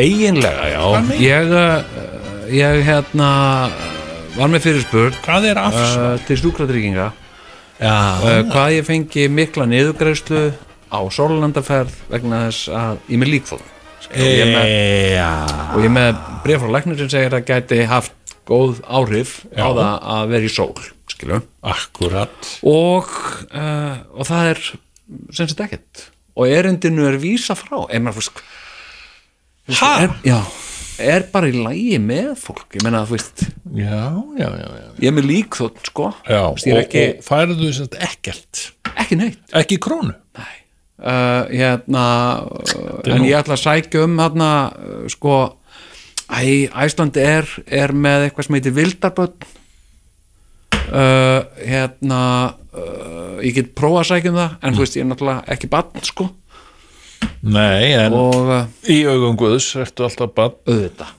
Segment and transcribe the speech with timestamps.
[0.00, 0.84] eiginlega, já.
[1.22, 3.28] Ég, uh, ég hérna
[4.34, 6.00] var með fyrirspurn Hvað er afslátt?
[6.00, 7.10] uh, til sjúkratrygginga.
[7.84, 10.42] Uh, hvað ég fengi mikla niðurgreðslu
[10.94, 13.64] á Sólandaferð vegna þess að ég með líkfóð
[14.14, 14.68] og ég er með,
[15.16, 15.30] já.
[15.74, 19.66] og ég með bref frá læknir sem segir að gæti haft góð áhrif á Já.
[19.74, 20.74] það að vera í sól
[21.64, 22.48] Akkurat.
[22.68, 23.08] Og,
[23.54, 24.60] uh, og það er
[25.32, 26.02] sem sagt ekkert.
[26.34, 27.84] Og erindinu er vísa frá.
[27.86, 28.42] Ef maður fyrst?
[29.72, 30.38] Er, já,
[31.00, 32.66] er bara í lægi með fólk?
[32.76, 34.02] Ég meina að þú veist Já,
[34.38, 34.88] já, já, já.
[35.00, 38.64] ég er með lík þótt sko Þú er og, ekki, og færðu sem sagt ekkert?
[38.94, 39.40] Ekki neitt.
[39.56, 40.12] Ekki krónu?
[40.38, 40.52] Nei.
[40.94, 42.04] Uh, hérna
[43.02, 45.34] en nú- ég ætla að sækja um hérna uh, sko
[46.30, 49.34] Æ, Æsland er, er með eitthvað sem heitir Vildarbönn
[50.94, 52.20] uh, hérna
[52.72, 55.70] uh, ég get prófa að sækja um það en þú veist ég er náttúrulega ekki
[55.74, 56.28] bann sko
[57.44, 61.14] Nei, en og uh, í augum Guðs ertu alltaf bann auðvitað.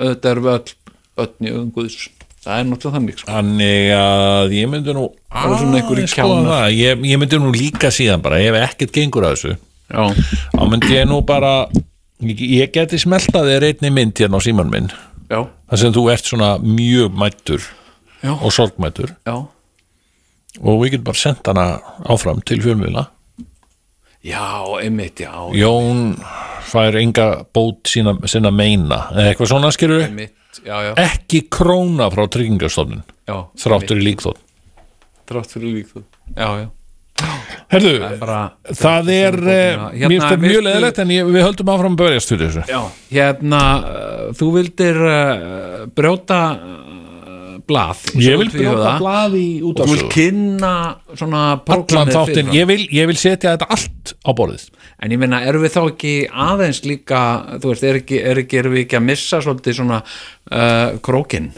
[0.00, 0.78] Auðvitað erum við öll
[1.20, 2.08] öll í öðum guðs.
[2.40, 3.28] Það er náttúrulega þannig sko.
[3.28, 6.50] Þannig að ég myndi nú er aðeins skoða kjánar.
[6.54, 6.76] það.
[6.78, 10.94] ég, ég myndi nú líka síðan bara ef ekkert gengur að þessu já, þá myndi
[10.94, 11.52] ég nú bara
[12.24, 14.88] ég, ég geti smeltað þér einni mynd hérna á síman minn.
[15.28, 17.68] Já, þar sem þú ert svona mjög mættur
[18.24, 19.36] já, og sorgmættur já.
[20.60, 21.66] Og við getum bara sendt hana
[22.10, 23.04] áfram til fjölmiðla
[24.24, 24.48] já,
[24.80, 26.16] einmitt, já Jón
[26.70, 29.06] fær enga bót sína, sína meina.
[29.16, 34.44] Eitthvað svona skilur einmitt, já, já, ekki króna frá tryggingastofnun já þráttur í líkþótt
[35.30, 36.02] þrátt fyrir lík þú
[36.34, 36.68] já, já,
[37.70, 41.72] Herðu, bara það er Hérna, hérna, mér finnst þetta mjög leðilegt en ég, við höldum
[41.74, 42.62] áfram að berjast fyrir þessu.
[42.66, 42.80] Já,
[43.12, 46.40] hérna uh, þú vildir uh, brjóta
[47.70, 48.04] blað.
[48.20, 50.74] Ég vil brjóta blað í og þú vil kynna
[51.14, 54.68] svona Allan þáttinn, ég ég vil setja þetta allt á borðið.
[55.00, 57.20] En ég meina, erum við þá ekki aðeins líka,
[57.62, 61.52] þú veist, er ekki, er ekki erum við ekki að missa svolítið svona uh, krókin,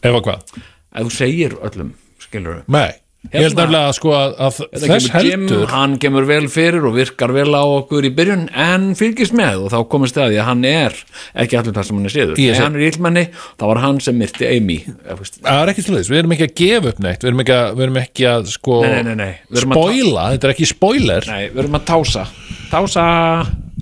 [0.00, 0.60] Ef að hvað?
[0.90, 1.90] ef þú segir öllum
[2.22, 6.24] skilur við Nei, ég held Hérna- nefnilega sko að, að Þetta þess heldur hann kemur
[6.28, 10.16] vel fyrir og virkar vel á okkur í byrjun en fylgist með og þá komist
[10.16, 10.96] það að því að hann er
[11.44, 12.40] ekki allir það sem hann er séður.
[12.40, 13.24] Sé- hann er illmenni,
[13.60, 16.94] þá var hann sem myrti Amy Það er ekki slúðis, við erum ekki að gefa
[16.94, 19.66] upp neitt Við erum ekki að, við erum ekki að sko Nei, nei, nei, að
[19.68, 21.28] Spoila, þetta er ekki spoiler.
[21.28, 22.24] Nei, við erum að tása.
[22.70, 23.04] Tása.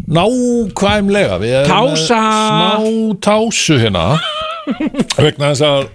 [0.08, 1.38] Nákvæmlega
[1.68, 2.18] Tása.
[2.48, 4.04] Smá tásu hérna
[5.18, 5.86] Vegna þess að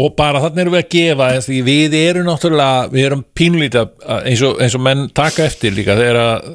[0.00, 3.90] Og bara þannig erum við að gefa Því við erum náttúrulega Við erum pínlítið
[4.22, 6.46] eins eins og menn taka eftir líka Þeir að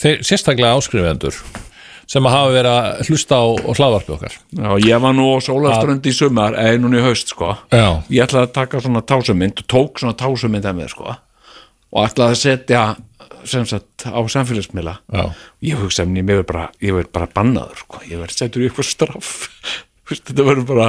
[0.00, 1.38] þeir, Sérstaklega áskrifendur
[2.06, 4.34] sem að hafa verið að hlusta á, á hlaðvarpi okkar.
[4.54, 7.50] Já, ég var nú á sólaströnd í sumar eða núna í haust, sko.
[7.74, 11.16] Já, Ég ætlaði að taka svona tásumynd og tók svona tásumynd af mér, sko.
[11.90, 12.84] Og ætlaði að setja
[13.46, 14.96] sem sagt á samfélagsmiðla.
[15.66, 16.70] Ég hugsa mér, ég verð bara,
[17.18, 18.02] bara bannaður, sko.
[18.06, 19.34] Ég verð settur í eitthvað straff.
[20.06, 20.88] Þetta verður bara,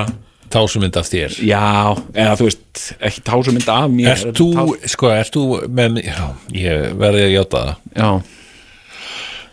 [0.54, 1.38] Tásumynd af þér?
[1.44, 4.50] Já, eða þú veist ekki tásumynd af mér Ert þú,
[4.88, 6.26] sko, ert þú með, já,
[6.56, 7.78] ég verði að játa það.
[7.98, 8.10] Já,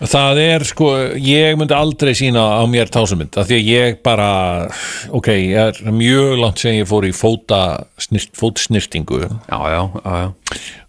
[0.04, 0.88] Það er sko,
[1.22, 4.28] ég myndi aldrei sína á mér tásumynd, af því að ég bara
[5.14, 7.60] ok, ég er mjög langt sem ég fór í fóta
[8.02, 9.22] snirt, fótsnirtingu.
[9.48, 10.26] Já, já, já,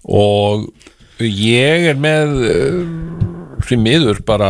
[0.09, 0.65] og
[1.21, 2.33] ég er með
[3.63, 4.49] fyrir miður bara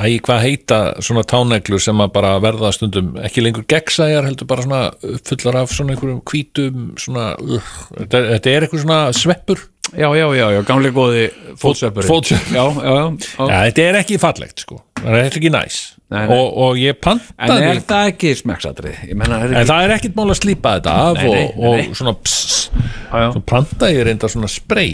[0.00, 4.66] æ, hvað heita svona táneglur sem að bara verða stundum ekki lengur gegnsæjar heldur bara
[4.66, 4.82] svona
[5.26, 9.66] fullar af svona einhverjum hvítum svona, uh, þetta, þetta er eitthvað svona sveppur.
[9.94, 11.28] Já, já, já, já, gamli góði
[11.62, 12.08] fótsveppurinn.
[12.10, 12.56] fótsveppur.
[12.56, 13.04] Já, já, já,
[13.38, 13.60] já.
[13.68, 14.80] Þetta er ekki fallegt sko.
[14.98, 15.78] Það er ekki næs.
[16.10, 16.36] Nei, nei.
[16.38, 18.98] Og, og ég En pantaði er það ekki smeksatrið?
[19.10, 21.56] Ég menna, er en ekki það er ekkit mál að slípa þetta af Nei, og,
[21.70, 22.60] og svona pss,
[23.10, 24.92] svo pantaði ég reynda svona spray.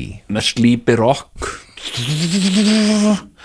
[0.52, 1.52] Slípi rock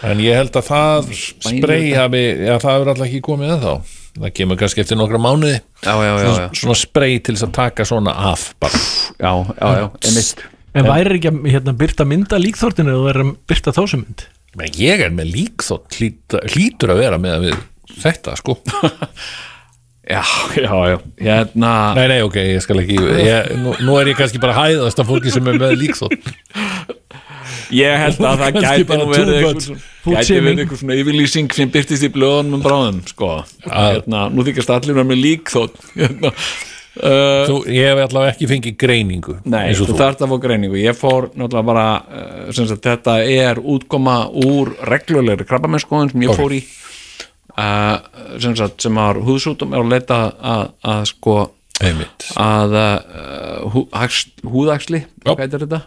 [0.06, 2.02] en ég held að það þetta.
[2.02, 3.74] hafi, já það hefur alltaf ekki komið ennþá
[4.18, 7.47] það kemur kannski eftir nokkra mánuði Já, já, já, svona, já, svona spray til þess
[7.47, 8.80] að taka svona af bara.
[9.18, 10.46] já, já, já, emitt
[10.78, 14.25] En væri ekki að hérna, byrta mynda líkþórtinu eða væri að byrta þásumynd?
[14.57, 17.56] Men ég er með líkþótt hlýt, hlýtur að vera með að við
[18.03, 18.57] þetta sko
[20.07, 20.21] Já,
[20.56, 24.39] já, já, hérna nei nei ok, ég skal ekki ég, nú, nú er ég kannski
[24.39, 26.30] bara hæðast af fólki sem er með líkþótt
[27.75, 29.42] Ég held að það gæti nú verið
[30.07, 33.30] gæti verið einhver svona yfirlýsing sem byrtist í blöðunum um bráðum, sko.
[33.65, 36.31] Hérna, Nú þykast allir með lík þótt hérna.
[36.31, 40.80] uh, Þú, ég hef allavega ekki fengið greiningu Nei, þú þarft að fá greiningu.
[40.80, 46.39] Ég fór náttúrulega bara uh, sagt, þetta er útkoma úr reglulegri krabbamennskoðun sem ég Ok.
[46.39, 46.63] fór í
[47.57, 51.38] uh, sem, sagt, sem var húðsútum er að leita að, að sko
[51.83, 52.31] einmitt.
[52.42, 55.31] að uh, hú, hax, húðaxli Já.
[55.33, 55.83] hvað heitir þetta?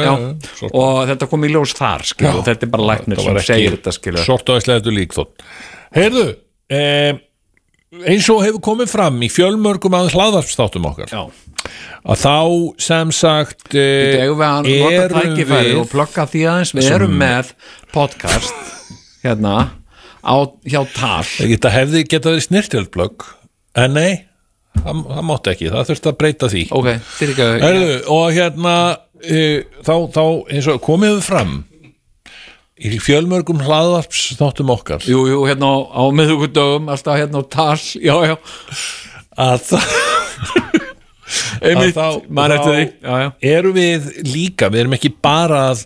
[0.00, 0.12] já,
[0.56, 0.70] sortu.
[0.80, 3.74] og þetta kom í ljós þar skilur, og þetta er bara læknir Þetta sem segir
[3.76, 5.44] þetta skilur sortuæslega lík þótt
[5.96, 6.24] heyrðu
[6.72, 7.18] eh,
[8.08, 11.22] eins og hefur komið fram í fjölmörgum að hlaðvarpstáttum okkar já,
[12.08, 12.36] að þá
[12.88, 16.74] sem sagt eh, við erum við því aðeins.
[16.76, 17.52] Við erum með
[17.92, 18.64] podcast
[19.24, 19.54] hérna
[20.22, 20.36] á,
[20.68, 21.24] hjá tal.
[21.26, 23.26] Þetta hefði geta verið snirtjöldblögg
[23.78, 24.12] en nei,
[24.78, 26.64] það, það mátti ekki það þurfti að breyta því.
[26.78, 30.22] Ok, til ekki að Heyrðu, og hérna uh, þá, þá
[30.74, 31.56] og komið við fram
[32.78, 35.02] í fjölmörgum hlaðvarps þáttum okkar.
[35.08, 38.36] Jú, jú, hérna á, á miðugudögum alltaf hérna á tal, já, já.
[39.38, 39.90] Að það
[41.62, 41.98] einmitt,
[42.30, 45.84] maður eftir því já, já, eru við líka, við erum ekki bara að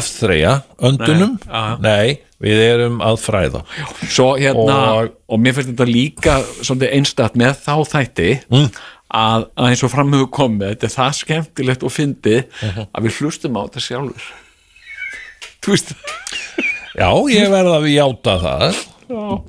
[0.00, 0.54] afþreyja
[0.84, 1.36] öndunum.
[1.48, 3.62] Nei, nei, við erum að fræða.
[4.10, 6.38] Svo hérna og, Og- mér finnst þetta líka
[6.90, 8.70] einstætt með þá þætti Mm.
[9.14, 12.86] að, að eins og framhugum komið þetta er það skemmtilegt og fyndið Mhm.
[12.94, 14.26] að við hlustum á þetta sjálfur.
[15.62, 15.94] Þú veist
[16.98, 18.82] já, ég verða að játa það.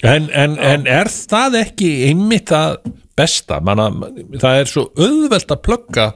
[0.03, 2.77] En, en, en er það ekki einmitt það
[3.15, 3.61] besta?
[3.63, 3.89] Manna,
[4.39, 6.07] það er svo auðvelt að plugga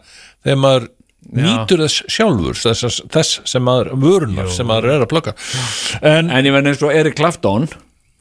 [0.43, 0.87] þegar maður
[1.35, 5.33] nýtur þess sjálfur þess, þess sem maður vörunar sem maður er að plugga.
[6.01, 7.67] En en ég verði eins og Erik Clapton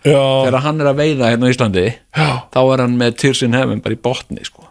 [0.05, 2.29] þegar hann er að veiða hérna á Íslandi Já.
[2.55, 4.67] þá er hann með Tears in Heaven bara í botni sko.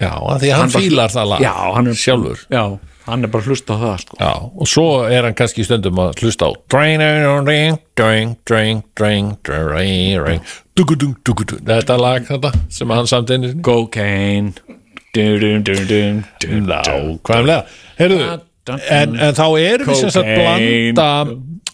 [0.00, 2.38] já, því hann, Hann bara- fílar það lag já, hann er sjálfur.
[2.50, 2.64] Já,
[3.06, 4.16] hann er bara að hlusta á það sko.
[4.20, 6.50] Já, og svo er hann kannski stundum að hlusta á
[11.66, 13.52] Þetta lag þetta sem hann samt sinni.
[13.62, 14.52] Cocaine
[16.68, 17.64] Nákvæmlega.
[18.00, 18.18] Heyrðu,
[18.70, 21.08] en, en þá erum við sem sagt blanda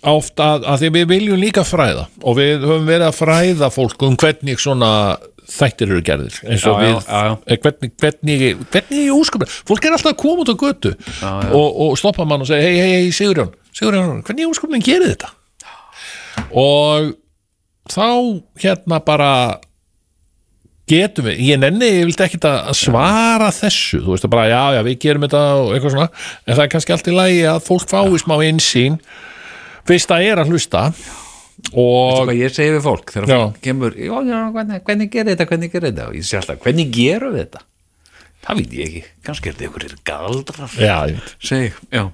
[0.06, 2.04] oft að, að því við viljum líka fræða.
[2.22, 4.90] Og við höfum verið að fræða fólk um hvernig svona
[5.46, 6.36] þættir eru gerðir.
[6.46, 7.34] Eins og Já, við, já, já.
[7.46, 8.44] eh, hvernig, hvernig,
[8.74, 10.92] hvernig í úskaplega, fólk er alltaf að koma út á götu
[11.54, 15.12] og, og stoppa mann og segja hei, hei, hei, Sigurjón, Sigurjón, hvernig í úskaplega gerir
[15.14, 15.30] þetta?
[16.50, 17.12] Og
[17.94, 18.06] þá
[18.64, 19.30] hérna bara
[20.90, 24.62] getum við, ég nenni ég vildi ekkit að svara þessu þú veist að bara já,
[24.76, 27.62] já, við gerum þetta og eitthvað svona en það er kannski allt í lagi að
[27.66, 28.98] fólk fái smá insýn
[29.86, 30.84] fyrst það er að hlusta
[31.72, 33.10] og ég segi við fólk?
[33.14, 33.38] Þegar Já.
[33.40, 36.08] fólk kemur já, já, hvernig, hvernig gerir þetta, hvernig gerir þetta?
[36.10, 37.62] Og ég sé alltaf, hvernig gerum við þetta?
[38.46, 40.76] Það veit ég ekki, kannski er þetta ykkur galdrar.
[40.78, 42.04] Já, ég veit, segi, já,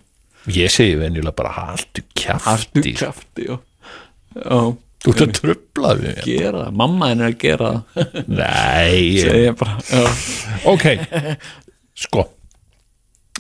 [0.57, 2.05] ég segi venjulega bara haltu
[2.47, 3.59] hartu kjafti krafti já,
[4.39, 4.61] já,
[5.03, 6.29] þú ert að trubla við mér.
[6.29, 7.73] gera mamma henni er að gera
[8.29, 10.07] nei, bara,
[10.73, 10.87] ok.
[12.03, 12.29] Sko.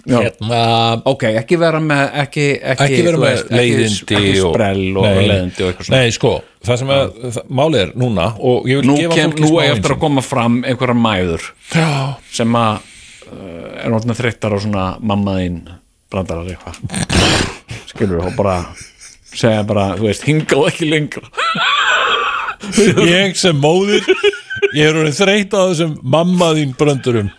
[0.02, 0.16] Já.
[0.18, 0.62] hérna
[1.06, 4.96] ok, ekki vera með ekki, ekki, ekki vera þú með veist, leiðindi ekki, og, sprell
[4.98, 6.00] og nei, leiðindi og eitthvað svona.
[6.00, 6.32] Nei, sko,
[6.66, 8.24] það sem að það, málið er núna
[8.88, 11.86] nú, kem, nú er eftir að koma fram einhverjar mæður já,
[12.34, 12.88] sem að
[13.28, 15.60] uh, er orðin þreyttar á svona mamma þín
[16.12, 16.82] brandarar eitthvað.
[17.92, 18.58] Skilur og bara
[19.34, 21.28] segja bara, þú veist, hingað ekki lengra.
[23.08, 24.06] Ég sem móðir
[24.70, 27.30] ég er orðin þreytt á þessum mamma þín bröndurum.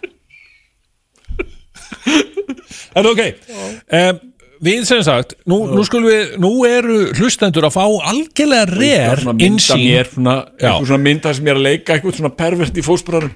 [2.93, 4.17] En ok um,
[4.63, 9.37] við sem sagt nú, nú skulum við, nú eru hlustendur að fá algjörlega rér svona
[9.39, 10.67] mynda insýn mér svona, Já.
[10.67, 13.33] eitthvað svona mynda sem ég er að leika eitthvað svona pervert í fósbræðum.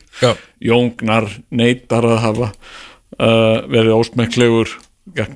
[0.68, 4.87] Jóngnar neytar að hafa uh, verið ósmekklegur gegn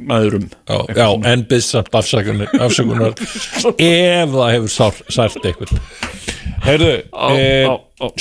[0.07, 0.47] maðurum.
[0.67, 3.15] Já, já, en byrð samt afsökunar,
[3.77, 5.77] ef það hefur sært eitthvað
[6.65, 6.95] heyrðu
[7.35, 7.69] eh,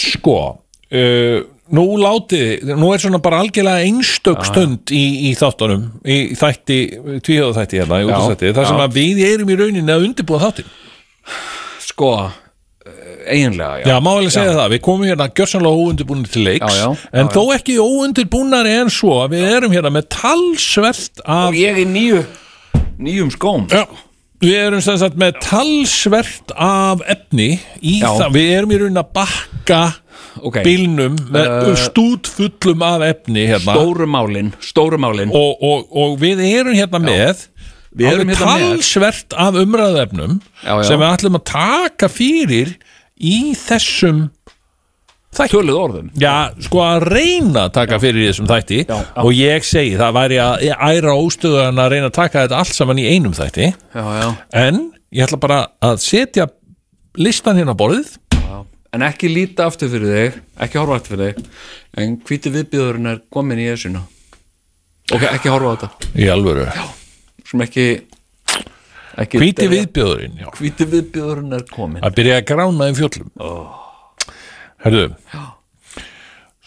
[0.00, 1.38] sko uh,
[1.76, 6.78] nú látið, nú er svona bara algjörlega einstök stund í, í þáttunum í þætti,
[7.26, 8.00] tvíhjóða þætti hérna
[8.56, 10.72] þar sem að við erum í rauninni að undirbúa þáttin
[11.84, 12.10] sko,
[13.26, 17.08] eiginlega Já, má vel segja það, við komum hérna gjörsanlega óundirbúinir til leiks Já, já,
[17.12, 21.58] en já, þó ekki óundirbúnari en svo að við erum hérna með talsvert af og
[21.58, 22.22] ég er nýju
[23.00, 23.66] nýjum skóm.
[23.72, 23.86] Já,
[24.44, 28.10] við erum sem sagt með talsvert af efni í Já.
[28.18, 29.80] það, við erum í raunin að bakka
[30.40, 33.74] ok, bílnum með Uh, stút fullum af efni hérna.
[33.74, 35.32] stóru málin stóru málin.
[35.32, 37.46] Og, og, og við erum hérna með
[37.90, 40.84] Við erum alveg hérna talsvert af umræðefnum Já, já.
[40.86, 42.76] sem við ætlum að taka fyrir
[43.20, 44.22] í þessum
[45.30, 45.50] þætti.
[45.52, 46.32] Töluð orðum Já,
[46.64, 49.20] sko að reyna að taka fyrir í þessum þætti Já, já.
[49.22, 52.98] og ég segi það væri að æra óstöðan að reyna að taka þetta allt saman
[53.02, 53.68] í einum þætti.
[53.94, 54.28] Já, já,
[54.64, 54.80] en
[55.14, 56.48] ég ætla bara að setja
[57.18, 58.16] listan hérna á borðið.
[58.34, 58.56] Já.
[58.96, 63.20] en ekki líta aftur fyrir þig ekki horfa aftur fyrir þig en hvíti viðbjöðurinn er
[63.30, 64.02] komin í þessuna
[65.14, 66.08] ok, ekki horfa á þetta.
[66.18, 66.66] Í alvöru.
[67.50, 67.84] Sem ekki
[69.20, 70.48] Hvíti viðbjöðurinn, já.
[70.56, 73.30] Hvíti viðbjöðurinn er komin að byrja að grána í fjöllum.
[74.80, 75.06] Herðu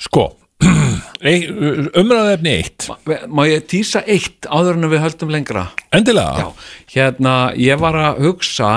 [0.03, 0.25] Sko
[2.01, 2.88] umræðefni eitt.
[3.31, 5.65] Má ég tísa eitt áður en við höldum lengra?
[5.95, 6.43] Endilega.
[6.43, 8.74] Já, hérna, ég var að hugsa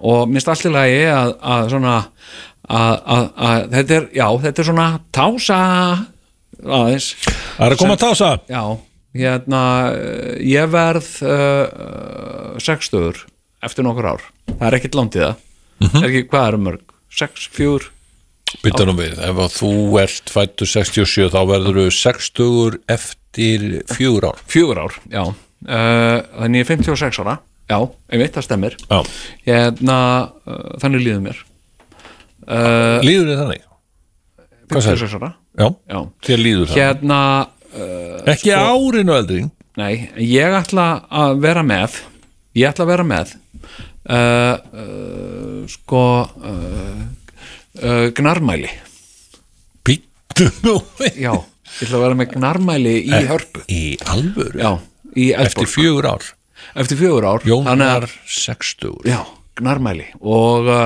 [0.00, 1.96] og minnst allir lagi að, að svona
[2.70, 5.58] að, að, að þetta er, já, þetta er svona tása
[6.60, 7.10] aðeins.
[7.24, 8.30] Það er að koma að tása.
[8.50, 8.62] Já,
[9.16, 9.62] hérna
[9.94, 13.24] eh, ég verð uh, sextugur
[13.64, 14.26] eftir nokkur ár.
[14.50, 15.46] Það er ekkert langt í það.
[15.90, 16.94] Er ekki, hvað er mörg?
[17.10, 17.88] Sex, fjúr?
[18.64, 24.26] bytta nú við, ef að þú ert fættu 67 þá verður þú 60 eftir fjögur
[24.32, 24.42] ár.
[24.50, 25.22] Fjögur ár, já.
[25.60, 27.36] Uh, þannig ég er 56 ára.
[27.70, 27.78] Já,
[28.10, 28.76] einmitt, það stemmir.
[28.90, 28.98] Já.
[29.46, 29.98] hérna,
[30.48, 31.42] uh, þannig líður mér.
[32.42, 33.66] Uh, líður þið þannig?
[34.70, 35.04] Hvað sagði?
[35.04, 35.32] 56 ára.
[35.60, 37.20] Já, já, þér líður það hérna
[38.34, 39.44] ekki árinu eldri
[39.80, 42.00] nei, ég ætla að vera með
[42.58, 43.34] ég ætla að vera með
[44.10, 46.02] uh, uh, sko
[48.16, 48.68] gnarmæli.
[49.86, 50.74] Býttu nú
[51.14, 53.62] já, ég ætla að vera með gnarmæli í hörpu.
[53.70, 54.72] í alvöru, já,
[55.16, 56.26] í eftir fjögur ár.
[56.76, 59.20] Eftir fjögur ár Jón Þannig að- var 60 já,
[59.60, 60.08] gnarmæli.
[60.20, 60.84] Og, uh,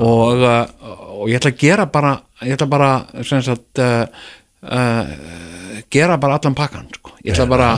[0.00, 0.64] og, uh,
[1.20, 2.90] og ég ætla að gera bara ég ætla bara
[3.22, 4.06] sem sagt uh,
[4.66, 7.14] uh, gera bara allan pakkan sko.
[7.24, 7.70] ég ætla bara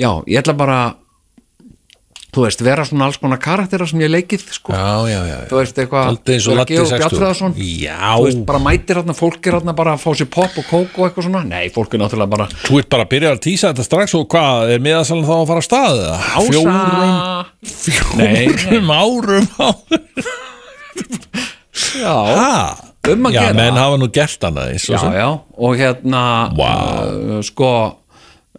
[0.00, 0.80] já, ég ætla bara
[2.30, 4.70] þú veist, vera svona alls konar karaktera sem ég leikið sko.
[4.70, 7.00] já, já, já, þú veist, eitthvað Aldrei eins og vera Laddi Georg 60.
[7.02, 7.56] Bjarnfreðarsson.
[7.58, 7.96] Já.
[8.06, 11.00] þú veist, bara mætir hérna, fólk er hérna bara að fá sér pop og kók
[11.00, 13.72] og eitthvað svona nei, fólk er náttúrulega bara Þú ert bara að byrja að tísa
[13.72, 16.18] þetta strax og hvað, er miðasalinn þá að fara að stað eða?
[16.38, 16.60] ása
[18.20, 20.00] Nei, Fjórum árum áður
[22.00, 22.89] já?
[23.08, 23.54] Um að Já, gera.
[23.56, 26.24] menn hafa nú gert og já, sem já, og hérna
[26.56, 26.72] Vá.
[27.08, 27.70] uh, sko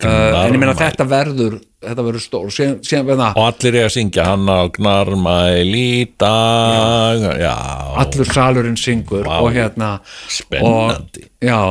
[0.02, 3.88] uh, en ég meina þetta verður þetta verður stór, síðan, síðan verða Og allir er
[3.88, 7.24] að syngja hann á gnarmæl í dag.
[7.42, 7.56] Já,
[8.04, 9.40] allur salurinn syngur Vá.
[9.42, 9.92] og hérna
[10.30, 11.26] Spennandi.
[11.26, 11.62] og, já,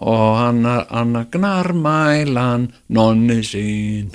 [0.00, 4.10] og hann hann gnarmælan nonni sín.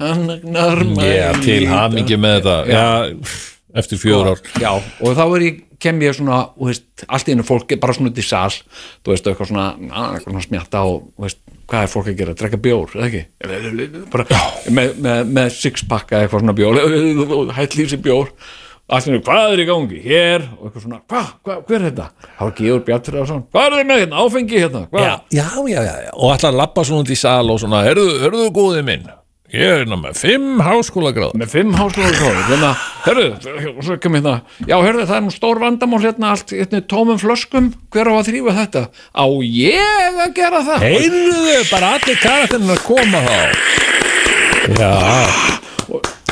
[0.00, 2.56] Hann gnarmælan Já, til hamingi með þetta.
[2.68, 3.42] Já,
[3.80, 4.40] eftir fjögur ár.
[4.60, 7.96] já, og þá er ég kem ég svona, veist, allt í einu fólk er bara
[7.96, 8.50] svona út í sal,
[9.02, 12.34] þú veist, eitthvað svona á, eitthvað svona smjatta og, veist, hvað er fólk að gera,
[12.38, 13.22] drekka bjór, eða ekki?
[14.12, 16.82] Bara með, með, með sixpakka eitthvað svona bjór,
[17.58, 18.34] hætt lífsi bjór.
[18.92, 22.08] Einu, hvað er í gangi hér, og eitthvað svona, hvað, hva, hver er þetta?
[22.26, 24.82] Það var Georg Bjartur hvað er þið með hérna, áfengi hérna?
[24.90, 25.06] Hvað?
[25.32, 26.12] já, já, já, já.
[26.18, 29.06] Og allar lappa svona út í sal og svona Hörðu, hörðu góðið minn
[29.52, 32.08] Ég er hérna með fimm háskólagráð með fimm háskóla
[32.48, 32.70] hérna,
[33.04, 33.26] herru,
[33.84, 34.38] svo kem hérna.
[34.64, 38.30] Já, herru, það er nú stór vandamál hérna allt hérna, tómum flöskum, hver á að
[38.30, 38.84] þrýfa þetta?
[39.12, 40.86] Á ég að gera það?
[40.88, 43.36] Heyrðu, bara allir karakterinn að koma þá.
[44.72, 45.61] Já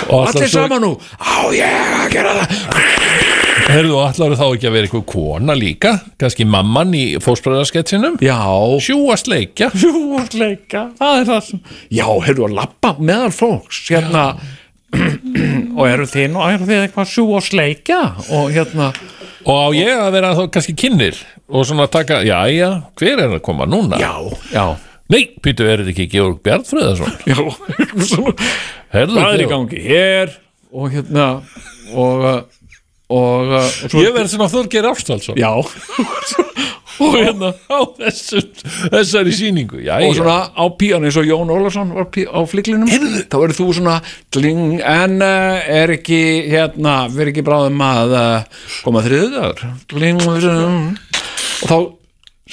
[0.09, 2.55] allir svo- saman nú, á ég að gera það.
[3.71, 5.91] Heyrðu, og allar þá ekki að vera eitthvað kona líka?
[6.19, 8.39] Kannski mamman í fósbræðarsketsinum já,
[8.83, 9.69] Sjúast leikja.
[9.81, 11.61] Sjúvastleika það er það sem,
[12.01, 14.25] já, herru, að lappa meðal fólks, hérna.
[14.91, 17.99] Og eru þið nú, eru þið eitthvað sjúvastleika
[18.35, 18.89] og hérna
[19.47, 23.37] Og á ég að vera þá kannski kynir Og svona taka, já, já, hver er
[23.37, 24.01] að koma núna?
[24.03, 24.11] já,
[24.51, 24.65] já,
[25.11, 27.17] Nei, Pítu, er þetta ekki Georg Bjarnfriðarsson?
[27.27, 28.49] já eitthvað svona.
[28.95, 30.35] Herðu, hvað er í gangi hér?
[30.71, 31.29] Og hérna
[31.99, 32.41] og uh,
[33.11, 35.51] og, uh, og Ég verð svona Þorgeir Ástálsson já.
[37.01, 38.43] Og hérna á þessu,
[38.93, 43.37] þessari sýningu já, og svona á pían eins og Jón Ólafsson var á fliklinum þá
[43.39, 43.95] verður þú svona
[44.29, 46.19] kling, en uh, er ekki
[46.53, 49.01] hérna, verður ekki bráðum að uh, koma
[49.89, 51.77] kling, og þá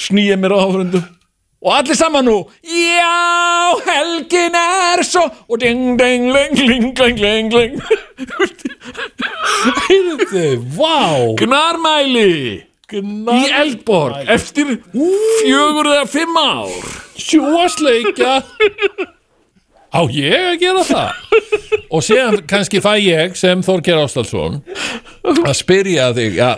[0.07, 1.03] snýja mér á áfröndu
[1.61, 3.17] og allir saman nú já,
[3.87, 7.81] helgin er svo og ding, ding, ling, ling, ling, ling, ling.
[9.87, 10.45] Heyrðu,
[10.77, 11.01] vá.
[11.41, 14.77] Gnarmæli í Eldborg eftir
[15.41, 16.91] fjögur eða fimm ár.
[17.17, 18.37] Sjúasleikja
[19.93, 21.23] á ég að gera það?
[21.87, 24.61] Og séðan kannski fæ ég sem Þorgeir Ástálsson
[25.23, 26.49] að spyrja þig já,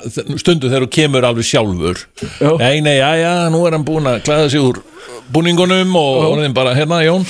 [0.41, 2.03] stundu þegar þú kemur alveg sjálfur.
[2.41, 2.51] Já.
[2.61, 4.81] nei, nei, já, já, nú er hann búin að klæða sig úr
[5.33, 7.27] búningunum og orðin bara, hérna, Jón.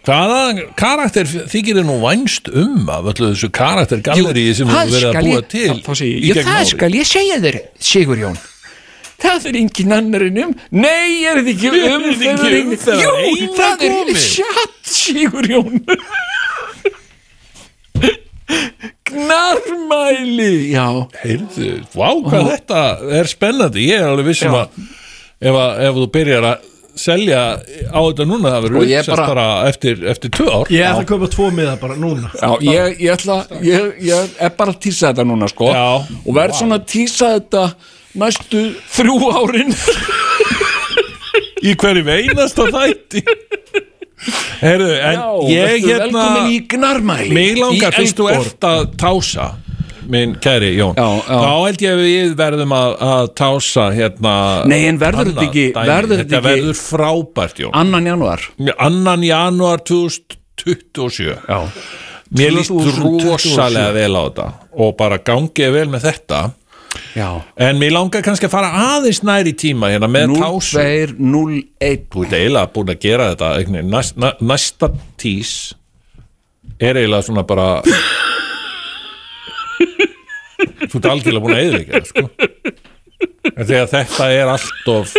[0.00, 5.26] Hvaða karakter þykir þið nú vænst um af öllu þessu karaktergalleríi sem þú verið að
[5.26, 6.70] búa til ég, gegnum það árin?
[6.72, 7.58] skal ég segja þér
[7.90, 8.38] Sigur Jón
[9.22, 10.54] það er engin annarinn um.
[10.70, 14.22] Nei, er þetta ekki Er um þetta ekki umferðar jú, eina það er komið?
[14.26, 15.74] sjatt Sigur Jón.
[19.10, 20.70] Gnarmæli.
[20.74, 20.86] Já,
[21.22, 22.80] Heyrðu, vá hvað þetta
[23.20, 24.64] er spennandi, ég er alveg vissum Já.
[24.64, 24.82] að
[25.50, 26.66] ef, að ef þú byrjar að
[27.00, 27.40] selja
[27.90, 30.72] á þetta núna það Og verður ég uppsett bara- bara eftir, eftir tvö ár.
[30.74, 32.30] Ég ætla að kaupa tvo miða bara núna.
[32.34, 35.70] Já ég, ég ætla ég, ég er bara að tísa þetta núna sko.
[35.72, 35.86] Já.
[36.26, 37.64] og verð svona að tísa þetta
[38.18, 38.62] næstu
[38.96, 39.74] þrjú árin
[41.70, 43.22] í hverju einasta þætti
[44.60, 48.50] Heyrðu, en ég hérna velkomin í Gnarmæli mig langar í fyrst þú Eldborg.
[48.50, 49.46] ert að tása
[50.10, 51.38] minn kæri Jón Já, já.
[51.40, 54.34] þá held ég að við verðum að, að tása hérna
[54.68, 55.88] Nei, en verður þetta annað ekki- dæmi.
[55.92, 58.44] verður þetta þetta ekki- verður frábært Jón annan januar
[58.76, 61.60] annan janúar 2027 Já,
[62.36, 63.30] mér líst 2027.
[63.30, 64.48] rosalega vel á þetta
[64.84, 66.42] og bara gangið vel með þetta
[67.14, 67.28] já.
[67.56, 70.78] En mér langar kannski að fara aðeins nær í tíma hérna með tásu.
[70.78, 75.52] 0201 þú ert eiginlega búin að gera þetta næst, næ, næsta tís
[76.80, 77.68] er eiginlega svona bara
[80.90, 82.26] þú ert algjörlega búin að eða sko.
[83.50, 85.14] En þegar þetta er allt of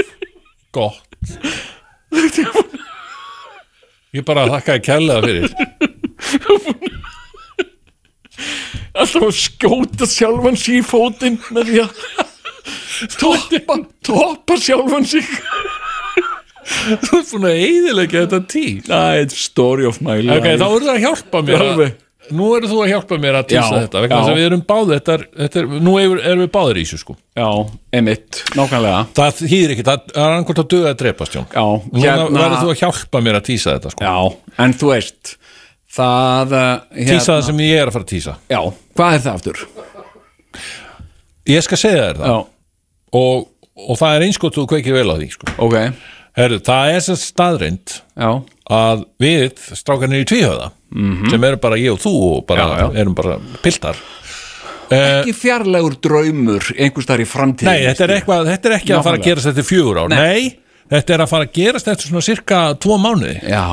[0.75, 1.07] gott.
[4.11, 5.47] Ég bara þakkaði kærlega fyrir
[8.91, 11.95] Alltaf að skjóta sjálfan sig í fótinn með því að
[13.21, 15.27] toppa, toppa sjálfan sig.
[17.01, 20.38] Þú ert búin að eðilega þetta tís Það er story of my life.
[20.38, 21.81] ok, þá eru það að hjálpa mér að,
[22.38, 25.15] nú eru þú að hjálpa mér að tísa Já, þetta að við erum báð þetta,
[25.17, 27.15] er, þetta er, nú erum, við báðir í þessu sko.
[27.41, 27.48] Já,
[27.98, 29.01] emitt, nákvæmlega.
[29.17, 31.50] Það hýðir ekki, það er annarkvort að döða að drepast Jón.
[31.51, 34.05] Já, Nú verður þú að hjálpa mér að tísa þetta sko.
[34.05, 35.36] Já, en þú veist
[35.91, 38.38] Það uh, hérna, tísa það sem ég er að fara að tísa.
[38.51, 38.62] Já,
[38.95, 39.63] hvað er það aftur?
[41.50, 42.48] ég skal segja þér það.
[43.21, 43.45] Og,
[43.75, 45.51] og það er einskot þú kveikir vel á því sko.
[45.67, 45.77] ok.
[46.39, 48.29] Herru, það er sem staðreind Já,
[48.71, 50.69] að við strákarnir í tvíhöða
[51.31, 52.67] sem eru bara ég og þú og bara.
[52.69, 53.00] Já, já.
[53.03, 54.00] erum bara piltar.
[54.91, 59.05] Ekki fjarlægur draumur einhvers þar í framtíð Nei, þetta er, eitthvað, þetta er ekki að
[59.05, 60.12] fara að gerast eftir fjögur ár.
[60.12, 60.57] Nei.
[60.91, 63.38] þetta er að fara að gerast eftir svona cirka tvo mánuði.
[63.48, 63.67] Já,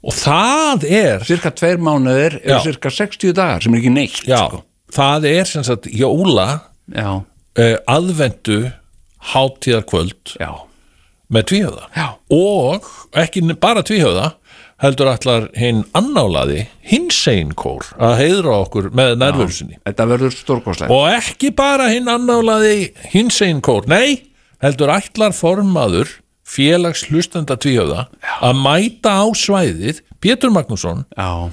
[0.00, 4.40] og það er cirka tveir mánuðir er cirka 60 dagar sem er ekki neitt já,
[4.46, 4.62] sko.
[4.96, 6.48] það er sem sagt jóla
[6.96, 7.20] uh,
[7.90, 8.62] aðvendu
[9.34, 10.50] hátíðarkvöld já,
[11.30, 12.06] með tvíhöða Já.
[12.32, 12.86] og
[13.20, 14.32] ekki bara tvíhöða
[14.80, 19.76] heldur allar hinn annálaði hinsegin kór að heiðra okkur með nærveru sinni.
[19.84, 24.32] Þetta verður stórkoslega og ekki bara hinn annálaði hinsegin kór, nei
[24.64, 26.16] heldur ætlar formaður
[26.50, 28.06] félags hlustenda tvíhöða
[28.42, 31.50] að mæta á svæðið Pétur Magnússon Já,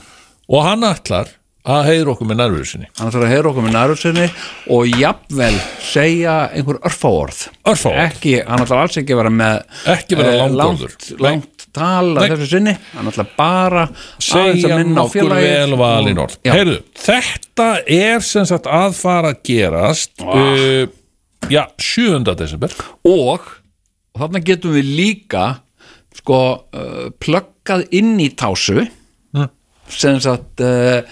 [0.47, 2.87] og hann ætlar að heiðra okkur með nærveru sinni.
[2.97, 4.27] Hann þarf að heyra okkur með nærvöldsinni
[4.75, 7.41] og jafnvel segja einhver örfáorð.
[7.67, 8.03] Örfá orð.
[8.05, 9.57] Ekki, hann ætlar alls ekki vera með
[9.91, 12.29] Ekki vera eh, langt, langt tal að Nei.
[12.31, 12.75] þessu sinni.
[12.95, 13.83] Hann ætlar bara
[14.23, 16.39] segja nokkur vel valin orð.
[16.47, 20.87] Heyrðu, þetta er sem sagt að fara að gerast uh,
[21.51, 22.23] já, 7.
[22.31, 22.79] desember.
[23.07, 23.51] Og,
[24.17, 25.43] og þarna getum við líka
[26.17, 26.39] sko
[26.73, 28.87] uh, plöggað inn í tásu.
[29.37, 29.51] Mm.
[29.93, 31.05] sem sagt uh,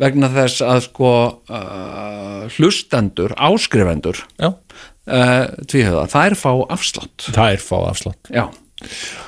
[0.00, 1.10] vegna þess að sko
[1.50, 7.28] uh, hlustendur, áskrifendur já, uh, tvíhöða, þær fá afslátt.
[7.34, 8.32] Er fá afslátt.
[8.32, 8.46] Já,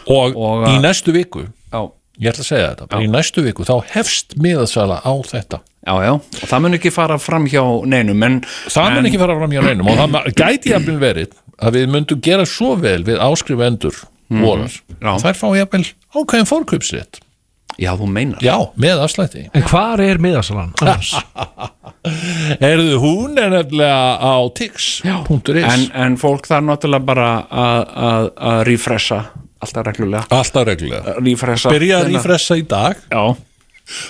[0.06, 1.80] og, Og, í uh, næstu viku já,
[2.22, 5.60] ég ætla að segja þetta, bara í næstu viku þá hefst miðasala á þetta.
[5.84, 6.12] Já, já.
[6.16, 8.38] Og það mun ekki fara fram hjá neinum en,
[8.72, 9.90] það mun ekki fara fram hjá neinum.
[9.92, 13.94] Og það gæti jafnvel verið að við myndum gera svo vel við áskrifendur
[14.30, 14.98] vorar, Mhm.
[15.04, 15.12] Já.
[15.22, 17.20] þær fá jafnvel ákveðin fórkaupsrétt,
[17.78, 18.40] já, þú meinar.
[18.42, 19.48] Já, með afslætti.
[19.54, 20.72] En hvar er miðasalan?
[20.80, 21.14] annars?
[22.64, 28.60] Erðu, hún er nefnilega á tix.is en, en fólk þarf náttúrulega bara að, að, að
[28.68, 29.20] refresha
[29.64, 30.26] alltaf reglulega.
[30.34, 31.14] Alltaf reglulega.
[31.24, 33.00] Refresha byrja að Þennan- rífressa í dag.
[33.10, 33.24] Já,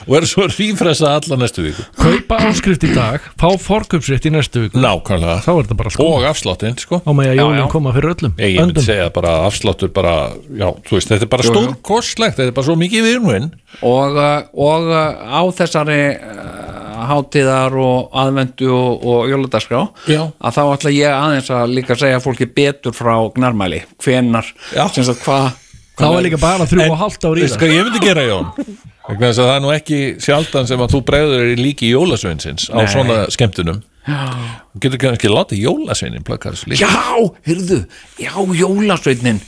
[0.07, 1.85] og er svo að rífressa alla næstu viku.
[1.99, 4.79] Kaupa áskrift í dag, fá forköpsrétt í næstu viku.
[4.83, 5.41] Nákvæmlega.
[5.45, 6.07] Þá er þetta bara sko.
[6.15, 7.01] Og afsláttinn sko.
[7.03, 8.37] Á með að jólinn koma fyrir öllum.
[8.39, 8.87] Ég, ég myndi Öndum.
[8.87, 10.15] segja bara afsláttur bara
[10.55, 11.55] já, þú veist, þetta er bara jú.
[11.55, 13.51] stórkostlegt þetta er bara svo mikið viðnvinn
[13.83, 20.23] og, uh, og uh, á þessari uh, hátíðar og aðvendu og, og jóladaskrá Já.
[20.39, 23.83] að þá ætla ég aðeins að líka segja fólki betur frá gnarmæli.
[24.03, 24.87] Hvenar, Já.
[24.95, 25.51] sem sagt hvað
[25.95, 27.59] Þá er líka bara þrjú og hálft ár í það.
[27.61, 28.49] hvað ég myndi gera Jón
[29.09, 32.69] vegna þess að það er nú ekki sjaldan sem að þú bregður í líki jólasveinsins
[32.73, 32.91] á Nei.
[32.93, 33.83] svona skemmtunum.
[34.05, 36.89] Þú getur kannski látið jólasveinin plakka þessu líka.
[36.89, 37.81] Já, heyrðu,
[38.21, 39.41] já, jólasveitnin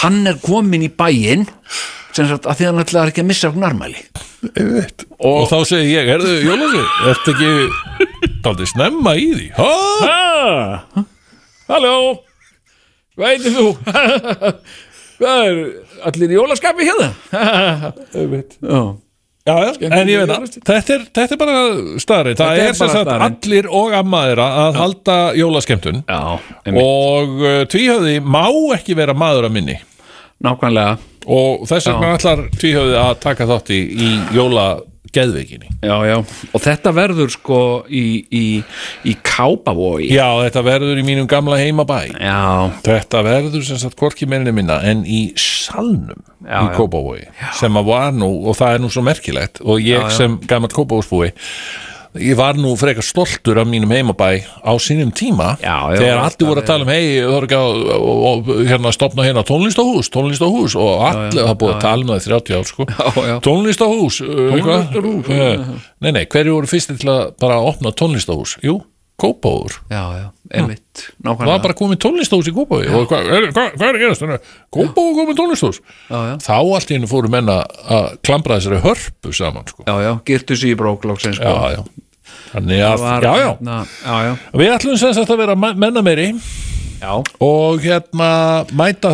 [0.00, 1.46] hann er komin í bæinn
[2.14, 4.00] sem sagt að því hann ætlaði ekki að missa gnarmæli.
[5.20, 9.48] Og, þá segi ég, erðu jólasvein ertu ekki daldið snemma í því?
[9.58, 9.70] Ha?
[10.06, 11.04] ha,
[11.70, 11.94] halló?
[13.18, 13.66] Hvað heitir þú
[15.20, 15.62] hvað er
[16.10, 17.12] allir jólaskapi hérna
[18.74, 18.82] já.
[19.48, 21.60] Já, já, en ég veit að þetta er, þetta er bara
[22.02, 26.02] staðri það Þetta er sem sagt allir og ammaðira að halda jólaskemmtun.
[26.04, 26.20] Já,
[26.76, 28.44] og uh, tvíhöfði má
[28.76, 29.78] ekki vera maður að minni.
[30.44, 30.98] Nákvæmlega.
[31.24, 34.10] Og þess vegna ætlar tvíhöfði að taka þátt í, í
[35.14, 35.70] geðveikinni.
[35.82, 36.16] Já, já,
[36.54, 38.44] og þetta verður sko í, í,
[39.10, 42.00] í kápavói Já, þetta verður í mínum gamla heimabæ.
[42.14, 42.40] Já,
[42.86, 46.62] Þetta verður sem sagt hvorki meirinu minna en í salnum í já.
[46.76, 47.26] Kópavogi
[47.58, 51.32] sem að var nú, og það er nú svo merkilegt og ég sem gammal Kópavógsbúi
[52.18, 55.54] ég var nú frekar stoltur af mínum heimabæ á sínum tíma.
[55.62, 59.26] Já, já, þegar allir voru að tala um hei, það voru ekki að hérna stopna
[59.28, 62.88] hérna tónlistahús, tónlistahús og allir, er búið að tala um það í 30 ár sko.
[63.46, 64.86] Tónlistahús, uh, eitthvað?
[64.96, 68.56] Tónlistarhús, Eh, nei, nei, hverju voru fyrst til að bara opna tónlistahús?
[68.64, 68.80] Jú,
[69.20, 69.74] Kópavogur.
[69.92, 73.64] Já, já, einmitt það var nákvæmlega bara komið tónlistahús í Kópaví og hvað hva, hva,
[73.76, 74.24] hva er að gerast?
[74.74, 75.80] Kópaví komið tónlistahús.
[76.08, 79.86] Já, já, þá allt í hennu fóru menna að klamra þessari hörpu saman sko.
[79.86, 81.54] já, já, girtu sér í bróklóksin sko.
[81.54, 81.84] já, já.
[82.50, 86.02] Þannig að, var, já, já, hérna, já, já, við ætlum sem sagt að vera menna
[86.02, 86.28] meiri
[87.40, 88.30] og hérna
[88.76, 89.12] mæta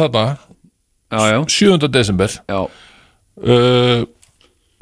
[1.12, 1.88] já, 7.
[1.92, 2.32] desember.
[3.36, 4.06] Uh,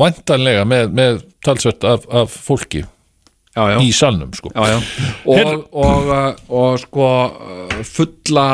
[0.00, 2.84] vantanlega með, með talsvett af, af fólki
[3.54, 3.78] já, já.
[3.80, 4.52] í salnum sko.
[4.54, 8.48] Og, og, uh, og sko uh, fulla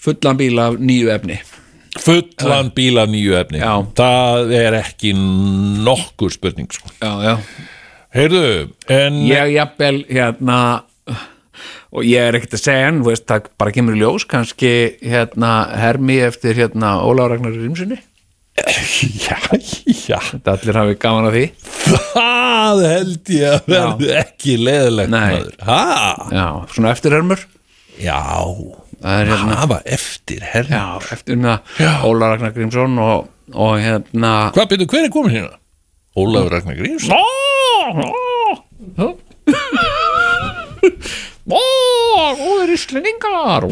[0.00, 1.40] fullan bíl af nýju efni
[2.00, 3.60] fullan bíla nýju efni
[3.98, 6.92] það er ekki nokkur spurning sko.
[8.14, 10.60] heyrðu, en ég jafnvel hérna
[11.90, 14.72] og ég er ekkert að segja en veist, það bara kemur ljós kannski
[15.02, 17.98] hérna hermi eftir hérna Ólaur Ragnar Rímsunni
[19.26, 19.38] já,
[19.86, 20.18] já.
[20.30, 21.44] Þetta allir hafi gaman af því.
[22.10, 25.14] Það held ég að verði ekki leðilegt
[26.34, 27.46] já, svona eftirhermur.
[28.00, 28.18] Já,
[29.00, 31.58] það er hérna hafa eftir herr já, eftir hérna.
[32.06, 35.56] Ólaur Ragnar Grímsson og, og hérna hvað byrju, hver er komin hérna?
[36.18, 37.20] Ólafur Ragnar Gríms Ó,
[38.98, 39.10] ó.
[41.50, 43.66] Ó, góður íslendingar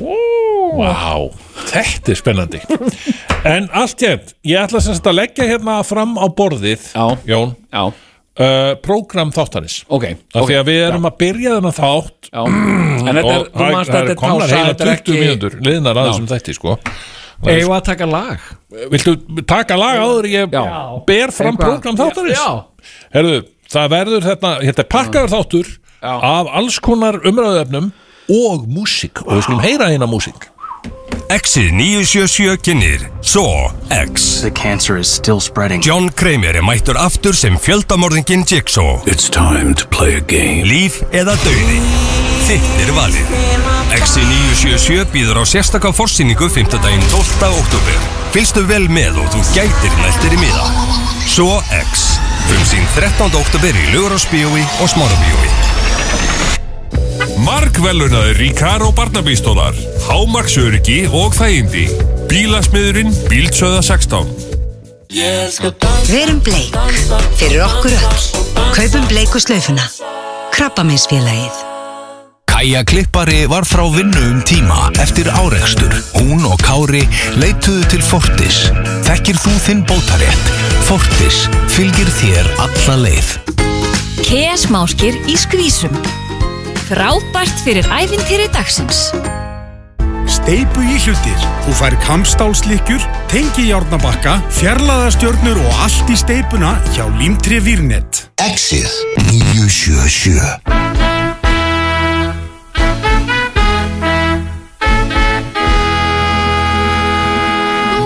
[0.79, 1.31] Vá,
[1.71, 2.61] þetta er spennandi.
[3.49, 7.05] En allt ég Ég ætla sem sagt að leggja hérna fram á borðið Já.
[7.29, 7.53] Jón.
[7.73, 9.81] Já, uh, Prógram þáttarins.
[9.89, 10.49] Ok, Af ok.
[10.51, 12.31] því að við erum að byrja þennan þátt.
[12.33, 12.43] Já.
[12.43, 14.85] en þetta er, og þú manst það að er þetta er komnar pása heila þetta
[14.85, 16.77] er 20 ekki mínútur liðnar aðeins um þætti sko.
[17.47, 18.47] Eigum við að taka lag?
[18.93, 19.13] Viltu
[19.47, 20.27] taka lag áður?
[20.33, 20.65] Ég Já.
[21.07, 22.41] ber fram Eitthvað- prógram þáttarins?
[22.43, 22.49] Já.
[23.15, 23.37] Herðu,
[23.71, 25.71] það verður þetta, þetta er pakkaður þáttur.
[26.03, 27.91] Af alls konar umræðuefnum
[28.29, 30.51] og músík og við skulum heyra hérna músík
[31.29, 35.83] Exið 977 kynir Saw X The cancer is still spreading.
[35.85, 40.65] John Kramer er mættur aftur sem fjöldamorðingin Jigsaw It's time to play a game.
[40.65, 41.83] Líf eða dauði
[42.47, 43.35] Þitt er valið
[43.99, 46.79] Exið 977 býður á sérstaka forsýningu 5.
[46.79, 47.51] daginn 12.
[47.59, 47.99] oktober
[48.33, 50.71] Fylgstu vel með og þú gætir nættir í miða
[51.27, 52.07] Saw X
[52.49, 53.35] Frumsýn 13.
[53.37, 55.78] oktober í Lugurásbíói og Smárabíói
[57.47, 61.89] Markvelunaður Ríkaro barnabístólar Hámaksöryggi og þægindi
[62.29, 64.49] Bílasmiðurinn Bílsöða 16
[66.09, 66.75] Verum bleik
[67.39, 68.27] fyrir okkur öll.
[68.77, 69.87] Kaupum bleiku slaufuna.
[70.53, 71.63] Krabbaminsfélagið.
[72.49, 75.95] Kaja klippari var frá vinnu um tíma eftir árekstur.
[76.19, 77.05] Hún og Kári
[77.41, 78.67] leituðu til Fortis.
[79.09, 80.53] Þekkir þú þinn bótarétt?
[80.89, 83.68] Fortis fylgir þér alla leið.
[84.29, 85.95] Keasmáskir í skvísum.
[86.85, 89.07] Frábært fyrir ævintýri dagsins.
[90.29, 91.47] Steipu í hlutir.
[91.65, 93.01] Þú fær kampstálslikkjur,
[93.33, 98.29] tengi járnabakka, fjarlæðastjörnur og allt í steipuna hjá Límtri Vírnet.
[98.45, 98.93] Exið
[99.33, 100.77] 977
[107.97, 108.05] Þú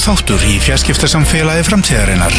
[0.00, 2.32] nútímalegu þáttur í fjarskiptasamfélagi framtíðarinnar.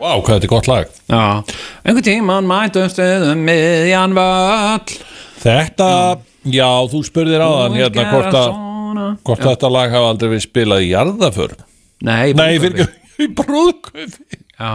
[0.00, 0.88] Vá, hvað þetta er gott lag.
[1.06, 1.20] Já,
[1.86, 4.96] einhvern tímann mætumst við um miðjan völl.
[5.44, 5.88] Þetta,
[6.50, 8.50] já, þú spurðir á þann hérna hvort að
[9.22, 11.54] hvort þetta lag hafa aldrei verið spilað í jarðaför
[12.06, 12.60] Nei, Nei, brúðkaupi.
[12.66, 14.40] fyrir í brúðkaupi.
[14.58, 14.72] Já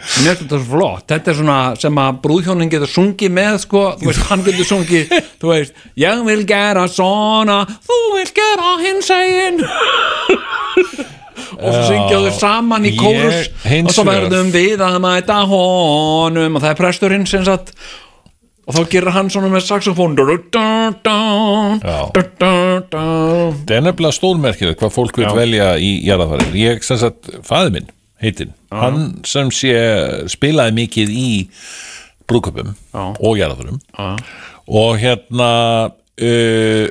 [0.00, 3.82] Mér finnst þetta svo flott, þetta er svona sem að brúðhjónin getur sungið með sko,
[4.00, 9.10] þú veist, hann getur sungið þú veist, ég vil gera svona þú vil gera hins
[9.12, 9.60] egin
[11.60, 13.50] og svo syngja þau saman í ég- kórus.
[13.68, 16.56] hins og svo verðum við að mæta honum.
[16.56, 17.74] Og það er presturinn sem sagt.
[18.66, 20.14] Og þá gerir hann svona með saxofón.
[22.00, 27.90] Það er nefnilega stórmerkilegt hvað fólk vil velja í jarðafærin Ég, sem sagt, fæði minn
[28.20, 29.74] heitinn, hann sem sé
[30.30, 31.30] spilaði mikið í
[32.30, 33.04] brúðköpum Já.
[33.16, 34.08] og jarðafærum Já.
[34.68, 35.52] og hérna
[35.90, 36.86] uh,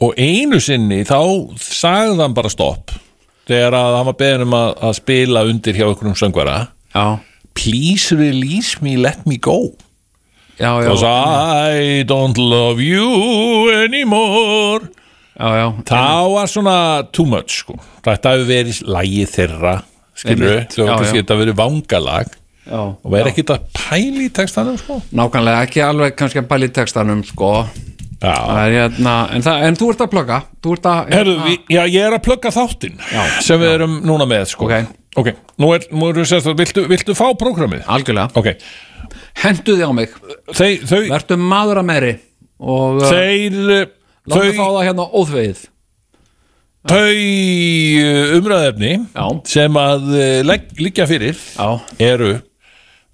[0.00, 1.18] og einu sinni þá
[1.60, 2.92] sagði hann bara stopp
[3.50, 6.58] þegar að hann var beðin um að, að spila undir hjá einhverjum söngvara.
[6.94, 7.18] Já,
[7.54, 9.72] Please release me, let me go.
[10.60, 14.86] Já, já, Because I don't love you anymore.
[15.34, 15.66] Já, já.
[15.88, 16.76] Það var svona
[17.12, 17.76] too much sko.
[18.04, 19.74] Þetta hefur verið lægið þeirra
[20.20, 21.12] skilur já, já.
[21.12, 22.32] þetta verið vangalag
[22.64, 22.80] já.
[22.80, 25.00] og verið ekki þetta pæli í textanum sko.
[25.16, 27.54] nákvæmlega ekki alveg kannski að pæla í textanum sko
[28.20, 28.34] Já,
[28.66, 30.38] er hérna, en, það, en þú ert að plugga
[30.90, 34.68] að við, já, ég er að plugga þáttinn Já, sem við erum núna með sko.
[34.68, 34.90] Ok.
[35.22, 37.86] ok, nú er, nú er sérst, viltu, viltu fá prógramið?
[37.88, 38.50] Algjörlega, Ok,
[39.40, 40.12] hendu þig á mig
[41.08, 42.12] Vertu maður að meiri
[42.60, 43.56] Og uh, þeir
[44.28, 45.64] láttu fá þau, það hérna óþvegið
[46.88, 49.26] þau uh, umræðefni Já.
[49.52, 50.06] sem að
[50.48, 51.68] legg, liggja fyrir Já,
[52.00, 52.32] eru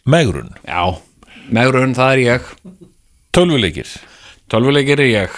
[0.07, 0.85] megrun, já.
[1.50, 2.46] Megrun, það er ég.
[3.35, 3.90] Tölvuleikir.
[4.50, 5.37] Tölvuleikir er ég.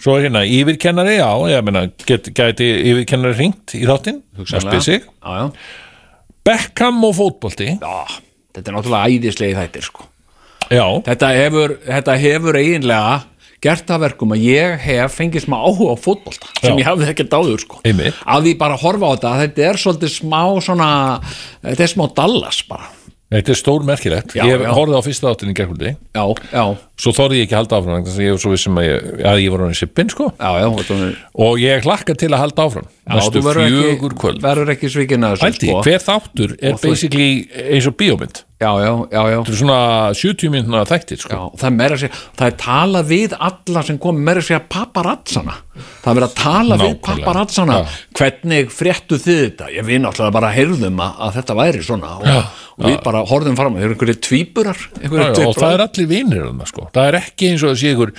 [0.00, 4.84] Svo er hérna yfirkennari, já, ég meina, get, gæti yfirkennari hringt í þáttinn, það spyr
[4.86, 5.02] sig.
[5.20, 5.50] Já, já.
[6.48, 8.20] Beckham og fótbolti, Já,
[8.56, 10.06] þetta er náttúrulega æðislegi þættir sko.
[10.72, 13.18] Já, þetta hefur, þetta hefur eiginlega
[13.64, 16.80] gert það verkum að ég hef fengið smá áhuga á fótbolta sem Já.
[16.80, 18.22] ég hafði ekkert áður sko Einmitt.
[18.24, 20.88] að því bara horfa á þetta, þetta er svolítið smá svona,
[21.66, 22.88] þetta er smá Dallas bara,
[23.30, 24.32] þetta er stór merkilegt.
[24.34, 24.70] Já, ég já.
[24.74, 26.64] horfði á fyrsta þáttin í gerkvöldi, já, já
[27.00, 29.08] svo þorði ég ekki að halda áfram, þannig að ég var svo vissum að ég,
[29.30, 32.32] að ég var hann í sippin, sko, já, já, þetta er og ég hlakka til
[32.32, 34.44] að halda áfram, næstu þú verður fjögur ekki, kvöld.
[34.48, 37.32] verður ekki svikin að þessu Hældi, sko hver þáttur er basically
[37.70, 38.46] eins og bíómynd.
[38.60, 39.78] Já, já, já, já, Þetta er svona
[40.20, 41.32] 70 mínúna þættir, sko.
[41.32, 44.48] já, það er meira að segja það er talað við alla sem kom meira að
[44.50, 47.24] segja paparazzana það er verið að tala við Nákvæmlega.
[47.24, 47.98] paparazzana Já.
[48.20, 52.30] hvernig fréttu þið þetta ég við náttúrulega bara heyrðum að, að þetta væri svona og,
[52.76, 55.84] og við bara horfðum fram þeir eru einhverju tvíburar, Já, einhverju já, og það er
[55.86, 56.88] allir vinir þarna, sko.
[56.94, 58.14] það er ekki eins og að sé minna,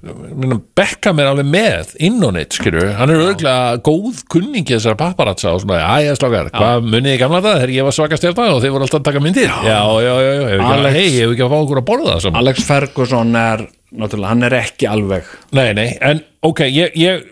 [0.00, 5.80] Beckham er alveg með innonitt, skilur, hann er auðvitað góð kunningi þessara paparazza og svona,
[5.98, 8.86] æja slokar, hvað munið í gamla dag þegar ég var svaka stjálta og þeir voru
[8.86, 12.14] alltaf að taka myndir já, já, já, hei, hefur ekki að fá okkur að borða
[12.14, 12.40] það saman?
[12.40, 15.28] Alex Ferguson er náttúrulega, hann er ekki alveg
[15.60, 17.28] nei, nei, en ok, ég, ég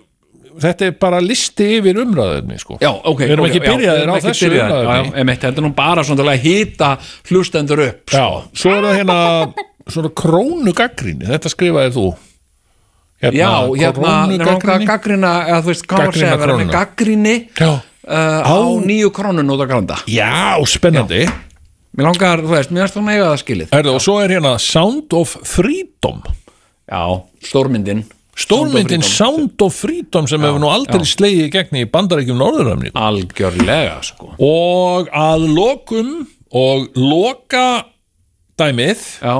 [0.60, 2.76] þetta er bara listi yfir umræðinni, sko.
[2.84, 6.04] Já, ok, við erum ok, ekki byrjaðir á ekki þessu umræðinni þetta er nú bara
[6.04, 6.94] svona að hýta
[7.30, 9.20] hlustendur upp já, svo er það hérna
[9.88, 12.08] svona krónu gaggrinni, þetta skrifaði þú
[13.22, 13.52] hérna, Já,
[13.82, 14.14] hérna,
[14.54, 16.72] að gaggrina eða þú veist, að krónuna.
[16.72, 21.26] gaggrinni já, uh, á nýju krónun út á galanda já, spennandi.
[21.98, 23.72] Mér langar, þú veist, mér erst það mega það skilið.
[23.74, 26.22] Herðu, og svo er hérna Sound of Freedom.
[26.86, 27.02] Já,
[27.42, 28.04] stórmyndin.
[28.38, 30.28] Stórmyndin Sound of Freedom.
[30.30, 34.30] Sem hefur nú aldrei slegið í gegn í bandarækjum norðuröfni Algjörlega, sko.
[34.38, 36.12] Og að lokum
[36.54, 37.66] og loka
[38.58, 39.34] dæmið Já,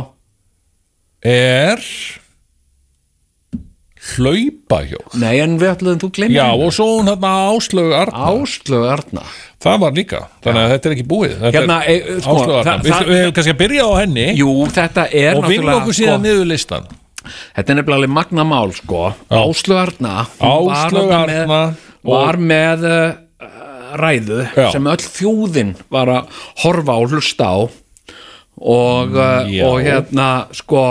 [4.09, 5.05] er hlaupahjól.
[5.21, 8.31] Nei, en við ætluðum þú glemir Já, og svo hún hérna Áslögu Arna.
[8.33, 9.27] Áslögu Arna.
[9.59, 11.37] Það var líka, þannig að þetta er ekki búið.
[11.44, 15.07] Hérna, er e, sko, Áslögu Arna Við hefum kannski að byrja á henni Jú, þetta
[15.11, 16.90] er og vinna okkur síðan sko, niður listan
[17.29, 19.07] Þetta er nefnilega magna mál, sko.
[19.29, 21.62] Áslögu Arna Áslögu Arna
[22.09, 23.09] Var með uh,
[23.99, 24.71] ræðu Já.
[24.75, 27.59] sem öll þjóðin var að horfa og hlusta á.
[28.59, 30.85] Og, uh, og hérna sko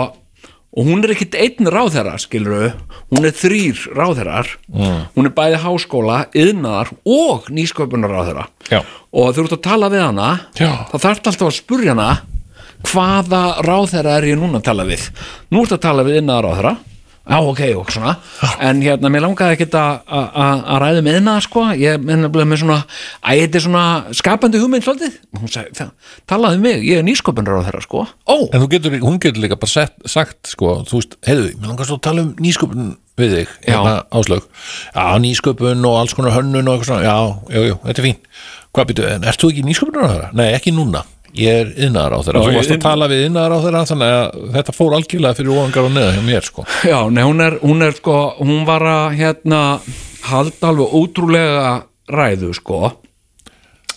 [0.78, 2.68] og hún er ekkit einn ráðherra skiluru,
[3.10, 5.00] hún er þrýr ráðherrar Mm.
[5.16, 8.82] hún er bæði háskóla yðnaðar og nýsköpunar ráðherra Já.
[9.12, 10.70] og þú ert að tala við hana Já.
[10.92, 12.10] þá þarf alltaf að spurja hana
[12.86, 15.08] hvaða ráðherra er ég núna að tala við
[15.50, 16.74] nú ert að tala við yðnaðar ráðherra
[17.28, 18.16] já ok og svona.
[18.60, 21.64] En hérna mér langaði ekkert að- að ræða með það sko.
[21.76, 22.78] Ég menna með svona
[23.22, 25.18] að þetta er svona skapandi hugmynd svolítið.
[25.36, 25.92] Hún sagði, "Það-
[26.26, 28.06] talaðu um mig, ég er nýsköpunar á þeirra sko.
[28.28, 31.68] Ó, En þú getur, hún getur líka bara sett, sagt sko, þú veist, heyrðu, mér
[31.68, 34.42] langar svo að tala um nýsköpun við þig, hérna áslög
[34.94, 38.16] Já, nýsköpun og alls konar hönnun og eitthvað svona, já, jú, jú, þetta er fín
[38.74, 40.34] Hvað býtu, en ert þú ekki nýsköpunar á þeirra?
[40.34, 41.02] Nei, ekki núna,
[41.36, 44.38] ég er yðnaðar á þeirra Þú varst að tala við yðnaðar á þeirra þannig að
[44.56, 46.64] þetta fór algjörlega fyrir ofangar og neða hjá mér, sko.
[46.88, 49.60] Já, nei hún er, hún er sko hún var að hérna
[50.28, 51.74] halda alveg ótrúlega
[52.08, 52.80] ræðu sko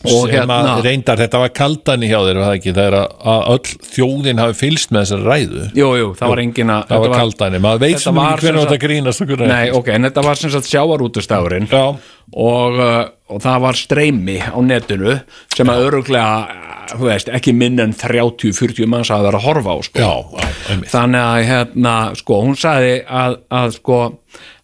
[0.09, 4.57] og hérna reyndar, þetta var kaldan í hjá var það er að, öll þjóðin hafi
[4.57, 5.65] fylst með þessari ræðu.
[5.77, 8.81] Jú, jú, það var engin að það var kaldan, maður veit sem ekki hvernig þetta
[8.85, 11.83] grínast Nei, ok, en þetta var sem sagt sjávarútustagurinn Já.
[11.91, 15.17] og, uh, og það var streymi á netinu
[15.55, 16.61] sem að öruglega,
[16.95, 20.01] þú veist, ekki minn en 30-40 manns að vera að horfa á sko.
[20.01, 20.89] Já, einmitt.
[20.93, 24.01] þannig að hérna, sko, hún sagði að, að sko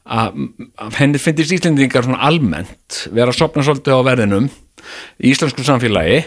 [0.07, 0.37] að
[0.95, 4.47] henni finnist Íslendingar svona almennt vera að sopna svolítið á verðinum
[5.21, 6.23] í íslensku samfélagi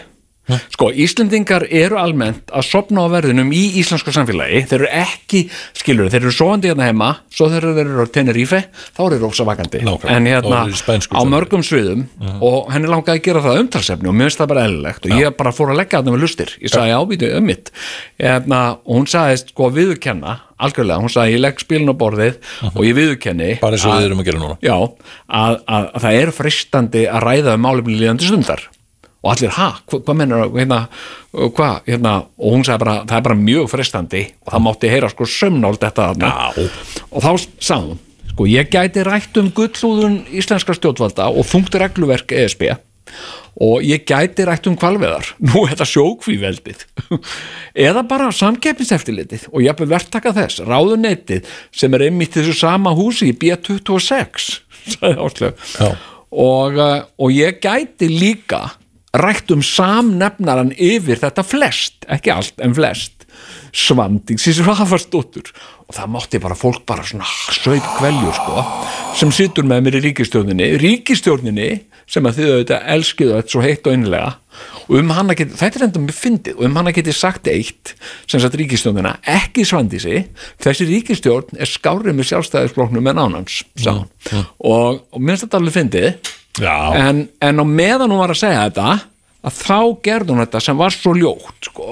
[0.73, 4.63] sko, Íslendingar eru almennt að sopna á verðinum í íslensku samfélagi.
[4.67, 5.41] Þeir eru ekki,
[5.77, 9.83] skilur þeir eru sofandi hérna heima, svo þeir eru Tenerife þá eru þeir rosa vakandi.
[10.11, 10.63] En hérna,
[11.13, 12.05] á mörgum sviðum
[12.41, 15.37] og henni langaði að gera það umtalsefni og mér finnst það bara eðlilegt og ég
[15.37, 16.53] bara fór að leggja þetta með lustir.
[16.61, 17.71] Ég sagði ábýtu um mitt.
[18.19, 22.35] Hérna, og hún sagði sko viðurkenna algjörlega, hún sagði ég legg spilin á borðið
[22.85, 22.97] ég
[23.61, 24.27] bara eins og að- við erum að
[24.61, 24.75] já,
[25.29, 27.65] að, að, að það er fristandi að ræða um
[29.21, 30.79] og allir, ha, hvað hva menur hérna,
[31.31, 35.11] hvað, hérna, og hún sagði bara það er bara mjög fristandi og það mátti heyra
[35.13, 36.31] sko sömnáld þetta þarna.
[37.11, 37.29] Og þá
[37.61, 37.99] sagði hún,
[38.31, 42.71] sko, ég gæti rætt um gullúðun íslenska stjórnvalda og þungt regluverk ESB
[43.61, 46.85] og ég gæti rætt um kvalveðar nú er þetta sjókvíveldið.
[47.87, 53.29] Eða bara samkeppniseftilitið og ég hafði verktaka þess, ráðunettið sem er einmitt þessu sama húsi
[53.29, 54.49] í B26
[54.95, 55.65] sagði Áslaug.
[55.77, 55.91] Já.
[56.31, 58.63] og, uh, og ég gæti líka
[59.17, 63.25] rætt um samnefnaran yfir þetta flest, ekki allt en flest
[63.71, 65.51] svandings í svafarstóttur
[65.87, 68.65] og það mátti bara fólk bara svona sög kveljur sko
[69.19, 71.69] sem situr með mér í ríkistjórninni ríkistjórninni
[72.11, 74.33] sem að þið auðvitað elskiðu þetta svo heitt og einlega
[74.91, 76.57] og um hana geti, þetta er enda mjög fyndið.
[76.57, 77.93] Og um hana geti sagt eitt
[78.29, 80.25] sem sagt ríkistjórnina, ekki svandísi.
[80.61, 84.03] Þessi ríkistjórn er skárið með sjálfstæðisfloknum en ánans hún.
[84.33, 86.31] Og, og minnst þetta alveg fyndið.
[86.99, 88.87] En, en á meðan hún var að segja þetta
[89.47, 91.87] að þá gerði hún þetta sem var svo ljótt sko.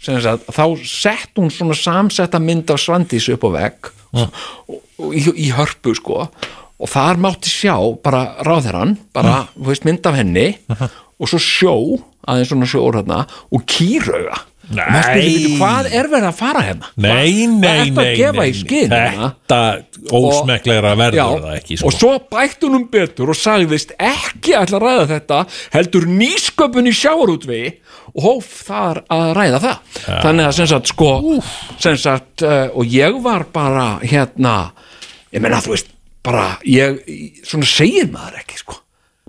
[0.00, 4.38] Sagt, þá sett hún svona samsetta mynd af Svandís upp á vegg og,
[5.00, 6.28] og í, í hörpu sko.
[6.80, 10.46] Og þar mátti sjá bara ráðherran, bara þú veist, mynd af henni
[11.20, 11.74] og svo sjó
[12.24, 13.18] aðeins svona sjór hérna
[13.52, 14.38] og kýrauga
[14.70, 14.84] Nei.
[14.86, 16.90] og maður spyrir, "Bíddu, hvað er verið að fara hérna?
[16.96, 19.30] Nei, nei, nei, að gefa í skyn hérna?
[19.50, 21.86] Þetta ósmekklegra verður það ekki sko.
[21.86, 25.40] og svo bætti hún um betur og sagðist ekki ætla að ræða þetta
[25.74, 27.72] heldur nýsköpun í sjáarútvegi
[28.14, 29.76] og hóf þar að ræða það.
[30.06, 31.42] Þannig að sem sagt sko
[31.78, 34.72] sem sagt uh, og ég var bara hérna
[35.32, 35.90] ég menna þú veist
[36.22, 37.02] bara ég,
[37.42, 38.80] svona segir maður ekki sko.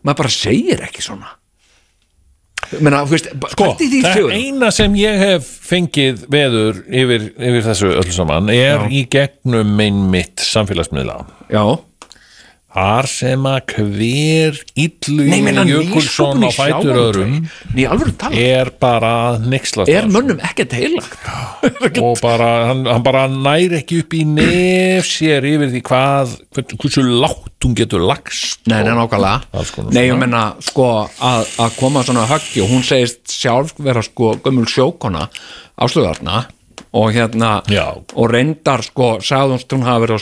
[0.04, 1.40] Maður bara segir ekki svona
[2.80, 8.52] menna veist Sko, það eina sem ég hef fengið veður yfir, yfir þessu öll saman
[8.54, 11.21] er í gegnum minn mitt samfélagsmiðla
[11.52, 11.63] já
[12.72, 15.26] Þar sem að hver illu
[15.67, 17.34] Jökulsson á fætur öðrum
[18.32, 21.17] er bara nixlast er mönnum ekkert heilagt?
[22.06, 27.04] Og bara, hann, hann bara næri ekki upp í nef sér yfir því hvað hversu
[27.10, 29.90] látt hún getur lagst Nei, nei, og nákvæmlega.
[29.92, 30.88] Nei, ég menna, sko,
[31.19, 35.28] að, koma svona höggi og hún segist sjálf vera sko gömul sjókona
[35.82, 36.46] áslöðarna
[36.92, 37.86] og hérna Já.
[38.15, 40.21] og reyndar sko sagði hún hafi verið á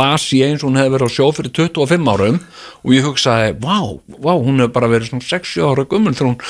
[0.00, 2.40] las ég eins og hún hefði verið á sjó fyrir 25 árum
[2.84, 3.78] og ég hugsaði, vá,
[4.20, 6.40] vá hún hefur bara verið svona 60 ára gömul þegar hún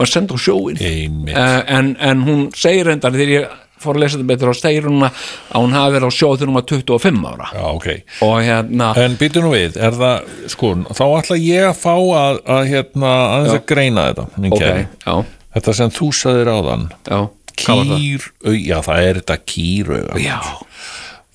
[0.00, 4.18] var senda á sjóin uh, en, en hún segir reyndar þegar ég fór að lesa
[4.18, 5.24] þetta betur segir hún að
[5.56, 7.88] hún hafi verið á sjó þegar hún var 25 ára Já, ok
[8.26, 12.40] og hérna En býtu nú við, er það, sko, þá ætla ég að fá að,
[12.56, 14.88] að hérna, aðeins að greina þetta, minn ok, kæri.
[15.06, 15.14] já,
[15.50, 17.28] Þetta sem þú saðir já Hvað var það?
[17.64, 18.26] Kýr,
[18.66, 20.20] já, það er þetta kýrauga.
[20.24, 20.40] Já,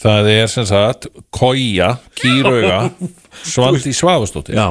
[0.05, 1.87] Það er sem sagt, kója,
[2.19, 2.91] kýrauga,
[3.47, 4.53] svandi svafastóttir.
[4.59, 4.67] Já,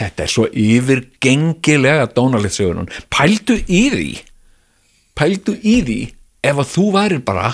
[0.00, 2.88] þetta er svo yfirgengilega dónalegt sögur hún.
[3.12, 4.10] Pældu í því
[5.18, 5.98] pældu í því
[6.48, 7.50] ef að þú værir bara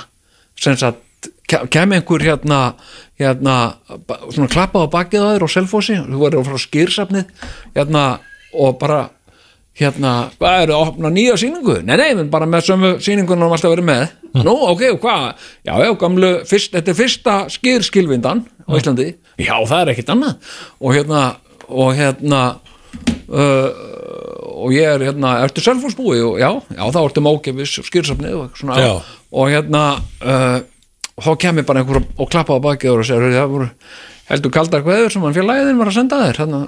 [0.59, 1.01] sem sagt,
[1.51, 2.61] ke- kæmi einhver hérna
[3.19, 3.57] hérna,
[4.31, 7.25] svona klappað á bakið á þér og selfósi, þú fara á skýrsafnið
[7.75, 8.05] hérna
[8.55, 9.01] og bara
[9.79, 11.79] hérna, hvað eru að opna nýja sýningu?
[11.87, 14.07] Nei, nei, bara með sömu sýningunum alltaf verið með.
[14.43, 15.45] Nú, ok, og hvað?
[15.67, 19.13] Já, já, gamlu, fyrst, þetta er fyrsta skýrskilvindan á Íslandi.
[19.41, 20.51] Já, það er ekkit annað.
[20.83, 21.23] Og hérna,
[21.69, 22.43] og hérna
[23.29, 23.71] uh,
[24.59, 28.79] og ég er hérna, ertu selfhúsbúi og já, já, þá ertu mókefis skýrsafnið og svona.
[28.83, 28.93] Já.
[29.31, 29.83] og hérna
[30.25, 30.59] uh,
[31.19, 33.69] þá kemur bara einhver og klappa á bakið og segir, það voru
[34.29, 36.43] heldur kaldar kveður sem hann félagin var að senda þér?
[36.43, 36.63] Hérna,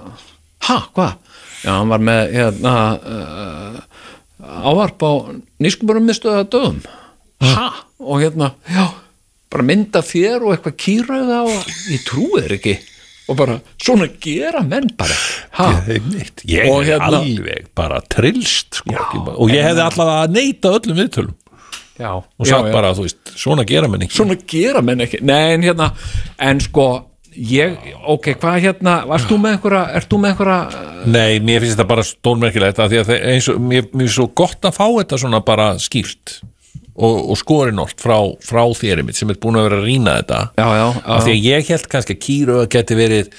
[0.68, 1.29] ha, hvað?
[1.64, 3.80] Já, hann var með hérna uh,
[4.70, 5.12] ávarp á
[5.61, 6.78] nýskuburum mistuða dögum
[7.44, 7.66] ha,
[8.00, 8.86] og hérna já,
[9.52, 12.78] bara mynda þér og eitthvað kýrauða og ég trúi þér ekki.
[13.30, 15.14] Og bara, svona gera menn bara.
[15.54, 16.42] Ha, Einmitt.
[16.50, 20.72] ég Og hérna- alveg bara trillst sko, ekki bara- og ég hefði allavega að neita
[20.80, 21.36] öllum viðtölum.
[22.00, 24.16] Já, og sagt bara, þú veist, svona gera menn ekki.
[24.16, 25.20] Svona gera menn ekki.
[25.22, 25.90] Nei en hérna,
[26.38, 26.88] en sko
[27.34, 27.76] ég,
[28.10, 31.88] ok, hvað hérna varst þú með einhverja, ert þú með einhverja Nei, mér finnst þetta
[31.88, 35.20] bara stórmerkilegt að því að eins og, mér, mér finnst svo gott að fá þetta
[35.22, 36.40] svona bara skýrt
[37.00, 40.40] og, og skorinort frá, frá þér sem er búin að vera að rýna þetta.
[40.58, 43.32] Já, já, af því að ég held kannski að kýru að geti verið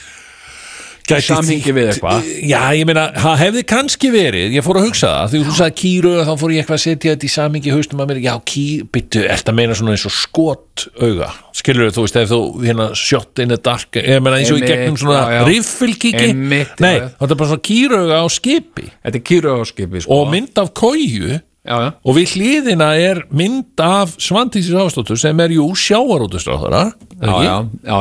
[1.12, 2.30] gæti samhengi við eitthvað.
[2.50, 5.78] Já, ég meina, það hefði kannski verið ég fór að hugsa það, því þú sagði
[5.82, 8.88] kýru þá fór ég eitthvað að setja þetta í samhengi haustum að mér, já, kýru,
[8.96, 11.30] byttu, að meina svona eins og skot auga,
[11.62, 14.66] skilur þú veist, ef þú hérna shot in the dark, ég meina eins og í
[14.66, 18.90] gegnum svona riffilkiki nei, þetta er bara svona kýru auga á skipi.
[19.02, 20.18] Þetta er kýru á skipi sko.
[20.22, 25.44] og mynd af kóju já, já, og við hliðina er mynd af Svandísis Hafstóttur sem
[25.44, 25.68] er jú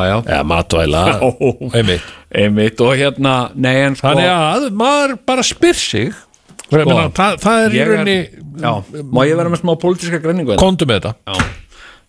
[0.08, 0.16] já.
[0.24, 1.04] eða matvæla.
[1.76, 2.10] Einmitt.
[2.30, 7.64] Einmitt og hérna, nei sko þannig að maður bara spyr sig sko, meina, það, það
[7.64, 8.18] er í rauninni
[9.10, 10.62] má ég vera með smá pólitíska greiningu hérna?
[10.62, 11.36] kontu með þetta.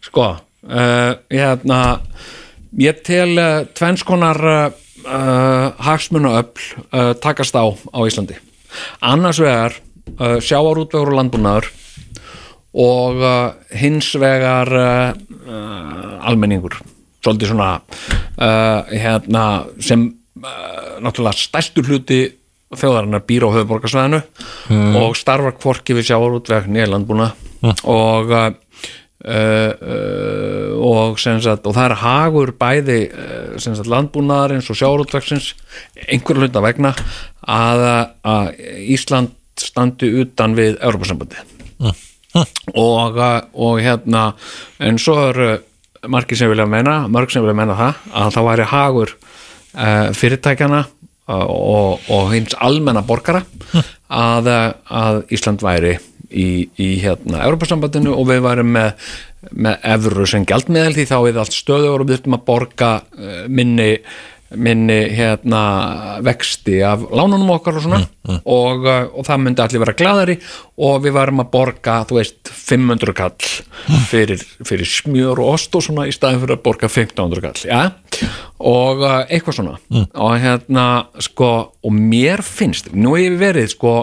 [0.07, 1.81] Sko uh, hérna
[2.79, 4.63] ég tel uh, tvennskonar uh,
[5.05, 8.37] uh, hagsmunaöfl uh, takast á á Íslandi.
[9.03, 9.75] Annars vegar
[10.17, 11.69] uh, sjávarútvegur og landbúnaður
[12.81, 15.13] og uh, hins vegar uh,
[15.45, 16.79] uh, almenningur.
[17.21, 19.45] Svolítið svona uh, hérna
[19.83, 20.09] sem
[21.01, 22.23] náttúrulega stærstur hluti
[22.73, 24.21] þjóðarinnar býr á höfuborgarsvæðinu
[24.97, 27.27] og starfar hvorki við sjávarútveg nýja landbúna
[27.85, 28.47] og uh,
[29.21, 35.51] Uh, og, sagt, og það er hagur bæði uh, landbúnaðarins og sjárótvaksins
[36.07, 36.89] einhverju hluta vegna
[37.45, 37.83] að,
[38.25, 38.49] að
[38.95, 41.43] Ísland standi utan við Europasambandi
[42.79, 44.31] og, uh, og hérna
[44.79, 45.51] en svo eru
[46.09, 50.79] margir sem vilja meina, mörg sem vilja meina það að það væri hagur uh, fyrirtækjana
[50.85, 53.43] uh, og, og hins almenna borgara
[53.73, 55.97] að, uh, að Ísland væri
[56.31, 56.47] í,
[56.79, 58.91] í hérna Europasambandinu og við værum með,
[59.51, 63.41] með evru sem gjaldmiðal því þá er allt stöður og við þurfum að borga uh,
[63.51, 63.91] minni
[64.55, 65.61] minni hérna
[66.25, 68.01] vexti af lánunum okkar og svona.
[68.45, 70.35] Og, uh, og það myndi allir vera gladari
[70.77, 73.49] og við varum að borga þú veist 500 kall
[74.09, 77.81] fyrir, fyrir smjör og ost og svona í staðin fyrir að borga 1500 kall ja?
[78.59, 79.79] og uh, eitthvað svona.
[80.13, 80.87] Og hérna
[81.23, 83.95] sko og mér finnst, nú hef ég verið sko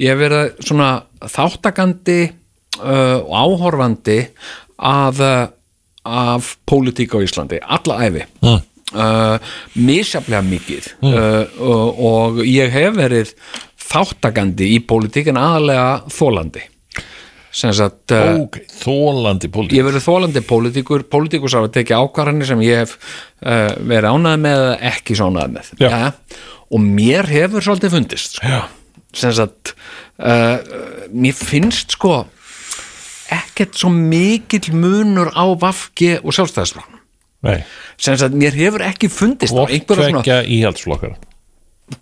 [0.00, 2.20] ég hef verið svona þáttakandi
[2.80, 4.20] uh, og áhorfandi
[4.80, 5.20] af,
[6.08, 8.62] af pólitík á Íslandi, alla æfi Mm.
[8.94, 10.90] Uh, misjaflega mikið.
[11.04, 13.34] Uh, og, og ég hef verið
[13.90, 16.66] þáttakandi í pólitík en aðalega þólandi
[17.50, 19.78] sagt uh, ok, þólandi pólitík.
[19.80, 21.04] Ég verið þólandi pólitíkur.
[21.10, 22.92] Pólitíkus hafa tekið ákvarðanir sem ég hef
[23.42, 25.72] uh, verið ánæði með eða ekki svo ánæði með.
[25.82, 26.12] Ja,
[26.70, 28.60] og mér hefur svolítið fundist sko.
[29.18, 29.74] sagt
[30.22, 30.62] uh,
[31.10, 32.22] mér finnst sko
[33.30, 36.99] ekkert svo mikill munur á Vafki og sjálfstæðisflokk
[38.00, 41.14] sem sagt mér hefur ekki fundist á einhverja svona tvekja íhaldsflokkar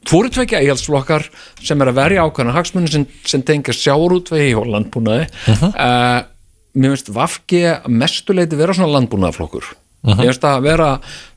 [0.08, 1.28] fóru tvekja íhaldsflokkar
[1.62, 6.24] sem er að verja ákvæðan hagsmunni sem, sem tengja sjárútvegi og landbúnaði uh
[6.78, 9.70] mér finnst að mestuleiti vera svona landbúnaðaflokkur
[10.06, 10.88] mér finnst að vera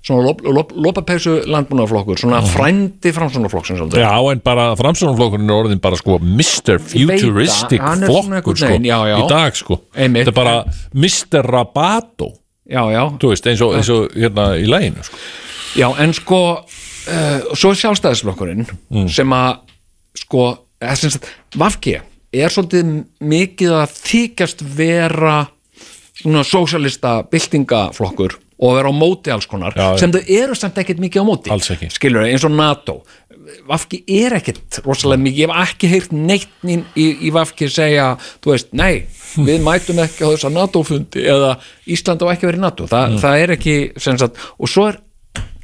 [0.06, 4.04] svona lop, lop, lopapeysu landbúnaðaflokkur svona frændi framsónaflokksins svolítið.
[4.04, 6.78] Já, en bara framsóknarflokkurinn er orðin bara sko Mr.
[6.84, 10.30] Futuristic flokkur sko, í dag sko Einmitt.
[10.30, 10.56] Þetta er bara
[10.94, 11.42] Mr.
[11.48, 12.32] Rabato
[12.72, 15.20] já, já, þú veist, eins og, eins og hérna í læginu sko.
[15.80, 18.68] Já, en sko uh, svo er sjálfstæðisflokkurinn
[19.12, 19.62] sem að
[20.24, 20.46] sko,
[21.00, 21.98] sagt, Vafki
[22.32, 22.94] er svolítið
[23.28, 25.42] mikið að þykjast vera
[26.22, 31.02] svona sósialista byltingaflokkur og vera á móti alls konar Já, sem þau eru samt ekkert
[31.02, 31.90] mikið á móti.
[31.96, 33.00] Skilur eins og NATO
[33.68, 35.40] Vafki er ekkert rosalega mikið.
[35.42, 38.12] Ég hef ekki heyrt neitt í, í, Vafki segja,
[38.44, 39.06] þú veist, nei
[39.48, 41.56] við mætum ekki á þessa NATO-fundi eða
[41.92, 42.90] Ísland á ekki verið NATO.
[42.92, 45.02] Þa, það er ekki, sem sagt, og svo er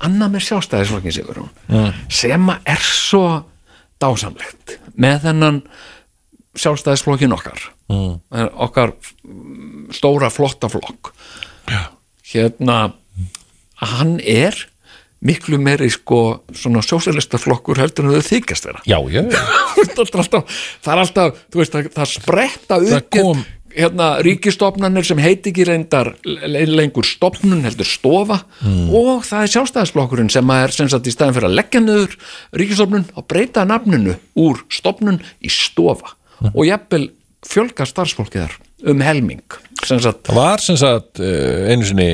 [0.05, 3.23] annað með sjálfstæðisflokkin sigur hún sem að er svo
[4.01, 5.61] dásamlegt með þennan
[6.57, 7.63] sjálfstæðisflokkin okkar.
[7.91, 8.17] Mm.
[8.29, 11.13] Það okkar mm, stóra flotta flokk.
[11.67, 11.81] Já.
[12.31, 12.77] hérna
[13.83, 14.55] hann er
[15.25, 19.43] miklu meiri sko svona sósjalista flokkur heldur en þau þykjast vera Já, já, já.
[19.97, 23.45] það er alltaf, þú veist, það, það spretta upp kom-
[23.77, 28.87] hérna, ríkistofnanir sem heiti ekki reyndar le- lengur stofnun heldur stofa Mm.
[28.95, 32.15] og það er sjálfstæðisflokkurinn sem er sem sagt í staðin fyrir að leggja niður
[32.57, 36.51] ríkistofnun og breyta nafninu úr stofnun í stofa Mm.
[36.53, 37.05] og jafnvel
[37.45, 38.55] fjölga starfsfólkið þar
[38.91, 39.41] um helming
[39.85, 42.09] sem sagt, Það var sem sagt eh, einu sinni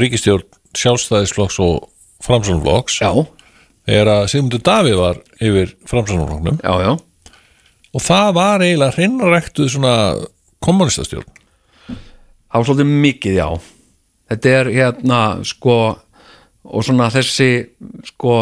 [0.00, 0.44] ríkistjórn
[0.76, 1.88] sjálfstæðisflokks og
[2.24, 3.10] framsóknflokks já,
[3.88, 6.96] þegar að Sigmundur Davíð var yfir já
[7.90, 9.94] og það var eiginlega hreinræktuð svona
[10.62, 11.38] kommunistastjórn
[12.50, 13.48] það var svolítið mikið, já.
[14.30, 15.76] Þetta er hérna sko
[16.70, 17.50] og svona þessi
[18.12, 18.34] sko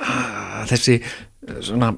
[0.00, 1.94] ah, þessi eh, svona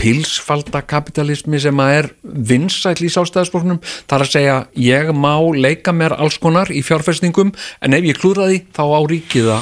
[0.00, 6.16] pilsfaldakapitalismi sem að er vinsæll í sástæðarsfloknum það er að segja ég má leika mér
[6.18, 9.52] alls konar í fjárfestingum en ef ég klúðra því þá á ríkið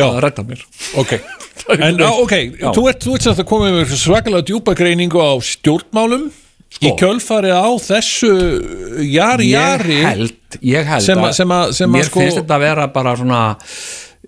[0.00, 0.62] að að redda mér.
[1.02, 1.12] Ok,
[1.88, 2.70] en á, ok Já.
[2.72, 6.30] þú ert, þú ert samt að koma með svakalega djúpa greiningu á stjórnmálum.
[6.82, 8.30] Í kjölfari á þessu
[9.04, 12.64] jari jari ég held, ég held sem að- að- að mér sko- finnst þetta að
[12.64, 13.40] vera bara svona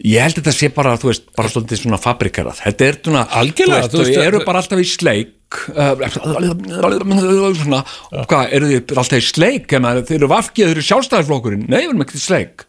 [0.05, 3.89] ég held þetta sé bara, þú veist, bara svolítið svona fabrikerað, þetta er svona Algjörlega,
[3.89, 5.33] þú þú veist, þau eru að- bara alltaf í sleik
[5.73, 7.81] uh, svona,
[8.13, 9.69] og hvað, eru þið alltaf í sleik?
[9.71, 12.65] Þeir eru vafkið, þeir eru sjálfstæðarflokkurinn nei, við erum ekki í sleik.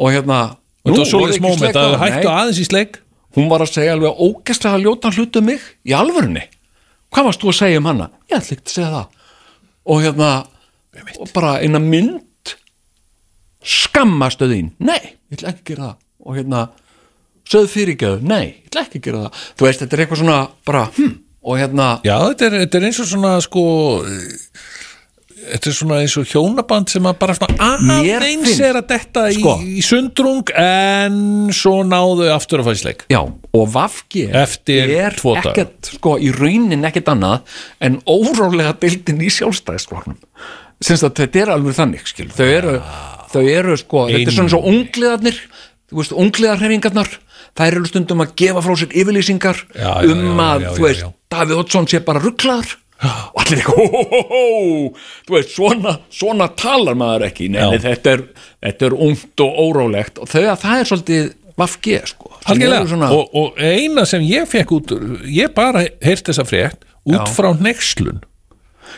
[0.00, 0.40] Og hérna,
[0.80, 1.92] Þetta var voru svoleiðis ekki í moment sleik að þá?
[1.92, 3.00] þau hættu aðeins í sleik
[3.36, 6.42] hún var að segja alveg ógæslega ljótan hlutu um mig í alvörunni.
[7.10, 8.10] Hvað varst þú að segja um hana?
[8.30, 9.06] ég ætla ekki að segja það.
[9.90, 10.30] Og hérna
[11.20, 12.54] og bara eina mynd
[13.60, 14.72] skammastu þín.
[14.82, 15.96] Nei, ég ætla ekki að gera það.
[16.20, 16.62] Og hérna,
[17.50, 19.42] sögðu fyrirgjöðu nei, ég ætla ekki að gera það.
[19.56, 22.88] Þú veist, þetta er eitthvað svona bara, hm, og hérna Já, þetta er, þetta er
[22.88, 23.64] eins og svona sko
[25.40, 29.38] þetta er svona eins og hjónaband sem að bara svona aðeins er að detta í,
[29.38, 29.54] Sko.
[29.62, 31.16] í sundrung en
[31.56, 33.04] svo náðu aftur að fara í sleik.
[33.12, 39.30] Já, og Vafki Eftir er ekkert, sko, í raunin ekkert annað en órólega deildin í
[39.38, 40.20] sjálfstæðisflokknum.
[40.80, 42.76] Sinns að þetta er alveg þannig, skil þau eru,
[43.32, 45.40] þau eru sko, þetta er svona svo ungliðarnir
[45.90, 47.10] þú veist, ungliðarhefingarnar
[47.58, 51.08] þær eru stundum að gefa frá sér yfirlýsingar Já, já, um að, já, þú veist.
[51.34, 56.48] Davíð Oddsson sé bara rugglaður og allir eitthvað, hó, hó, hó, þú veist, svona, svona
[56.60, 58.24] talar maður ekki, nei, þetta er
[58.60, 60.20] þetta er ungt og órólegt.
[60.20, 61.30] Og að það er svolítið
[61.60, 62.30] Vafki, sko.
[62.46, 64.94] Svona, og, og eina sem ég fekk út
[65.28, 67.26] ég bara heyrst þessa frétt út Já.
[67.36, 68.22] frá nexlun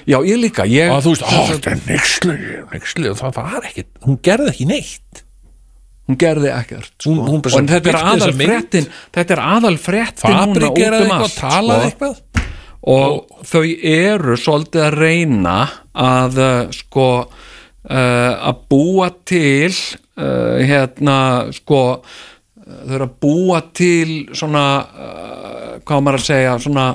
[0.09, 2.37] Já, ég líka ég, og þú veist, þetta er nexlu,
[2.73, 5.23] nexlu og það var ekki, hún gerði ekki neitt.
[6.09, 7.13] Hún gerði ekkert sko.
[7.13, 11.37] Hún- hún og þetta er aðal fréttin þetta er aðal fréttin Fabrik geraði um eitthvað,
[11.39, 12.09] talaði sko.
[12.11, 12.42] eitthvað
[12.83, 15.57] og þau eru svolítið að reyna
[15.95, 21.19] að uh, sko uh, að búa til uh, hérna
[21.55, 21.83] sko
[22.63, 24.65] þau eru að búa til svona
[25.83, 26.87] hvað maður að segja svona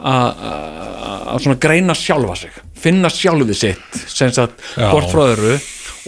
[0.00, 5.58] að greina sjálfa sig finna sjálfið sitt sem sagt hvort frá öðru.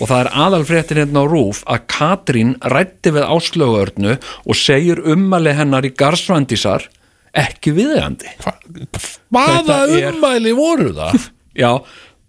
[0.01, 5.53] Og það er aðalfréttin hérna á Rúf að Katrín rætti við áslöguörnu og segir ummali
[5.59, 6.87] hennar í Garsvandísar
[7.35, 8.30] ekki viðeigandi.
[8.43, 11.28] Hvaða Þetta er- ummæli voru það?
[11.62, 11.70] já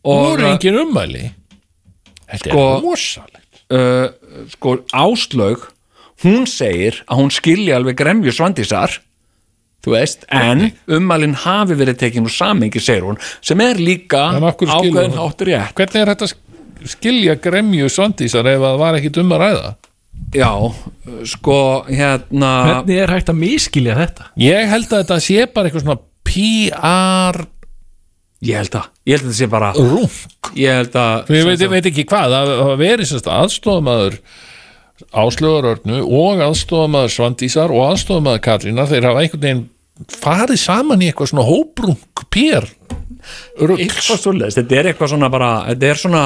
[0.04, 1.24] voru engin ummæli?
[2.34, 3.64] Þetta Sko- er rosalegt.
[3.74, 5.68] uh, sko áslög
[6.24, 8.99] hún segir að hún skilji alveg gremju Svandísar
[9.84, 14.30] þú veist, en ummælin hafi verið tekin úr samengi, segir hún sem er líka
[15.12, 15.20] hún?
[15.28, 15.74] áttur rétt.
[15.76, 16.30] Hvernig er þetta
[16.93, 19.74] skilja gremju svandísar ef það var ekkit um að ræða
[20.34, 20.51] já,
[21.30, 21.57] sko,
[21.89, 24.30] hérna Hvernig er hægt að miskilja þetta?
[24.41, 27.43] ég held að þetta sé bara eitthvað svona PR
[28.43, 30.18] ég held að, ég held að þetta sé bara rúm
[30.59, 32.38] ég held að ég veit, ég veit ekki hvað,
[32.80, 34.18] það sérst aðstofamaður
[35.24, 39.64] áslögarörnu og aðstofamaður svandísar og aðstofamaður Katrínar þeir hafa einhvern veginn
[40.09, 42.68] farið saman í eitthvað svona hóprung PR
[44.03, 46.24] svoleiðis, þetta er eitthvað svona bara þetta er svona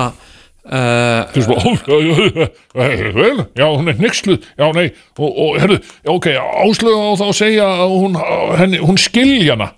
[0.67, 6.27] Þú veist já, vel, já, hún er nexluð, já, nei, og, og herðu, já, ok,
[6.65, 8.17] áslögu á þá að segja að hún,
[8.59, 9.69] henni, hún skilja hana,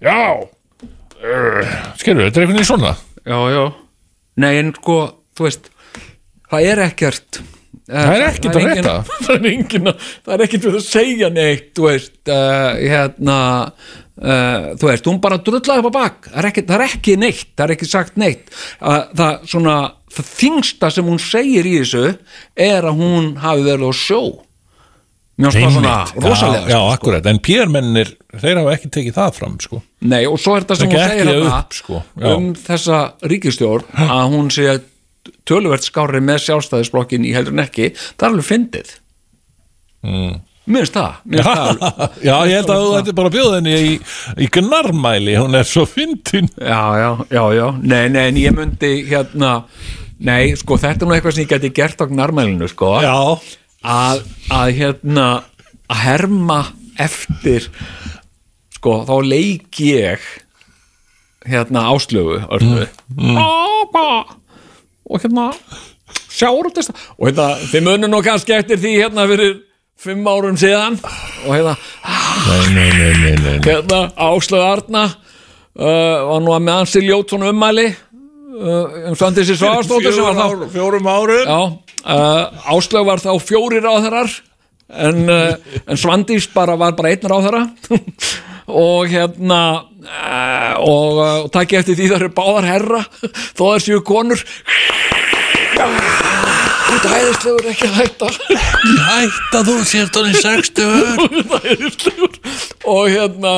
[0.00, 2.94] já, uh, skilur, þetta er einhvern veginn svona.
[3.20, 3.64] já, já.
[4.40, 4.98] Nei, en sko,
[5.36, 5.68] þú veist
[6.50, 7.56] það er ekkert eh,
[7.90, 8.92] Það er ekkert að frétta.
[9.26, 13.38] það er engin að það ekkert fyrir að segja neitt þú veist, uh, hérna
[14.20, 16.28] uh, þú veist, hún bara drullaði upp á bak.
[16.28, 18.52] Það er ekki, það er ekki neitt, það er ekki sagt neitt.
[18.78, 19.78] Uh, það svona
[20.10, 22.06] það þingsta sem hún segir í þessu
[22.58, 24.22] er að hún hafi verið á sjó.
[25.40, 28.10] Það svona rosalega Já, já akkurat, en PR-mennir
[28.42, 29.78] þeir hafa ekki tekið það fram sko.
[30.04, 32.00] Nei, og svo er þetta sem Það hún segir upp, sko.
[32.20, 32.98] Um þessa
[33.32, 34.66] ríkistjórn að hún sé
[35.48, 38.94] töluvert skári með sjálfstæðisblokkin í heldur en ekki það er alveg fyndið.
[40.06, 40.38] Mm.
[40.70, 43.72] Mér finnst það, mér finnst það alveg- Já, ég held að þú ætti bara henni
[43.90, 43.94] í,
[44.44, 46.50] í gnarmæli, hún er svo fyndin.
[46.60, 49.54] Já, já, já, já, nei, nei, en ég myndi hérna,
[50.22, 52.92] nei, sko, þetta er nú eitthvað sem ég geti gert á nærmælinu, sko.
[53.02, 53.16] Já,
[53.82, 54.22] að,
[54.54, 55.26] að hérna
[55.90, 56.60] að herma
[57.00, 57.66] eftir
[58.76, 60.22] sko, þá leik ég
[61.50, 62.84] hérna áslögu örnu.
[63.16, 63.40] Mm.
[65.10, 65.50] Og hérna
[66.30, 69.56] sjáur út þess og hérna, þið munum nú kannski eftir því hérna fyrir
[70.00, 70.96] fimm árum síðan.
[71.44, 71.74] Og hérna,
[72.72, 77.88] nei, nei, nei, hérna áslögu Arna uh, var nú að með hansi ljót svona ummæli
[77.90, 81.42] uh, um Svandísi Svagastóttur sem var þá Fjórum árum.
[81.44, 81.60] Já,
[82.04, 84.32] uh, Áslaug var þá fjóri ráðherrar
[84.90, 87.66] en, uh, en Svandís bara var bara einn ráðherra
[88.76, 93.02] og hérna uh, og, uh, og takk eftir því það eru báðar herra.
[93.56, 94.44] Þó það séu konur.
[95.80, 98.30] Þú ert æðislegur ekki að hætta.
[99.08, 100.80] Hætta þú sért í 60
[101.18, 102.40] Þú ert æðislegur.
[102.90, 103.54] Og hérna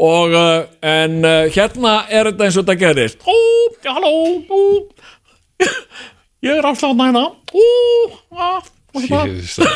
[0.00, 3.24] og en uh, hérna er þetta eins og þetta gerist.
[3.26, 3.36] Ó,
[3.84, 4.10] já, halló
[4.48, 4.60] ó.
[6.46, 7.66] ég er afsláðan hérna Ó,
[8.32, 8.64] á,
[8.96, 9.68] og hérna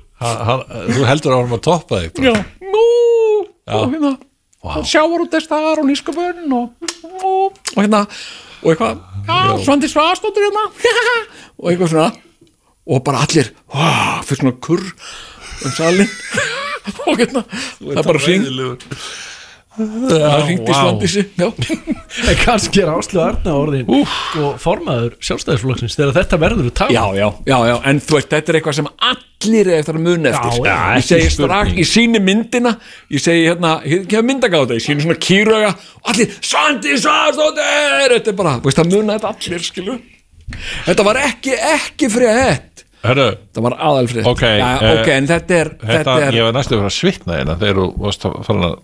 [0.20, 2.32] Þú heldur að hann að toppa þig bara.
[2.32, 2.88] Já, nú
[3.70, 4.10] og hérna
[4.64, 4.82] wow.
[4.84, 6.90] sjávar út þess þar og nýskapun og,
[7.24, 8.02] og, og hérna
[8.60, 10.66] og eitthvað, já, Svandi Svastóttur hérna
[11.60, 12.10] og eitthvað svona
[12.90, 16.12] og bara allir, wow, fyrir svona kurr um salin
[17.06, 17.44] og hérna,
[17.80, 18.48] það er bara hring
[19.78, 20.78] það hringdi vá.
[20.80, 21.24] Svandísi.
[22.30, 27.04] En kannski er Áslu Arna orðin og formaður sjálfstæðisflokksins þegar þetta verður að tala já,
[27.20, 30.32] já, já, já en þú veist, þetta er eitthvað sem allir er eftir að muna
[30.32, 32.74] eftir Já, já, ég segi strax, ég síni myndina
[33.14, 38.34] ég segi hérna, ég hef myndagáta ég síni svona kýrauga og allir Svandi Svastóttir þetta
[38.34, 40.00] er bara, veist, það muna þetta allir, skilu
[40.88, 42.84] þetta var ekki, ekki frétt.
[43.00, 44.26] Herru, þetta var aðalfrétt.
[44.28, 46.90] Ok, já, eh, ok, en þetta er, þetta, þetta er ég var næstu að vera
[46.90, 48.74] að svitna hérna þegar þú varst að fara að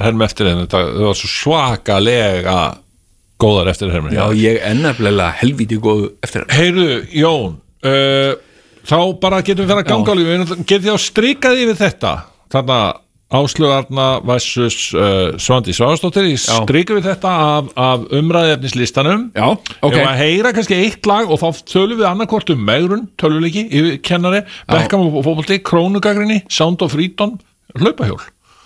[0.00, 2.58] herma eftir þetta, þú var svo svakalega
[3.42, 4.14] góðar eftir hermi.
[4.14, 8.34] Já, ég er nefnilega helvíti góð eftir þetta Heyrðu, Jón uh,
[8.84, 12.14] þá bara getum við fyrir að ganga lífi getið þið á strikaði yfir þetta?
[12.54, 12.78] Þarna
[13.34, 20.04] Áslögarna versus uh, Svandi Sváðsdóttir ég strika við þetta af, af umræðefnislistanum já, ok, Ef
[20.04, 25.08] að heyra kannski eitt lag og þá tölum við annarkvort um megrun, tölvuleiki, yfirkennari, Beckham
[25.08, 27.34] og fótbolti, krónugagrinni, Sound of Freedom,
[27.80, 28.22] hlaupahjól.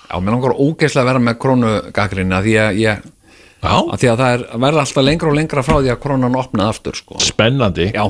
[0.09, 3.07] Já, mér langar ógeðslega að vera með krónugagrinna því að ég
[3.59, 3.75] Já.
[3.75, 6.37] að því að það er að verða alltaf lengra og lengra frá því að krónan
[6.39, 7.19] opnaði aftur, sko.
[7.19, 7.89] Spennandi.
[7.91, 8.05] já,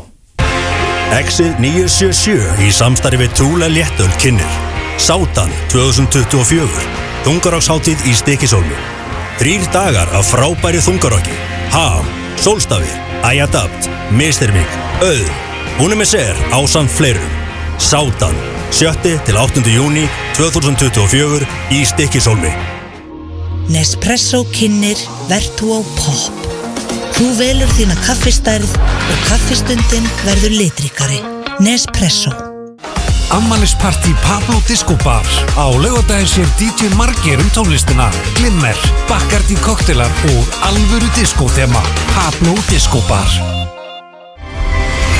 [1.16, 4.58] Exit 977 í samstarfi við Trúlega Léttöl kynir
[5.00, 6.68] Sátan 2024
[7.24, 8.76] Þungaráksháttíð í Stikisólmu
[9.38, 11.36] Þrýr dagar af frábæri þungarokki.
[11.70, 12.08] Ham,
[12.42, 14.66] Solstafir, Æjadapt, Misterming,
[15.06, 15.28] Öð
[15.78, 17.34] Hún er með sér ásamt fleirum.
[17.78, 18.34] Sátan,
[18.70, 19.20] 7.
[19.26, 19.62] til 8.
[19.72, 20.04] júni
[20.36, 22.50] 2024 í Stikisólmi
[23.72, 26.46] Nespresso kynir Vertu á pop.
[27.16, 31.20] Þú velur þína kaffistærð og kaffistundin verður litrikari
[31.64, 32.32] Nespresso.
[33.34, 35.26] Ammælisparti Pablo Disco Bar
[35.60, 38.08] Á laugadaginn sér DJ Margir um tónlistina.
[38.36, 38.76] Glimmer,
[39.08, 41.82] Bacardi koktelar og alvöru disco-þema
[42.14, 43.28] Pablo Disco Bar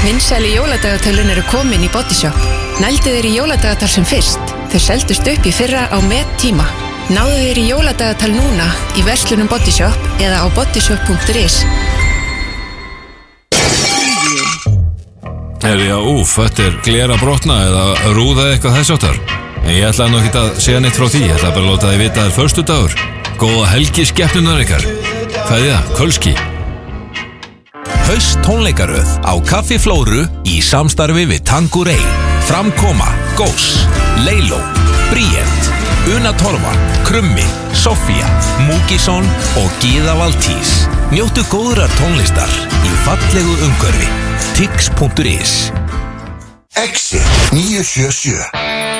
[0.09, 2.37] Vinsæli jóladagatalun eru komin í Bodyshop.
[2.81, 4.41] Nældu þeir í jóladagatal sem fyrst.
[4.73, 6.65] Þau seldust upp í fyrra á með tíma.
[7.13, 11.61] Náðu þeir í jóladagatal núna í verslunum Bodyshop eða á bodyshop.is.
[15.61, 17.87] Herri, já, úf, þetta er glera brotna eða
[18.17, 19.23] rúða eitthvað þess áttar.
[19.61, 21.93] En ég ætlaði nú ekki að segja neitt frá því, ég ætlaði bara að láta
[21.93, 23.01] þið vita að það er förstu dagur.
[23.45, 24.95] Góða helgi skeppnunar ykkar.
[25.51, 26.41] Fæðið það, Kölski.
[28.09, 32.01] Haust tónleikaröð á Kaffi Flóru í samstarfi við Tanguray
[32.49, 33.85] Framkoma, Gós,
[34.25, 34.57] Leilo,
[35.11, 35.69] Bríett,
[36.17, 36.73] Una Torfa,
[37.05, 37.45] Krummi,
[37.77, 38.25] Sofía,
[38.65, 39.29] Múkisson
[39.61, 40.89] og Gíða Valtís.
[41.13, 42.49] Njóttu góðrar tónlistar
[42.81, 44.09] í fallegu umhverfi.
[44.57, 45.69] tix.is
[46.81, 48.98] Exit 977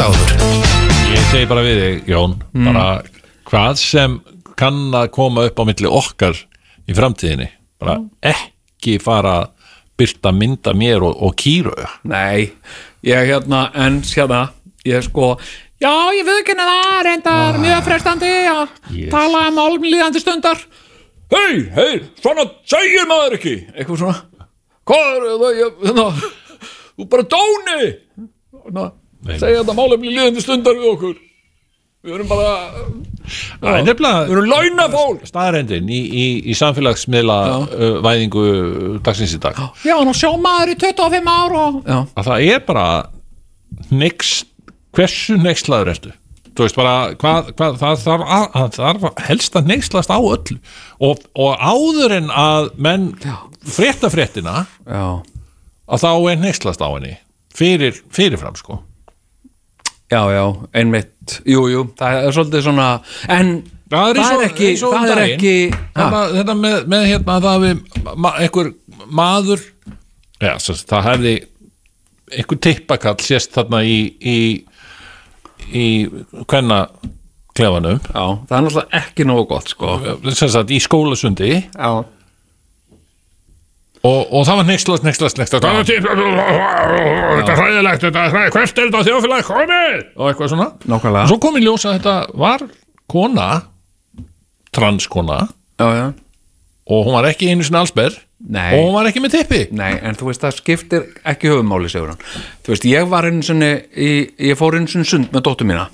[0.00, 0.60] ofta áður.
[1.10, 2.64] Ég segi bara við þig, Jón Mm.
[2.64, 3.02] bara
[3.44, 4.20] hvað sem
[4.56, 6.36] kann að koma upp á milli okkar
[6.88, 7.48] í framtíðinni
[7.78, 9.48] bara ekki fara að
[9.98, 11.74] byrta mynda mér og, og kýru
[12.04, 12.52] Nei,
[13.04, 14.50] ég hérna en hérna,
[14.84, 15.36] ég sko
[15.80, 19.10] Já, ég við ekki það, reyndar mjög frestandi að Yes.
[19.10, 20.58] tala um álmlíðandi stundar.
[21.30, 23.54] Hei, hei, svona segir maður ekki.
[23.72, 24.16] Eitthvað svona.
[24.84, 26.06] Hvað er það, ég, hérna
[26.98, 27.96] Þú bara dóni.
[28.60, 28.84] Hérna,
[29.26, 31.18] segja þetta málefni líðandi stundar við okkur.
[32.00, 32.52] Við erum bara
[33.60, 35.26] Það er nefnilega Við erum launafólk.
[35.28, 38.46] Staðrendin í, í, í samfélagsmiðla uh, væðingu
[39.04, 39.60] dagsins í dag.
[39.86, 42.86] Já, nú sjá maður í 25 ár og Já, að það er bara
[43.92, 44.48] next,
[44.96, 46.16] hversu nextlaður ertu?
[46.50, 50.58] Þú veist bara hvað, hvað, það þarf, að, að, þarf helst að nextlast á öllu.
[50.98, 53.10] Og, og áður en að menn
[53.60, 55.04] frétta fréttina já,
[55.86, 57.18] að þá er nextlast á henni
[57.54, 58.80] fyrir, fyrirfram sko
[60.10, 60.44] já, já,
[60.74, 61.36] einmitt.
[61.46, 62.86] Jú, jú, það er svolítið svona
[63.28, 63.52] En
[63.90, 65.34] það er, það er ekki Það er daginn.
[65.34, 65.54] ekki
[65.94, 68.72] þetta, þetta með, með hérna að það við ma, einhver
[69.20, 69.62] maður
[70.40, 71.34] já, svo, það hefði
[72.30, 74.36] einhver tippakall sést þarna í í,
[75.74, 75.86] í
[76.50, 76.80] hvenna
[77.58, 79.96] klefanum Já, það er náttúrulega ekki nógu gott sko.
[80.38, 81.90] Sagt í skólasundi Já
[84.00, 88.32] og, og það var nextlast, nextlast, nextlast það var til þetta er hræðilegt, þetta er
[88.32, 89.98] hræðilegt hvert er þetta þjóðfélag komið?
[90.16, 90.68] Og eitthvað svona.
[90.88, 91.26] Nákvæmlega.
[91.26, 92.64] Og svo kom í ljós að þetta var
[93.10, 93.50] kona
[94.72, 95.38] transkona.
[95.80, 96.06] Já, já.
[96.90, 98.16] Og hún var ekki einu sinni allsber.
[98.40, 98.72] Nei.
[98.72, 99.60] og hún var ekki með tippi.
[99.76, 102.22] Nei, en þú veist, það skiptir ekki höfumáli, segur hann.
[102.64, 104.12] Þú veist, ég var einu sinni, í,
[104.48, 105.90] ég fór einu sinni sund með dóttur mína.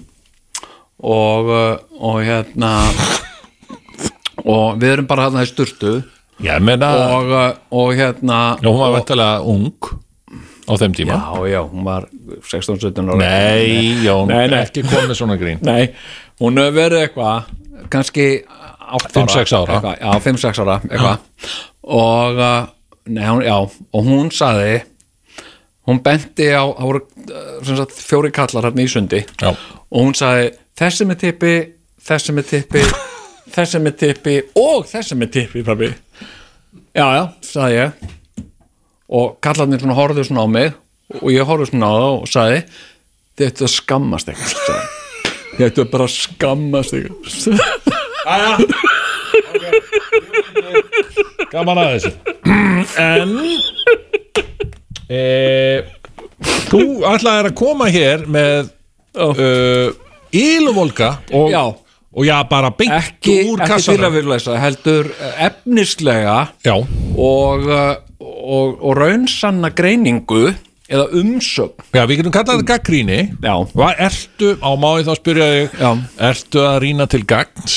[1.03, 1.73] Og, uh,
[2.07, 2.71] og hérna,
[4.55, 5.99] og við erum bara hérna í sturtu
[6.45, 8.41] Já, menna og, uh, og hérna...
[8.61, 9.71] Já, hún var vantilega ung
[10.67, 12.09] á þeim tíma Já, já, hún var
[12.43, 13.17] 16-17 ára.
[13.23, 14.61] Nei, Jón, Nei, nei.
[14.67, 15.95] ekki komið svona grín Nei,
[16.43, 17.49] hún hefur verið eitthvað,
[17.93, 19.79] kannski 8 Fimm, sex ára.
[19.79, 21.57] Eitthvað, já, 5-6 ára, eitthvað.
[21.87, 22.69] Og, uh,
[23.11, 24.77] nei, hún, já, og hún saði,
[25.89, 27.01] hún benti á, uh,
[27.67, 29.51] sem sagt, fjóri kallar hérna í sundi Já.
[29.55, 31.55] og hún saði, þessi með tippi,
[32.07, 32.83] þessi með tippi,
[33.57, 35.93] þessi með tippi og þessi með tippi, pabbi.
[36.97, 37.91] Já, já, saði ég.
[39.13, 40.73] Og kallarnir svona horfðu svona á mig
[41.21, 42.61] og ég horfðu svona á það og saði,
[43.37, 44.87] þetta skammast eitthvað, sagði.
[45.57, 47.29] Ég ættu bara að skammast ykkur
[51.53, 52.13] Gaman að þessu
[53.01, 53.31] En
[55.09, 55.21] e,
[56.67, 58.69] Þú ætlaðir að koma hér með
[59.17, 59.89] uh,
[60.37, 61.63] Íluvolka og, Já.
[62.17, 64.07] Og já, bara beint ekki, úr ekki kassanum.
[64.09, 66.77] að virðlæsa heldur eh, efnislega Já.
[66.77, 70.47] og, uh, og, og raunsanna greiningu
[70.87, 71.83] eða umsögn.
[71.93, 73.21] Já, við getum kallað þetta gaggríni.
[73.43, 75.77] Hvað ertu, á má ég þá spyrja þig?
[75.83, 75.91] Já.
[76.31, 77.77] Ertu að rýna til gagns?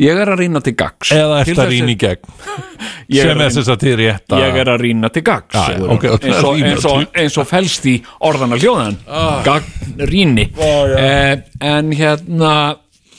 [0.00, 2.36] Ég er að rýna til gags eða ertu að rýna í gegn?
[3.10, 5.56] Ég er sem er þess að til rétt að ég er að rýna til gags
[5.56, 5.94] Já, já, Sigurður.
[5.96, 7.94] ok, ok, eins, og, eins, og, eins og felst í
[8.28, 9.00] orðana hljóðan.
[9.10, 9.40] Ah.
[9.42, 11.42] gagn rýni eh,
[11.72, 12.52] en hérna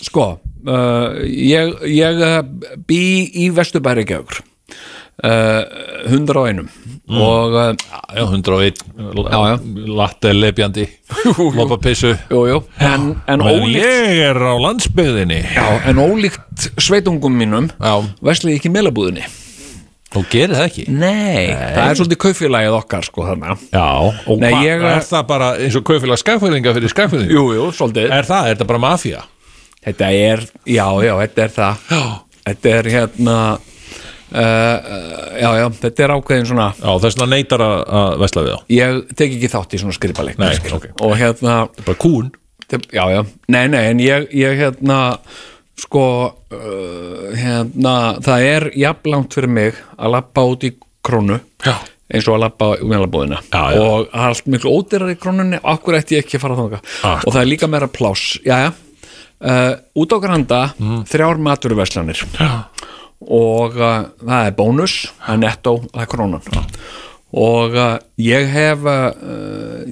[0.02, 0.28] sko
[0.68, 2.40] uh, ég, ég eh,
[2.88, 3.02] bý
[3.44, 4.42] í Vesturbæri Gjögur
[5.24, 5.64] uh,
[6.10, 6.66] 101
[7.12, 7.74] og uh,
[8.16, 9.56] Já, 101 Já, já.
[9.92, 10.34] Latte
[12.32, 15.42] jú, jú, en, en ólíkt ég er á landsbyggðinni.
[15.58, 18.02] Já, en ólíkt sveitungum mínum Já.
[18.24, 19.28] vesli ég ekki meilabúðinni
[20.12, 20.84] Og gerir það ekki?
[20.92, 23.54] Nei, það er svolítið kaufélagið okkar sko þarna.
[23.72, 23.86] Já,
[24.42, 26.92] Nei, ég- er það bara eins og kaufélag skagfæringa fyrir
[27.72, 28.12] svolítið.
[28.12, 29.22] Er það, er það bara mafía?
[29.82, 32.02] Þetta er, já, já, þetta er það Já.
[32.46, 33.38] Þetta er hérna
[34.32, 34.92] uh,
[35.42, 39.00] Já, já, þetta er ákveðin svona Já, þess vegna neytar að, vesla við þá Ég
[39.18, 40.86] tek ekki þátt í svona skrifaleik Nei, ok.
[41.08, 41.56] Og hérna
[41.86, 42.30] Bara kún
[42.68, 45.00] þetta- Já, já, nei, nei, en ég, ég hérna
[45.82, 51.74] Sko uh, Hérna, það er jafnlangt fyrir mig að lappa út í krónu Já.
[52.12, 53.82] eins og að lappa Já, já.
[53.82, 56.58] og það er allt miklu ódýrar í krónunni og akkur ætti ég ekki að fara
[56.60, 57.26] þangað Akkur.
[57.26, 58.74] og það er líka meira pláss Jæja,
[59.42, 60.62] uh, út á granda
[61.10, 62.50] þrjár maturverslanir Já.
[63.26, 66.70] og uh, það er bónus það er nettó, það er krónan.
[67.32, 68.88] Og uh, ég hef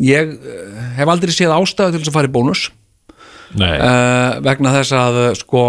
[0.04, 0.34] ég
[0.98, 2.66] hef aldrei séð ástæðu til þess að fara í bónus.
[3.50, 5.64] Vegna þess að sko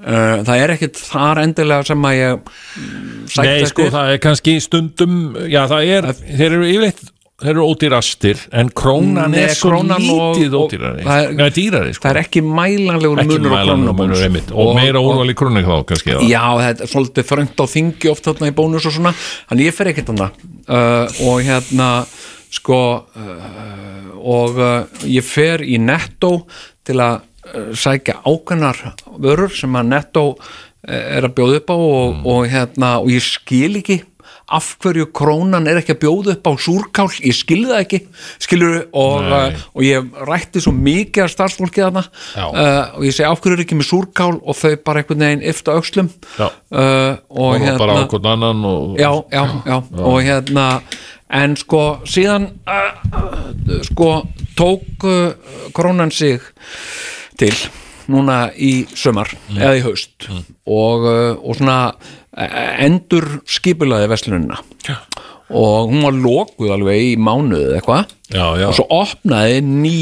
[0.00, 3.08] það er ekkit þar endilega sem að ég mm,
[3.44, 7.02] Nei sko, það er kannski stundum Já, það er, þeir eru yfirleitt
[7.40, 11.04] Þeir eru ódýrastir En krónan Nei, er svo krónan lítið og- ódýrari.
[11.06, 12.04] það er- Nei, dýrari sko.
[12.08, 14.50] það er ekki mælanlegur Ekki munur á mælanlegur krónun og munur, einmitt.
[14.52, 16.28] Og meira úrval í krónu þá kannski eða?
[16.28, 19.14] Já, þetta er svolítið þröngt á þingi oft þarna í bónus og svona,
[19.50, 20.30] þannig ég fer ekkert þarna.
[20.68, 21.90] Uh, og hérna
[22.50, 22.80] sko
[23.16, 26.46] uh, og uh, ég fer í Netto
[26.84, 27.20] til að
[27.54, 28.76] uh, sækja ákveðnar
[29.18, 30.36] vörur sem að Netto uh,
[30.90, 34.00] er að bjóða upp á og, og, hérna, og ég skil ekki
[34.50, 38.00] af hverju krónan er ekki að bjóða upp á súrkál, ég skil það ekki
[38.42, 43.28] skilur og, uh, og ég rætti svo mikið af starfsfólki þarna uh, og ég segi
[43.28, 44.32] af hverju er ekki með súrkál?
[44.40, 46.48] Og þau bara einhvern veginn yfta Já.
[46.48, 50.66] uh, og og hérna bara hvern annan og, já, já, já, og hérna
[51.30, 52.50] en sko síðan
[53.86, 54.10] sko
[54.58, 55.06] tók
[55.74, 56.40] krónan sig
[57.38, 57.54] til
[58.10, 60.26] núna í sömar eða í haust.
[60.26, 60.42] Uh,
[61.44, 61.78] og svona
[62.30, 64.96] endur skipulaði verslunina já.
[65.50, 69.98] og hún var lokuð alveg í mánuð eða eitthvað og svo opnaði ný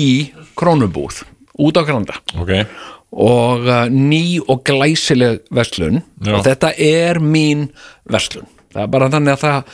[0.59, 1.23] krónubúð
[1.59, 2.67] út á granda okay.
[3.17, 6.37] og uh, ný og glæsileg verslun Já.
[6.37, 7.71] og þetta er mín
[8.05, 9.71] verslun það er bara þannig að það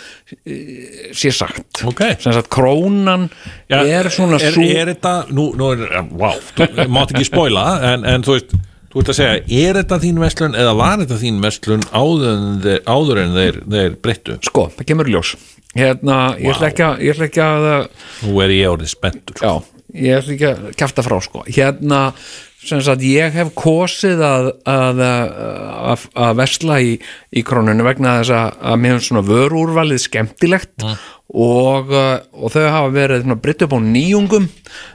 [0.47, 2.15] eh, sé sagt okay.
[2.23, 3.27] sagt krónan
[3.67, 7.67] Já, er svona er, sú er þetta, nú, nú er, wow, þú mátt ekki spoila
[7.91, 8.55] en, en þú veist,
[8.95, 13.21] þú ert að segja er þetta þín verslun eða var þetta þín verslun áður áður
[13.25, 14.39] en þeir, þeir breyttu?
[14.47, 15.35] Sko, það kemur ljós.
[15.75, 16.71] Hérna, ég ætla
[17.17, 17.69] ætla ekki að
[18.23, 19.43] Nú er ég orðið spenntur.
[19.43, 19.55] Já,
[19.99, 21.43] ég ætla ekki að kæfta frá sko.
[21.51, 22.03] Hérna,
[22.65, 26.95] sem sagt, ég hef kosið að að, að, að versla í,
[27.35, 32.95] í krónunni vegna þess að, mér finnst svona vörúrvalið skemmtilegt og, uh, og þau hafa
[32.95, 34.49] verið britt upp á nýjungum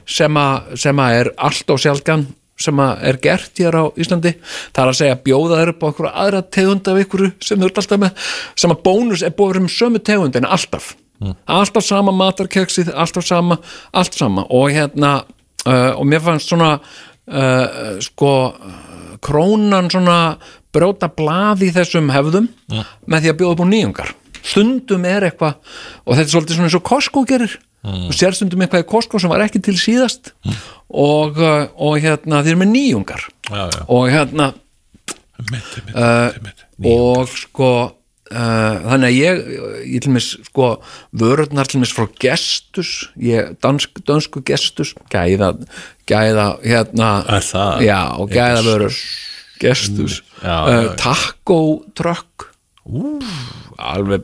[0.09, 0.75] sem að,
[1.19, 2.29] er allt og sjálfgan
[2.59, 4.35] sem er gert hér á Íslandi.
[4.75, 7.67] Það er að segja bjóða þeir upp á einhverja aðra tegund af einhverju sem þau
[7.69, 10.93] ert alltaf með sem að bónus er búið um sömu tegund en alltaf.
[11.51, 13.59] Alltaf sama matarkeksið, alltaf sama
[13.91, 14.45] allt sama.
[14.49, 15.19] Og hérna
[15.65, 18.33] uh, og mér fannst svona uh, sko
[19.23, 20.37] krónan svona
[20.73, 22.47] brjóta blað í þessum hefðum
[23.09, 24.13] með því að bjóða upp á nýjungar.
[24.39, 25.57] Stundum er eitthvað
[26.05, 27.57] og þetta er svolítið svona eins og Costco gerir
[27.87, 30.33] og sér stundum eitthvað í Costco sem var ekki til síðast
[30.89, 33.23] og, uh, og hérna þeir eru með nýjungar.
[33.47, 33.85] Já, já.
[33.87, 34.49] og hérna
[35.95, 36.35] uh,
[36.89, 39.41] og sko uh, þannig að ég
[39.95, 40.69] ég til mis sko
[41.15, 45.55] vörurnar til mis frá gestus ég, dansk, dansku gestus gæða,
[46.09, 47.11] gæða hérna
[47.85, 49.01] já, og gæða vörur
[49.59, 50.21] gestus.
[50.39, 50.55] Uh, já,
[52.83, 54.21] truck alveg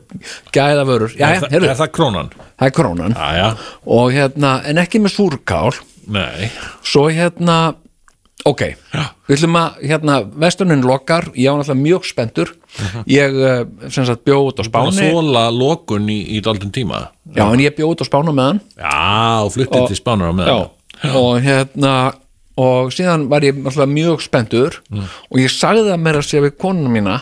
[0.54, 1.12] gæða vörur.
[1.16, 2.30] Já, já, það, er það krónan?
[2.58, 3.16] það er krónan.
[3.16, 3.48] Já,
[3.96, 5.74] og hérna, en ekki með súrkál.
[6.12, 6.50] Nei.
[6.86, 7.74] Svo hérna
[8.46, 8.62] ok,
[9.26, 12.52] við ætlum að hérna, vestunin lokar, ég var náttúrulega mjög spenntur.
[13.10, 15.08] Ég eh, sem sagt bjóð út á Búin að Spáni.
[15.14, 17.06] þóla lokun í, í daldum tíma.
[17.34, 19.00] Já, en ég bjóð út á Spána með hann Já,
[19.46, 20.68] og fluttið Og- til Spánar á meðan.
[21.02, 21.94] Já, og hérna
[22.56, 24.78] og síðan var ég náttúrulega mjög spenntur.
[25.32, 27.16] Og ég sagði það mér að segja við konuna mína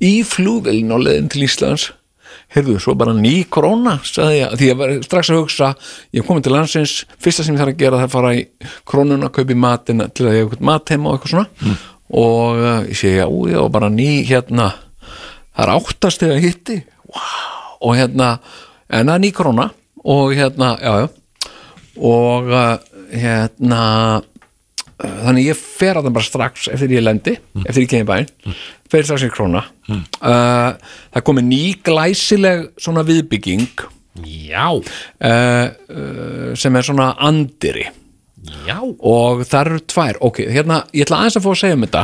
[0.00, 1.90] í flugvelin á leiðin til Íslands
[2.54, 5.72] heyrðu, svo bara ný króna sagði ég, því ég var strax að hugsa
[6.14, 8.44] ég kom til landsins, fyrsta sem ég þarf að gera það er að fara í
[8.88, 11.76] krónuna, kaupi matin til að ég hef mat heima og eitthvað svona.
[12.06, 14.68] Og uh, ég segi, já, já, bara ný hérna,
[15.56, 16.78] það er áttast þegar hitti,
[17.10, 17.52] wow
[17.86, 18.28] og hérna,
[18.88, 19.66] en það er ný króna
[20.06, 21.08] og hérna, já, já.
[21.96, 22.76] Og uh,
[23.10, 23.82] hérna
[25.02, 27.34] þannig ég fer að það bara strax eftir ég lendi,
[27.64, 28.56] eftir ég kemur bæinn
[28.90, 29.64] fer strax í króna.
[29.90, 30.72] Uh,
[31.12, 33.84] það komi ný glæsileg svona viðbygging
[34.24, 34.72] Já.
[34.72, 34.80] uh,
[35.20, 37.88] uh, sem er svona andiri
[38.66, 38.76] Já.
[38.78, 42.02] Og það eru tvær, ok, hérna ég ætla aðeins að fá að segja um þetta.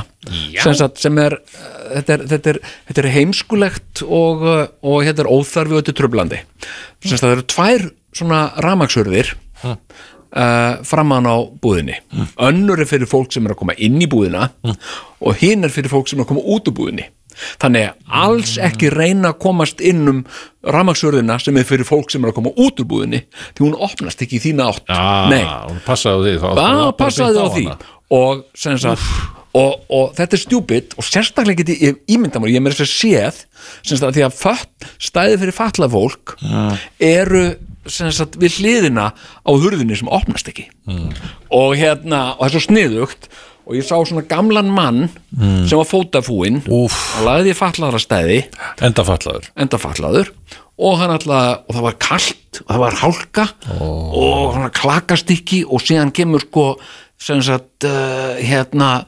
[0.64, 4.42] Sem, sagt, sem er, uh, þetta er, þetta er þetta er heimskulegt og,
[4.82, 6.40] og þetta er óþarfi og þetta er tröflandi
[7.12, 9.32] það eru tvær svona ramagsurðir.
[10.36, 11.98] Uh, framan á búðinni.
[12.42, 14.50] Önnur er fyrir fólk sem er að koma inn í búðina
[15.22, 17.08] og hinn er fyrir fólk sem er að koma út úr búðinni.
[17.62, 20.18] Þannig að alls ekki reyna að komast inn um
[20.68, 23.22] ramagsörðina sem er fyrir fólk sem er að koma út úr búðinni
[23.54, 24.84] því hún opnast ekki í þína átt.
[24.92, 25.42] Ah, Nei,
[25.86, 27.64] passaði því bara passaði því.
[28.12, 29.08] og, sagt,
[29.56, 32.84] og, og þetta er stjúpid og sérstaklega geti ég ímynda mér, ég er með þess
[32.84, 33.42] að séð
[33.80, 36.36] sagt, að því að föt, stæði fyrir fallað fólk
[37.00, 40.68] eru sem sagt, við hliðina á hurðinni sem opnast ekki.
[41.50, 43.28] Og hérna, og það er svo sniðugt
[43.62, 45.64] og ég sá svona gamlan mann Mm.
[45.66, 46.58] sem var fótafúinn.
[46.68, 46.92] Og
[47.24, 48.42] lagði í fallaðra stæði.
[48.84, 49.78] Enda fallaður enda
[50.82, 53.44] og hann alltaf, og það var kalt og það var hálka
[53.80, 56.66] og hann klakastykki og síðan kemur sko
[57.22, 59.04] sem sagt uh, hérna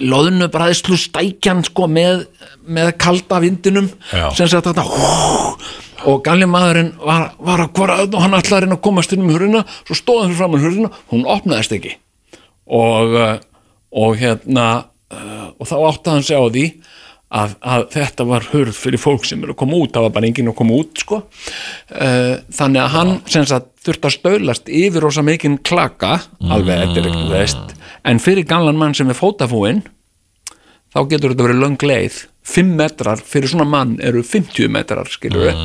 [0.00, 2.24] loðnubræðslu stækjan sko með,
[2.64, 3.90] með kalda vindinum.
[4.36, 5.10] Sem sagt þetta hú,
[6.08, 9.32] og gamli maðurinn var, var að hvora og hann alltaf reyna að komast inn um
[9.34, 11.96] hurðina svo stóð hann fram um hurðina, hún opnaðist ekki.
[12.70, 13.36] Og, uh,
[14.00, 14.66] og hérna
[15.12, 16.64] uh, og þá átti hann sig á því
[17.30, 20.30] að, að þetta var hurð fyrir fólk sem eru að koma út, það var bara
[20.30, 21.20] enginn að koma út sko.
[21.92, 27.10] Uh, þannig að hann sem sagt þurft að stöðlast yfir rosa mikinn klaka alveg, er
[27.10, 27.78] ekki veist.
[28.06, 29.84] En fyrir gamlan mann sem er fótafúinn
[30.90, 35.48] þá getur þetta verið löng leið 5 metrar fyrir svona mann eru 50 metrar skilur
[35.48, 35.60] við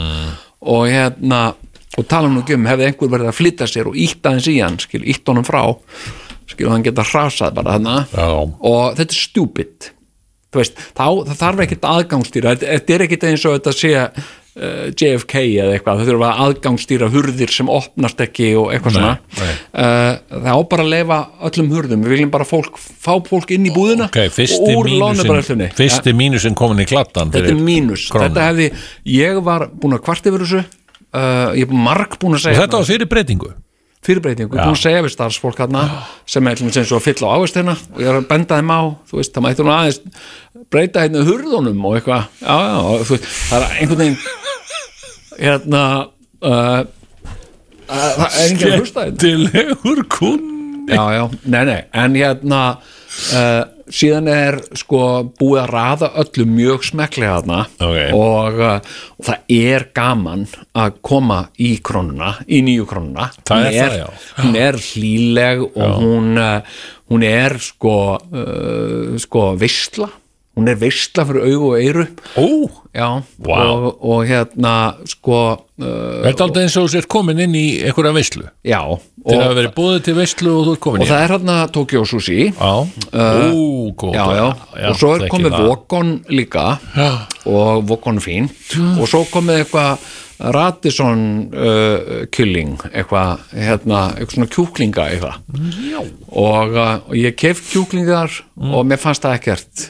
[0.66, 1.42] og hérna
[1.96, 4.56] og tala nú ekki um hefði einhver verið að flytta sér og ítta aðeins í
[4.60, 5.62] hann skilur, ítta honum frá
[6.50, 7.94] skilur hann geta hrasað bara þarna.
[8.60, 9.94] Og þetta er
[10.56, 13.94] veist, þá, þarf ekkert aðgangsstýra þetta, er ekkert eins og þetta sé
[14.56, 19.18] JFK eða eitthvað það þurfa aðgangsstýra hurðir sem opnast ekki og eitthvað svona.
[19.36, 19.50] nei.
[19.76, 21.18] Uh, það á bara að leifa
[21.50, 22.06] öllum hurðum.
[22.06, 25.70] Við viljum bara fólk, fá fólk inn í búðina Ok, fyrsti og úr mínusin, lánabræðslunni
[25.76, 28.30] fyrsti mínusin komin í kladdan þetta er mínus, krónu.
[28.30, 28.70] þetta hefði
[29.18, 30.64] ég var búin að kvart yfir þessu.
[31.16, 33.52] Uh, ég er marg búin að segja Og þetta var fyrir breytingu
[34.06, 35.84] fyrirbreytingu, búin að segja við starfsfólk hérna
[36.30, 39.20] sem er svo að fylla á ávistina og ég er að benda þeim á, þú
[39.20, 40.02] veist, það mætti nú aðeins
[40.72, 42.28] breyta hérna hurðunum og eitthvað.
[42.42, 44.20] Já, já, og þú veist, það er einhvern veginn
[45.40, 45.84] hérna
[46.46, 46.82] uh,
[47.86, 49.16] að- það er enginn að hlusta hérna.
[49.20, 52.62] Skemmtilegur kunni já, já, nei, nei, en hérna
[53.34, 55.02] uh, síðan er sko
[55.38, 57.62] búið að raða öllu mjög smekklega þarna.
[57.86, 58.00] Ok.
[58.18, 63.30] og, uh, og það er gaman að koma í krónuna, í nýju krónuna.
[63.50, 63.70] Hún
[64.42, 70.10] hún er hlýleg og hún, uh, hún er sko uh, sko veistla
[70.56, 72.06] hún er veistla fyrir augu og eyru.
[72.40, 72.46] Ó,
[72.96, 73.10] já,
[73.44, 73.58] Vá.
[73.68, 74.74] og, og hérna
[75.12, 75.86] sko uh,
[76.24, 78.46] þetta er aldrei eins og þú sér komin inn í einhverja veislu.
[78.64, 78.82] Já,
[79.26, 81.34] Þeir og, hafa verið búið til veislu og þú er komin og í það er
[81.36, 82.42] hérna Tokyo Sushi.
[82.52, 82.74] Já,
[83.16, 84.90] Uh, ó, góð já, já.
[84.90, 85.56] og svo er komið.
[85.66, 86.66] Vokon líka.
[87.48, 90.06] Og Vokon fínt og svo komið eitthvað
[90.56, 91.22] Radisson
[91.56, 95.38] uh, killing eitthvað, hérna, eitthvað svona kjúklinga eitthvað.
[96.28, 99.86] Og, uh, og ég kef kjúklingar og mér fannst það ekkert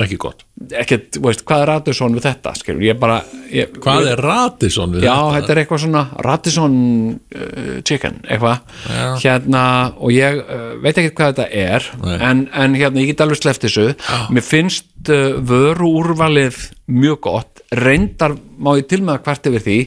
[0.00, 0.44] Ekki gott.
[0.78, 3.18] Ekkert, veist, hvað er Radisson við þetta skilur, ég bara
[3.52, 5.34] ég, Hvað er Radisson við Já, þetta?
[5.36, 6.76] þetta er eitthvað svona Radisson
[7.12, 8.62] uh, chicken, eitthvað.
[8.86, 9.02] Já.
[9.24, 9.64] hérna,
[9.98, 11.88] og ég uh, veit ekki hvað þetta er
[12.30, 13.88] en, en hérna, ég get alveg sleppt þessu.
[14.32, 16.62] Mér finnst uh, vöru úrvalið
[16.92, 19.78] mjög gott, reyndar má ég til með að hvert yfir því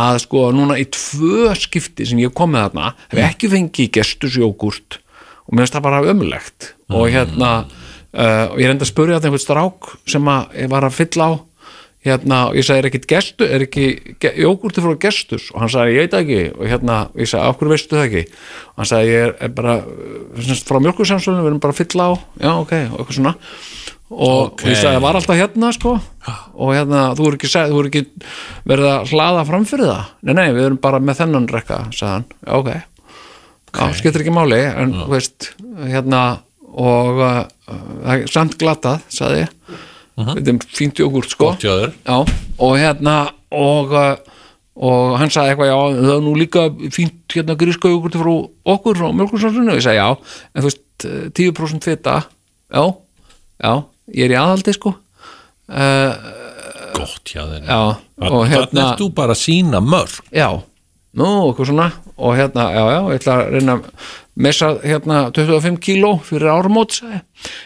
[0.00, 4.98] að sko núna í tvö skipti sem ég hef komið þarna, hef ekki fengið gestusjógurt
[5.42, 7.52] og mér finnst það bara ömulegt og hérna
[8.12, 11.30] uh, og ég reyndi að spurja þetta einhvern strák sem að ég var að fylla
[11.30, 11.32] á.
[12.02, 13.82] Hérna, og ég sagði, er ekkit gestu, er ekki
[14.18, 16.38] ge- jógúrti frá gestus og hann sagði, ég veit ekki.
[16.58, 18.22] Og hérna, ég sagði, af hverju veistu það ekki?
[18.72, 21.78] Og hann sagði, ég er, er bara uh, semst, frá mjölkursamsvölinu, við erum bara að
[21.84, 22.12] fylla á.
[22.42, 23.34] Já, ok, og eitthvað svona.
[24.12, 24.64] Og, Ok.
[24.66, 25.92] og ég sagði, það var alltaf hérna, sko.
[26.58, 28.02] Og hérna, þú er ekki, sagði, þú er ekki
[28.74, 30.10] verið að hlaða fram fyrir það?
[30.26, 32.72] Nei, nei, við erum bara með þennan rekka sagði hann, já, ok,
[33.78, 35.52] já, skiptir ekki máli en, veist,
[35.86, 36.24] hérna
[36.72, 39.56] og uh, það er samt glatað, sagði ég.
[40.22, 41.52] Þetta er fínt jógurt sko.
[41.62, 42.18] Já,
[42.62, 43.16] og hérna
[43.52, 44.40] og, uh,
[44.76, 48.32] og hann sagði eitthvað já, það er nú líka fínt hérna gríska jógurt frá
[48.74, 50.08] okkur frá mjölkursalsinu og ég sagði já,
[50.52, 52.18] en þú veist eh, 10% fita,
[52.72, 52.84] já
[53.62, 53.72] já,
[54.16, 54.94] ég er í aðaldi sko.
[55.72, 56.12] Uh,
[56.96, 57.62] Gott þér.
[57.64, 57.80] já,
[58.28, 60.48] og hérna ert þú bara sína mörg já,
[61.18, 61.90] nú, okkur svona.
[62.16, 63.90] Og hérna, já, já, ég ætla að reyna að
[64.46, 67.20] messa hérna 25 kíló fyrir árumót, sagði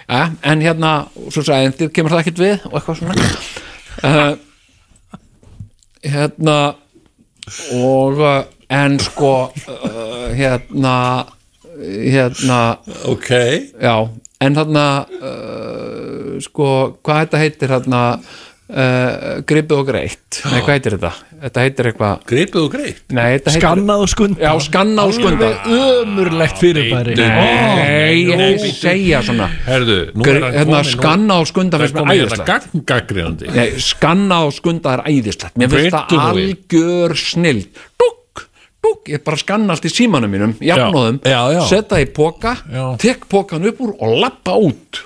[0.09, 0.97] ja, en hérna,
[1.31, 3.31] svo sagði ég, þér kemur það ekkert við og eitthvað svona.
[4.03, 4.33] Uh,
[6.07, 6.59] hérna
[7.77, 8.43] og uh,
[8.73, 10.97] en sko uh, hérna
[11.77, 13.31] hérna Ok.
[13.81, 14.09] já,
[14.41, 18.03] en þarna uh, sko, hvað þetta heitir þarna
[18.71, 20.41] uh, gripið og greitt.
[20.47, 21.11] Nei, hvað heitir þetta?
[21.37, 23.03] Þetta heitir eitthvað Gripið og greitt?
[23.13, 24.45] Nei, þetta heitir Skannað og skundað.
[24.47, 25.55] Já, skannað og skundað.
[25.57, 27.17] Alveg ömurlegt fyrirbæri.
[27.21, 29.49] Nei, ég er ekki að segja svona.
[29.67, 32.77] Herðu, er hérna, komin skanna og skunda finnst mér æðislegt.
[32.91, 35.59] Gaggriðandi Nei, skanna og skunda er æðislegt.
[35.61, 37.65] Mér finnst það algjör snill
[38.01, 38.47] Dúk,
[38.85, 41.21] dúk Ég bara skanna allt í símanum mínum Jafnóðum,
[41.69, 42.85] setja í póka Já.
[43.03, 45.03] Tek pókan upp úr og lappa út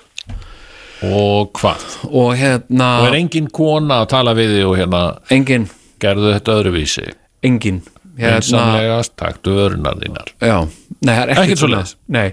[1.07, 1.85] Og hvað?
[2.11, 5.69] Og hérna Og er engin kona að tala við þig og hérna Engin.
[6.01, 7.07] Gerðu þetta öðruvísi?
[7.47, 7.81] Engin.
[8.21, 10.33] Hérna, Einsamlegast, taktu örunar þínar.
[10.45, 10.57] Já,
[11.01, 11.95] nei, það er ekkert Ekkert svoleiðis.
[12.13, 12.27] Nei.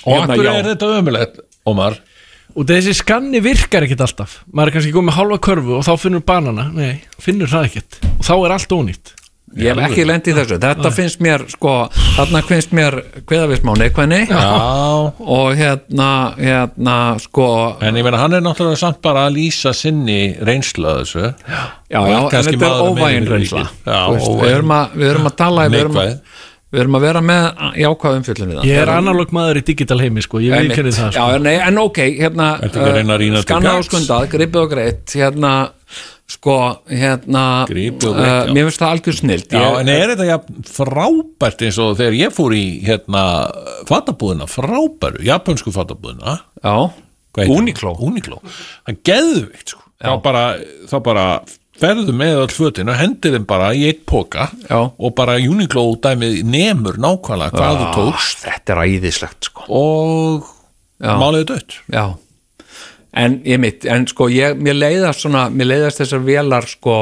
[0.00, 0.52] Og Hérna, akkur já.
[0.54, 1.98] er þetta ömulegt, Ómar?
[2.56, 4.38] Og þessi skanni virkar ekkit alltaf.
[4.48, 6.70] Maður er kannski komið hálfa körfu og þá finnur banana.
[6.74, 9.12] Nei, finnur það ekkit Og þá er allt ónýtt
[9.58, 11.72] Ég hef ekki lendið þessu, þetta finnst mér sko,
[12.14, 12.96] þarna finnst mér
[13.26, 14.20] hveðavismá neikvæðni.
[14.30, 14.44] Já.
[15.18, 17.48] og hérna, hérna sko
[17.82, 21.24] En ég meina, hann er náttúrulega samt bara að lýsa sinni reynslu að þessu.
[21.50, 21.58] Já,
[21.90, 23.64] já, en þetta er óvægin reynsla.
[23.82, 26.14] Já, veist, við, erum að, við erum að tala við erum, að,
[26.70, 27.48] við erum að vera með
[27.82, 28.68] jákvæð umfjöllin við það.
[28.70, 30.38] Ég er analóg maður í digital heimi sko.
[30.44, 30.76] Ég Einmitt.
[30.76, 33.48] viðkenni það Já, sko nei, en ok, hérna Ertu ekki að reyna að rýna til
[33.48, 33.90] skannað og gagns?
[33.90, 35.54] skundað, gripið og greitt hérna,
[36.30, 36.56] sko,
[36.86, 38.54] hérna Grípið og uh, veitt, já.
[38.54, 40.38] mér finnst það algjör snilt Já, en er þetta ja,
[40.70, 43.24] frábært eins og þegar ég fór í hérna
[43.90, 46.74] fatabúðina, frábæru, japansku fatabúðina Já,
[47.46, 47.94] Uniqlo.
[48.02, 48.40] Uniqlo,
[48.86, 49.84] það geðvikt sko.
[50.02, 50.44] þá bara,
[50.90, 51.26] þá bara
[51.80, 54.80] ferðu með all fötin og hendir þeim bara í eitt póka Já.
[54.90, 58.42] og bara Uniqlo dæmið nemur nákvæmlega hvað þú tókst.
[58.44, 59.68] Þetta er æðislegt sko.
[59.70, 60.50] Og
[61.00, 61.14] Já.
[61.22, 61.78] máliðu dött.
[61.88, 62.04] Já
[63.10, 66.98] En ég mitt, en sko ég, mér leiðast svona, mér leiðast þessar vélar sko,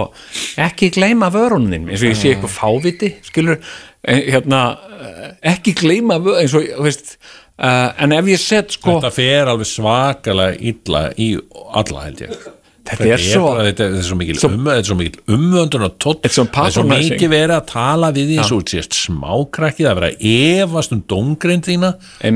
[0.65, 4.63] ekki gleyma vörunin eins og ég sé eitthvað fáviti, skilur eh, hérna,
[5.03, 7.19] eh, ekki gleyma vörunin, eins og, veist
[7.59, 11.35] uh, en ef ég set sko þetta fer alveg svakalega illa í
[11.77, 12.49] alla held ég
[12.89, 15.97] Þetta er svo- þetta, er- þetta er mikil, um, þetta er svo mikil umvöndun og
[16.01, 19.85] tótt það er svo mikið verið að tala við því eins og sést smákrakki.
[19.85, 21.91] Það verið að efast um dóngreind þína.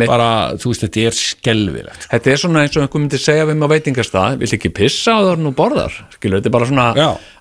[0.06, 0.28] Bara,
[0.60, 3.68] þú veist, þetta er skelvilegt Þetta er svona eins og einhver myndi segja við mig
[3.68, 6.86] á veitingastað, vill ekki pissa á það nú borðar, skilur, þetta er bara svona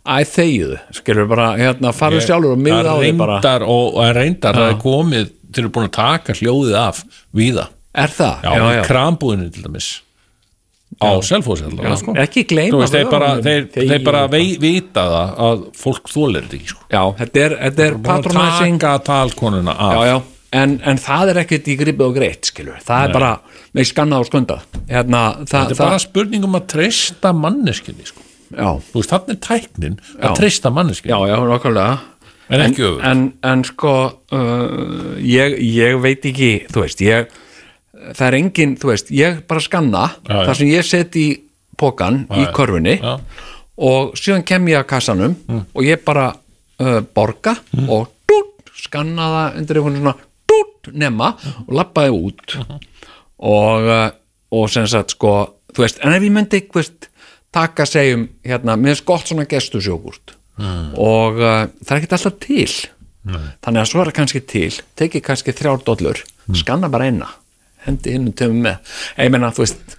[0.02, 3.36] æ þegið, skilur, bara hérna, farðu sjálfur og miða á það því bara.
[3.42, 7.04] reyndar og, og það reyndar það er komið þeir eru búin að taka hljóðið af
[7.36, 7.68] víða.
[7.94, 8.36] Er það?
[8.46, 8.84] já, já, já.
[8.88, 9.90] krambúðinu til dæmis
[11.02, 11.95] á selfósi Já.
[12.23, 16.45] Ekki gleyma veist, þeir bara, þeir, Þeir- þeir bara vei, vita það að fólk þólir
[16.45, 16.86] þetta ekki sko.
[16.91, 18.80] Já, þetta er, þetta er patronizing.
[19.10, 19.95] talkonuna af.
[19.98, 20.22] Já, já.
[20.52, 23.14] En, en það er ekkert í gripið og greitt skilur, það er Nei.
[23.15, 23.32] bara
[23.72, 28.26] með skannað og skundað hérna, þetta er það, bara spurning um að treysta manneskinni sko.
[29.07, 31.99] þannig er tæknin að treysta manneskinni já, já, nákvæmlega.
[32.52, 32.76] En
[33.07, 33.94] en, en sko
[34.36, 37.32] uh, ég, ég veit ekki þú veist, ég
[38.11, 40.36] það er engin, þú veist, ég bara skanna já.
[40.36, 41.28] það sem ég set í
[41.82, 43.14] pókan Já, í Já.
[43.82, 46.32] og síðan kem ég að kassanum og ég bara
[46.82, 47.56] uh, borga
[47.88, 50.15] og dút, skanna það undir einhvern svona
[50.52, 51.32] dút nema
[51.68, 52.57] og lappaði út.
[53.41, 54.10] Og, uh,
[54.53, 55.34] og sem sagt sko,
[55.73, 57.10] þú veist, en ef ég myndi veist,
[57.53, 62.73] taka segjum hérna, mér finnst gott svona gestusjógurt og uh, það er ekkert alltaf til.
[63.61, 66.22] Þannig að svo er það kannski til tekið kannski þrjár dollur
[66.57, 67.28] skanna bara eina,
[67.88, 68.95] hendi inn og töfum með.
[69.18, 69.98] Ég meina, þú veist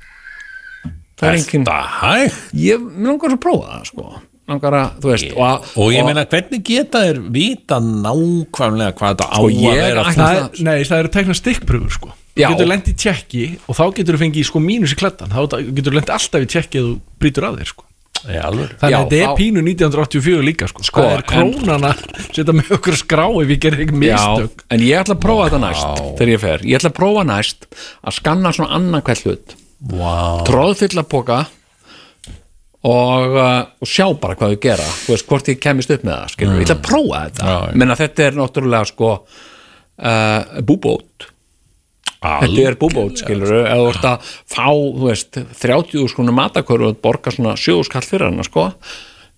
[1.22, 4.06] það er engin þetta hægt ég langar að prófa það sko.
[4.50, 9.12] Langar að, þú veist og, að- og ég meina, hvernig geta þeir vita nákvæmlega hvað
[9.12, 10.04] þetta á Sko, að ég vera?
[10.16, 12.10] það Nei, það eru tekna stikkpröfur sko.
[12.34, 12.48] Já.
[12.48, 15.92] Getur lent í tjekki og þá getur þú fengið sko mínus í klettan þá getur
[15.92, 17.84] þú lent alltaf í tjekki eða þú brýtur að þér sko.
[18.22, 22.70] Þannig að þetta er pínu 1984 líka sko, Sko, Það er krónan að setja með
[22.76, 24.62] okkur skrá ef ég gerir ekki mistök.
[24.62, 27.24] Já, en ég ætla að prófa þetta næst þegar ég fer, ég ætla að prófa
[27.32, 27.66] næst
[28.02, 29.56] að skanna svona annan hvert hlut.
[29.82, 30.44] Wow.
[30.46, 31.40] tróðfylla póka
[32.86, 34.86] og, uh, og sjá bara hvað þau gera.
[35.02, 37.48] Þú veist hvort ég kemist upp með það skilur, ég ætla að prófa þetta.
[37.48, 37.76] Já, já.
[37.82, 41.31] menna þetta er náttúrulega sko uh, búbót
[42.22, 44.66] þetta er búbót skilur eða þú ert að fá,
[45.06, 48.70] veist 30 skrúnum matakör og borga svona 7 skall fyrir hana sko.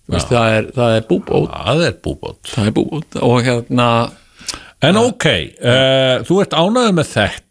[0.05, 1.49] Veist, það, er, það er búbót.
[1.49, 2.39] Það er búbót.
[2.51, 3.89] Það er búbót hérna
[4.85, 5.25] en ok,
[5.63, 7.43] uh, þú ert ánæður með þetta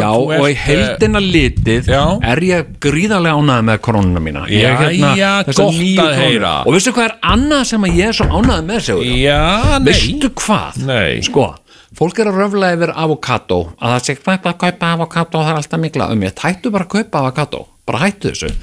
[0.00, 2.02] Já, þú og ert, í heldina litið Já.
[2.32, 4.44] er ég gríðarlega ánægð með koronuna mína.
[4.48, 5.10] Er hérna
[5.50, 6.52] þessar gott að heyra.
[6.64, 8.88] Og veistu hvað er annað sem að ég er svo ánægð með
[9.20, 9.42] Já,
[9.76, 9.90] nei.
[9.90, 10.80] Veistu hvað?
[10.88, 11.20] Nei.
[11.26, 11.44] Sko,
[12.00, 15.60] fólk er að röfla yfir avokado að það sé hvað að kaupa avokado það er
[15.60, 16.40] alltaf mikla um ég.
[16.46, 18.54] Hættu bara að kaupa avokado, bara hættu þessu.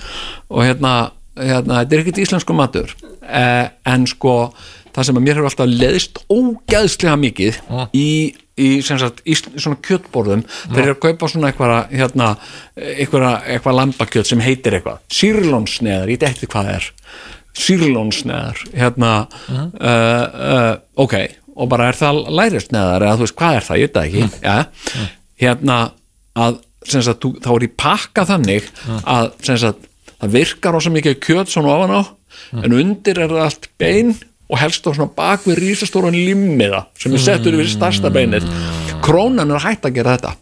[0.49, 0.95] Og hérna,
[1.37, 2.95] hérna þetta er ekkert íslensku matur.
[3.27, 4.33] Eh, en sko,
[4.95, 7.61] það sem að mér hefur alltaf leðist ógæðslega mikið
[7.93, 8.09] í,
[8.57, 12.33] í, sem sagt, í svona kjötborðum þeir eru að kaupa svona eitthvað hérna,
[12.97, 16.93] eitthvað, eitthvað lambakjöt sem heitir eitthvað, sírlónsneðar ég veit ekki hvað er.
[17.57, 19.11] Sírlónsneðar hérna
[19.49, 20.73] uh, uh,
[21.05, 21.19] ok,
[21.57, 24.41] og bara er það lærisneðar eða þú veist hvað er það, ég veit það ekki.
[24.45, 25.05] Ja,
[25.43, 25.77] hérna
[26.37, 28.71] að sagt, þú, þá er í pakka þannig
[29.03, 29.87] að sem sagt,
[30.21, 32.01] það virkar rosa mikið kjöt svona ofan á
[32.63, 34.13] en undir er það allt bein
[34.47, 38.45] og helst á svona bak við rísastóran limmiða sem er settur yfir starsta beinið.
[39.03, 40.37] Krónan er hægt að gera þetta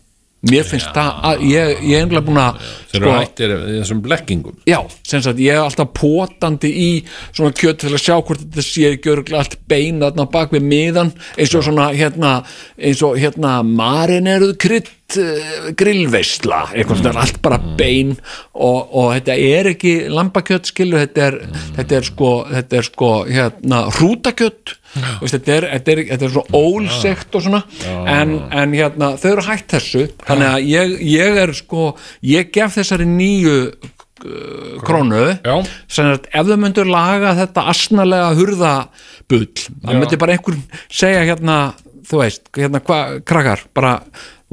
[0.50, 2.60] mér finnst það, að, ég, ég er einhverlega búin að
[2.92, 4.58] þeir eru hættir í þessum blekkingum.
[4.70, 4.78] Já,
[5.08, 6.90] sem sagt, ég er alltaf potandi í
[7.32, 10.68] svona kjöt til að sjá hvort þetta sé ekki örgulega allt bein þarna bak við
[10.70, 12.36] miðan eins og svona hérna
[12.78, 18.15] eins og hérna marineruð krydd uh, grillveisla, eitthvað svona allt bara bein
[18.53, 21.38] og, og þetta er ekki lambakjöt skilu, þetta er,
[21.77, 24.76] þetta er sko, þetta er sko hérna hrútakjöt.
[24.95, 27.64] Veist, þetta, er, þetta, þetta er svo ólsekt og svona.
[28.07, 31.90] En, en hérna þau eru hægt þessu þannig að ég, ég er sko
[32.23, 35.26] ég gef þessari nýju uh, krónu.
[35.44, 39.99] Ef þau myndur laga þetta asnalega hurðabull það Já.
[39.99, 41.60] myndi bara einhver segja hérna
[42.06, 43.94] þú veist, hérna hvað, krakkar bara,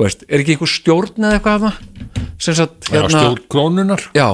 [0.00, 1.80] veist, er ekki einhver stjórn eða eitthvað af
[2.42, 4.28] það sagt, Já, stjórn krónunar já,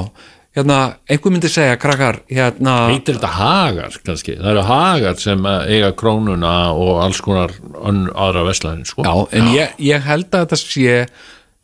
[0.57, 0.77] hérna,
[1.11, 5.91] einhver myndi segja, krakkar hérna, heitir þetta hagar kannski, það eru hagar sem að eiga
[5.99, 9.05] krónuna og alls konar aðra veslaðin sko.
[9.07, 11.01] já, en Ég, ég held að þetta sé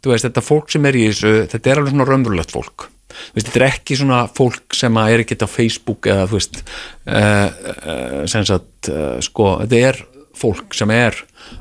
[0.04, 2.88] þú veist, þetta fólk sem er í þessu þetta er alveg svona raunverulegt fólk.
[3.34, 6.58] Veist, þetta er ekki svona fólk sem er ekki á Facebook eða þú veist
[7.06, 10.00] uh, sem sagt uh, sko, þetta er
[10.34, 11.16] fólk sem er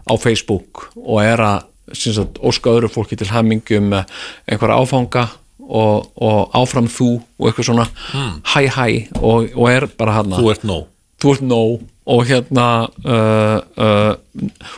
[0.09, 5.27] á Facebook og er að sagt, óska öðru fólki til hamingjum einhverja áfanga
[5.63, 7.87] og, og áfram þú og eitthvað svona.
[8.11, 8.37] Hmm.
[8.53, 8.87] hæ hæ
[9.21, 10.87] og, og er bara hann þú ert nóg.
[11.23, 12.67] Þú ert nóg og hérna
[13.07, 14.13] uh, uh,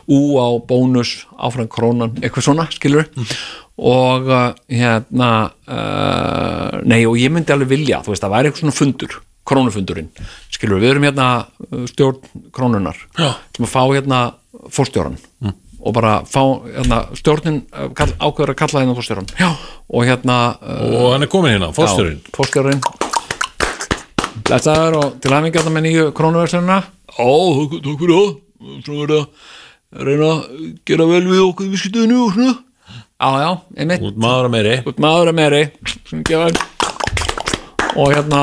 [0.06, 3.08] ú á bónus áfram krónan, eitthvað svona skilur
[3.82, 5.32] og uh, hérna
[5.66, 10.12] uh, nei og ég myndi alveg vilja, þú veist, það væri eitthvað svona fundur krónufundurinn,
[10.54, 14.22] skilur við erum hérna uh, stjórn krónunar sem að fá hérna
[14.74, 15.18] fórstjóran
[15.86, 17.62] og bara fá hérna, stjórnin
[17.98, 19.52] kall, ákveður að kalla hérna fórstjóran Já.
[19.90, 22.20] og hérna uh, og hann er komin hérna, forstjórinn.
[22.26, 22.82] Já, forstjórinn.
[24.46, 26.82] Blessaður og til aðmingja þetta með nýju krónuversununa
[27.16, 27.32] Ó,
[27.72, 28.32] takk fyrir það.
[28.84, 30.40] Svona verið að reyna að
[30.90, 32.56] gera vel við okkur við skytuðinu og svona.
[33.16, 33.50] Já, já,
[33.80, 34.04] einmitt.
[34.04, 34.74] Út maður að meiri.
[34.92, 35.62] Út maður að meiri.
[37.96, 38.42] Og hérna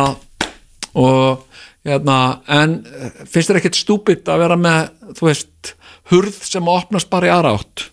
[0.97, 1.43] og
[1.85, 2.17] hérna
[2.53, 5.75] en eh, finnst þér ekkert stúpid að vera með þú veist,
[6.13, 7.89] hurð sem opnast bara í aðra átt.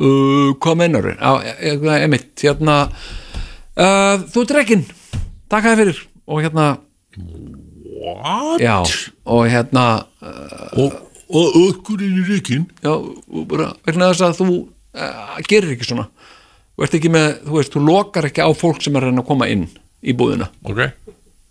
[0.00, 1.08] Uh, hvað þér?
[1.18, 4.84] Já, e- einmitt, hérna uh, þú ert rekin
[5.52, 6.02] takk að fyrir.
[6.32, 6.66] Og hérna
[8.02, 8.58] What?
[8.58, 8.80] já,
[9.30, 9.84] og hérna
[10.24, 10.96] uh, og,
[11.30, 14.56] og ökkurinn í reikin já, og bara vegna þess að þú
[15.48, 16.08] gerir ekki svona.
[16.72, 19.46] Þú ert ekki með, þú veist, þú lokar ekki á fólk sem er að koma
[19.52, 19.68] inn
[20.02, 20.48] í búðina.
[20.64, 20.80] Ok.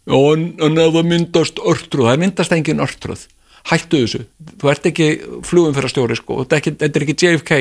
[0.10, 0.48] Já, en,
[0.82, 3.28] ef það myndast örtröð, það myndast engin örtröð
[3.70, 4.24] hættu þessu,
[4.62, 5.08] þú ert ekki
[5.48, 7.60] flugum fyrir stjóri, sko, þetta er ekki, JFK,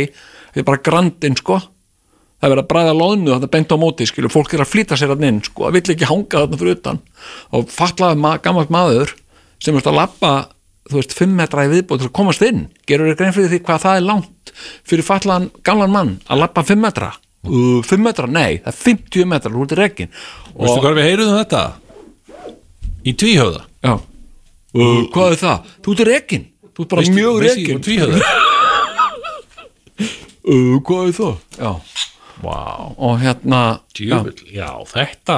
[0.50, 1.60] þetta er bara grandinn, sko.
[2.40, 4.96] Það er verið að bræða loðnu, þetta bent á móti skilur, fólk er að flýta
[4.96, 5.66] sér að inn, sko.
[5.66, 7.00] Það vill ekki hanga þarna fyrir utan.
[7.56, 9.12] Og fatlaði ma gammalt maður
[9.60, 10.30] sem er að lappa,
[10.88, 13.60] þú veist, 5 metra í viðbóð til að komast inn, gerur þér grein fyrir því
[13.66, 14.54] hvað það er langt
[14.88, 17.12] fyrir fatlaðan gamlan mann að lappa 5 metra?
[17.44, 20.10] Uh, 5 metra, nei, það er 50 metra ert í rekin
[20.56, 21.62] Veistu hvað við heyruðum þetta?
[23.00, 23.62] Í tvíhöfða.
[23.84, 23.94] Já
[24.74, 25.70] uh, Hvað er það?
[25.84, 28.20] Þú ert rekin Þú ert bara Veistu- mjög tvíhöfða.
[30.50, 31.34] Uh, Hvað er það?
[31.60, 31.70] Já.
[32.40, 32.94] Wow.
[32.96, 33.58] Og hérna
[33.94, 35.36] Djöfull, já, þetta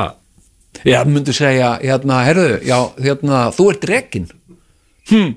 [0.86, 4.28] Já, myndi segja, hérna, herðu Já, hérna, þú ert rekin
[5.10, 5.32] Hm.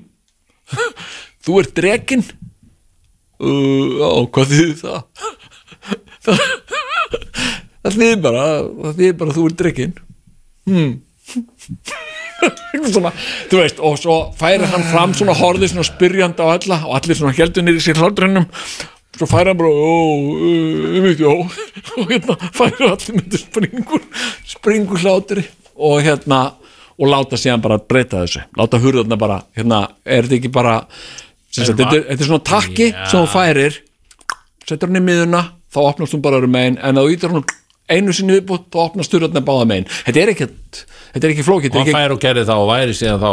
[1.46, 5.02] Þú ert rekin uh, Já, hvað þýðir það?
[6.28, 6.38] það
[7.86, 9.98] Það þýðir bara Það þýðir bara þú ert rekin
[10.70, 10.92] Hm
[12.92, 13.12] svona,
[13.50, 17.18] þú veist, og svo færi hann fram svona horfið svona spyrjandi á alla og allir
[17.18, 18.46] svona heldur í sér hlátrunum
[19.16, 19.96] svo færi hann bara ó,
[20.98, 21.36] um ekki, ó
[21.96, 24.02] og hérna færi allir myndir springur
[24.56, 25.46] springur hlátri
[25.76, 26.40] og hérna
[26.96, 28.40] og láta síðan bara breyta þessu.
[28.56, 30.78] Láta hurðarna bara, hérna, er þetta ekki bara
[31.52, 33.02] þetta, er- svona takki Já.
[33.10, 33.76] sem þú færir
[34.64, 37.44] setur hann í miðuna, þá opnast hún bara öðru megin en að þú ítir hann
[37.92, 39.84] einu sinni viðbútt þá opnast hurðarna báða megin.
[40.06, 40.80] Þetta er ekkert,
[41.14, 43.28] þetta er ekki flókið og þetta hann fær og gerði það og væri síðan þá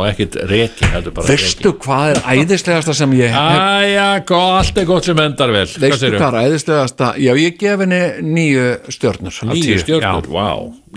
[0.93, 4.07] heldur bara Veistu hvað er æðislegasta sem ég Æja,
[4.37, 5.65] allt er gott sem endar vel.
[5.65, 7.09] Veistu hvað er æðislegasta?
[7.23, 10.47] Já, ég gef henni nýju stjörnur Nýju stjórnur, vá.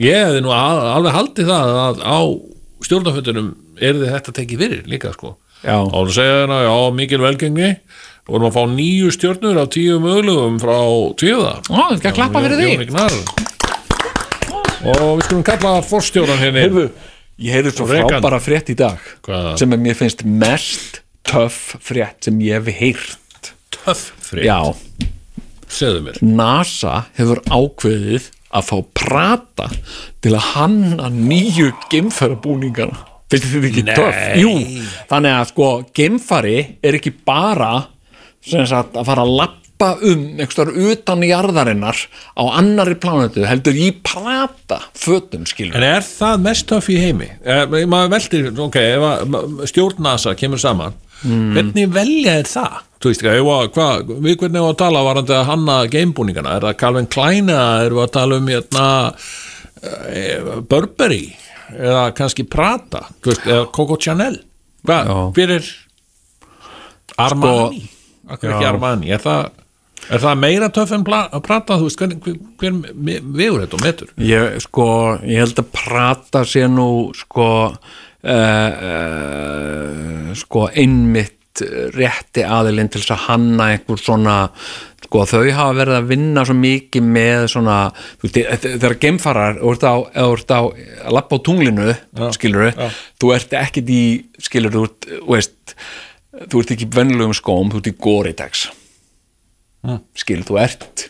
[0.04, 2.18] Ég hefði nú al- alveg haldið það að á
[2.86, 5.36] stjórnafundunum er þetta tekið fyrir líka sko.
[5.64, 5.80] Já.
[5.80, 7.70] og þú segja hérna, já, mikil velgengni.
[7.72, 10.78] og vorum að fá nýju stjörnur af tíu mögulegum frá
[11.20, 12.70] tíuða Ó, það skal klappa fyrir því.
[14.86, 16.86] Og við skulum kalla forstjóran hérna Heyrðu,
[17.42, 18.10] ég heyrði svo Rekan.
[18.16, 19.56] frábara frétt í dag Hvaða?
[19.60, 24.46] sem er mér finnst mest töff frétt sem ég hef heyrt Töff frétt?
[24.46, 24.60] Já
[25.66, 29.66] Segðu mér NASA hefur ákveðið að fá prata
[30.22, 33.00] til að hanna nýju geimferðabúningana
[33.32, 33.96] finnst þið ekki Nei.
[33.96, 34.22] töff?
[34.38, 34.52] Jú,
[35.10, 37.72] þannig að sko geimfari er ekki bara
[38.54, 41.98] að fara að lappa um einhverstaðar utan jarðarinnar
[42.38, 47.28] á annari plánetu heldur í prata fötum skilur En er það mest töff í heimi?
[47.44, 48.78] Eh, maður veldir, ok,
[49.68, 50.94] stjórnasa kemur saman
[51.24, 51.54] Mm.
[51.56, 52.74] hvernig velja er það?
[53.00, 53.22] Þú veist,
[53.72, 57.86] hvað, við hvernig erum að tala varandi að hanna gamebúningana, er það Calvin Klein eða
[57.86, 59.14] erum við að tala um hérna,
[60.12, 61.36] eh, Burberry?
[61.72, 63.06] Eða kannski Prada?
[63.22, 64.36] Þú veist, eða Coco Chanel?
[64.86, 65.64] Hvað, er
[67.16, 67.88] Armani
[68.26, 68.68] Akkur ekki.
[68.72, 69.54] Armani, er það
[70.12, 72.74] Er það meira töff en Prada, þú veist, hver, hver,
[73.34, 74.10] vegur þetta og metur?
[74.22, 74.88] Ég, sko,
[75.26, 78.28] ég held að prata sé nú sko uh,
[78.90, 81.32] uh, sko einmitt
[81.96, 84.34] rétti aðilinn til þess að hanna einhver svona
[85.06, 87.76] sko þau hafa verið að vinna svo mikið með svona
[88.26, 90.26] þegar geimfarar þú ert á, á
[90.58, 91.94] að lappa á tunglinu
[92.36, 92.88] skilur já.
[93.22, 94.02] þú ert ekkit í
[94.42, 94.84] skilur þú
[95.30, 95.76] veist
[96.46, 98.66] þú ert ekki í venjulegum skóm, þú ert í Gore-Tex
[99.86, 100.00] Mm.
[100.18, 101.02] skilur, þú ert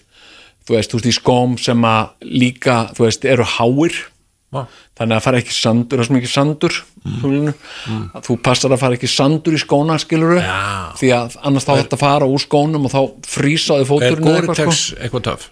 [0.66, 3.94] þú veist, þú ert í skóm sem að líka, þú veist, eru háir
[4.52, 4.66] Já.
[4.98, 6.76] þannig að fara ekki sandur það er svo mikið sandur
[7.06, 7.54] mm.
[8.14, 10.38] að þú passar að fara ekki sandur í skóna skilur
[11.00, 13.00] því að annars þá þetta fara úr skónum og þá
[13.32, 15.00] frýsaði Er fóturinn eða Gore-Tex sko.
[15.00, 15.48] eitthvað töff?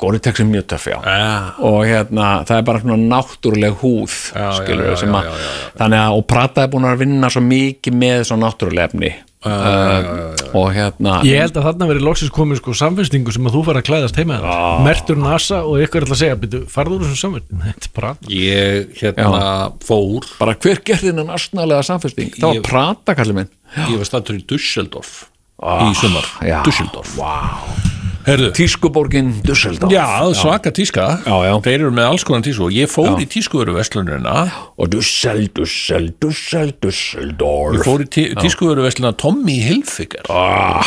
[0.00, 0.96] Gore-Tex er mjög töff, já.
[1.00, 1.52] Já.
[1.64, 5.30] og hérna, það er bara svona náttúruleg húð Já, skilur já, já, sem já, að
[5.30, 8.90] já, já, þannig að, og Prata er búin að vinna svo mikið með svo náttúruleg
[8.90, 9.12] efni.
[9.46, 13.60] Uh, og hérna Ég held að þarna verið loksins komið sko samfestingu sem að þú
[13.68, 14.80] fara að klæðast heima ah.
[14.82, 17.94] Mertur NASA og ykkur er alltaf að segja byrju, farðu úr þessum samfestingu, þetta er
[18.00, 19.42] bara Ég hérna
[19.86, 20.26] fór.
[20.40, 22.32] Bara hver gerði hennan astnalega samfesting?
[22.40, 23.52] Það var Ég- Prata kallið minn.
[23.86, 25.14] Ég var stattur í Dusseldorf
[25.62, 26.26] Ah, í sumar.
[26.44, 26.58] já.
[26.66, 27.94] Dusseldorf wow.
[28.26, 31.20] Tískuborgin Dusseldorf Já, svaka tíska.
[31.22, 31.52] Já, já.
[31.62, 36.72] Þeir eru með alls konar tísku ég fór í tískuveru vestlunina og Dussel, Dussel, Dussel,
[36.82, 40.26] Dusseldorf Ég fór í tí tískuveru vestlunina Tommy Hilfiger.
[40.26, 40.82] Ah.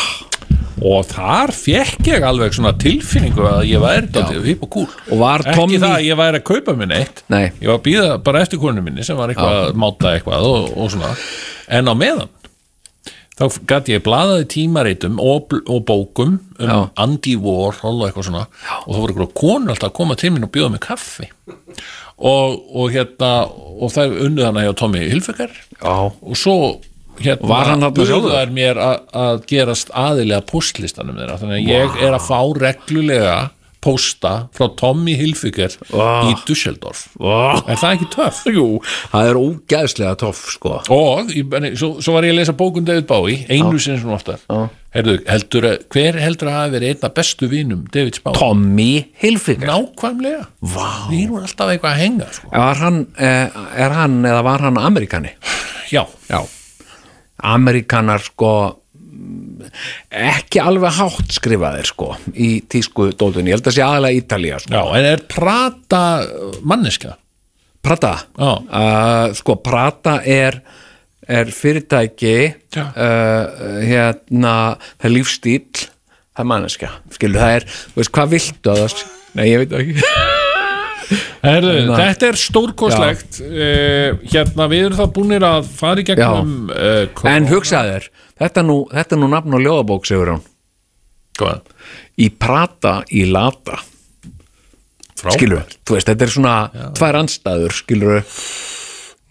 [0.79, 5.79] og þar fekk ég alveg svona tilfinningu að ég væri hipp og var ekki Tommy
[5.79, 7.49] það að ég væri að kaupa minn eitt Nei.
[7.59, 10.69] ég var að býða bara eftir konu minni sem var eitthvað að máta eitthvað og,
[10.79, 11.11] og svona.
[11.67, 12.31] En á meðan
[13.39, 16.77] þá gæti ég blaðaði tímaritum og, og bókum um Já.
[16.99, 18.45] Andy Warhol og eitthvað svona.
[18.83, 21.29] Og það voru eitthvað konur alltaf að koma til mín og bjóða mig kaffi.
[22.19, 23.31] Og, og hérna
[23.79, 25.53] og það unnuð hana hjá Tommy Hilfiger.
[25.79, 25.95] Já.
[26.11, 26.57] og svo
[27.19, 31.39] hérna hann þær mér að, að gerast aðilega postlistanum þeirra.
[31.39, 33.39] Þannig að ég er að fá reglulega
[33.81, 37.61] posta frá Tommy Hilfiger í Dusseldorf Vá.
[37.63, 38.41] er það ekki töff?
[38.51, 38.65] Jú,
[39.13, 43.07] það er ógæðslega toff sko og ég, svo, svo var ég að lesa bókun David
[43.07, 44.43] Bowie einu sinni svona oftar
[44.89, 48.39] Herðu, heldur, að- hver heldur að hafa verið einn af bestu vinum David Bowie?
[48.39, 48.91] Tommy
[49.21, 50.87] Hilfiger nákvæmlega Vá.
[51.11, 52.49] við erum alltaf eitthvað að henga sko.
[52.55, 55.35] Var hann, eh, er hann eða var hann Amerikani?
[55.93, 56.41] já, Já
[57.39, 58.51] Amerikanar sko
[60.09, 64.73] ekki alveg hátt skrifaðir sko í tísku dótunni, ég held að sé aðalega Ítalía sko.
[64.73, 66.03] já, en er Prata
[66.61, 67.15] manneska?
[67.81, 68.51] Prata Já.
[68.59, 70.59] uh, sko Prata er
[71.29, 72.35] er fyrirtæki
[72.81, 72.89] uh,
[73.85, 74.55] hérna
[74.97, 79.07] það er lífstíl það er manneskja, skilu það er þú veist, hvað viltu að það
[79.37, 80.03] nei, ég veit ekki
[81.41, 81.97] Herðu, Hérna.
[82.03, 87.47] þetta er stórkoslegt uh, hérna við erum það búinir að fara í gegnum uh, en
[87.49, 88.09] hugsaðu þér,
[88.43, 90.43] þetta er nú, þetta er nú nafn á ljóðabók, segur hún
[91.39, 91.61] Hvað?
[92.19, 93.77] í Prata í Lata.
[95.19, 96.55] Skilur, þú veist, þetta er svona
[96.95, 98.19] tvær anstæður, skilur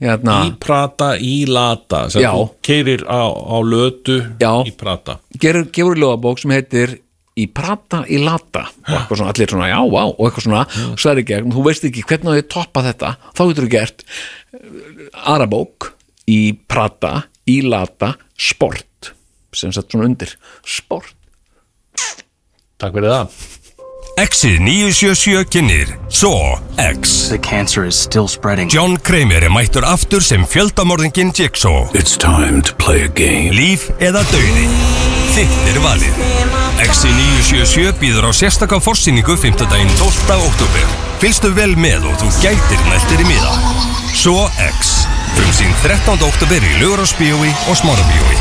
[0.03, 2.31] hérna, í Prata, í Lata sem Já.
[2.35, 4.53] þú keirir á, á lötu Já.
[4.69, 5.19] í Prata.
[5.41, 6.99] Gefur ljóðabók sem heitir
[7.39, 8.65] í Prata í Lata.
[8.87, 10.65] Og eitthvað svona, allir svona, já, vá, og eitthvað svona
[10.99, 13.13] svo er ekki, þú veist ekki hvernig þau toppa þetta.
[13.35, 14.65] Þá getur þú gert eh,
[15.25, 15.93] aðra bók
[16.29, 17.15] í Prata
[17.49, 19.13] í Lata sport.
[19.57, 20.35] Sem sett svona undir.
[20.67, 21.15] Sport.
[22.79, 23.39] Takk fyrir það.
[24.19, 27.29] Exið 977 kynir Saw X.
[27.31, 28.71] The cancer is still spreading.
[28.71, 33.55] John Kramer er mættur aftur sem fjöldamorðingin Jigsaw It's time to play a game.
[33.55, 34.67] Líf eða dauði.
[35.37, 39.65] Þitt er valið Exið 977 býður á sérstaka forsýningu 5.
[39.67, 40.37] daginn 12.
[40.47, 40.85] oktober
[41.19, 43.55] Fylgstu vel með og þú gætir nættir í miða
[44.15, 44.93] Saw X
[45.35, 46.23] Frumsýn 13.
[46.29, 48.39] oktober í Lugurásbíói og Smárabíói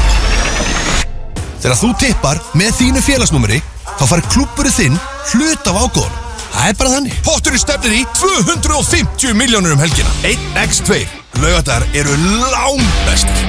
[1.63, 3.59] Þegar þú tippar með þínu félagsnúmeri
[3.97, 4.99] þá fær klúbburinn þinn
[5.33, 6.19] hlut af ágóðan.
[6.53, 7.17] Það er bara þannig.
[7.25, 10.13] Potturinn stefnir í 250 miljónur um helgina.
[10.27, 11.01] 1x2.
[11.41, 12.13] Laugatar eru
[12.53, 13.43] langbestir.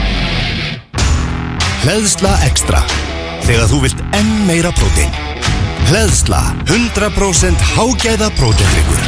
[1.85, 2.83] Hleðsla ekstra.
[3.49, 5.15] Þegar þú vilt enn meira prótein.
[5.89, 6.43] Hleðsla.
[6.69, 9.01] 100% hágæða próteinryggur.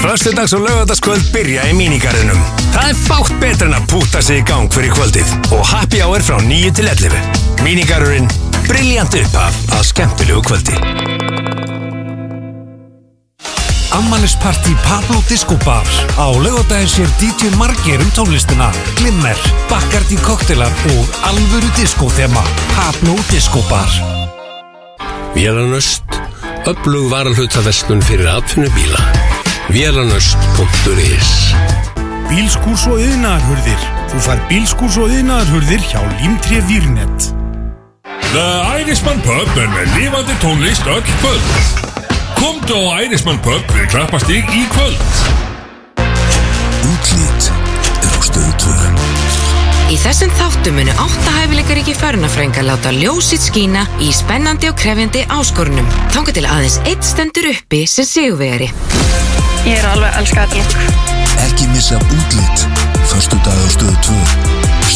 [0.00, 2.42] Föstudags og lögadagskvöld byrja í mínigarðinum.
[2.74, 6.26] Það er fátt betur en að púta sig í gang fyrir kvöldið og happy hour
[6.26, 7.24] frá 9 til 11.
[7.62, 8.30] Mínigarðurinn,
[8.68, 11.35] briljant upphaf að skemmtilegu kvöldi.
[13.96, 15.86] Ammælisparti Pablo Disco Bar
[16.20, 18.68] Á laugadaginn sér DJ Marger um tónlistina
[18.98, 19.38] Glimmer,
[19.70, 22.44] Bacardi koktelar og alvöru disco þema
[22.76, 23.88] Pablo Disco Bar
[25.36, 26.04] Vélanöst,
[26.64, 29.00] öflug varalhutaverslun fyrir atvinnubíla.
[29.68, 31.32] Vélanöst.is
[32.30, 33.82] Bílskúrs og yðnaðarhurðir.
[34.12, 37.28] Þú fær bílskúrs og yðnaðarhurðir hjá Límtré Vírnet.
[38.32, 38.46] The
[38.80, 41.85] Irishman Pub er með lifandi tónlist öll kvöld
[42.36, 45.00] Komdu á Irishman Pub við klappastík í kvöld
[46.86, 47.48] Útlít
[48.04, 48.76] er á stöðu 2.
[49.94, 55.86] Í þessum þáttum munu átta hæfileikaríki förnafrænga láta ljósitt skína í spennandi og krefjandi áskorunum.
[56.14, 58.72] Þangar til aðeins eitt stendur uppi sem sigurvegari.
[59.66, 61.16] Ég er alveg að elska þetta lúk.
[61.46, 62.66] Ekki missa af útlit
[63.06, 64.14] Föstu dag á stöðu 2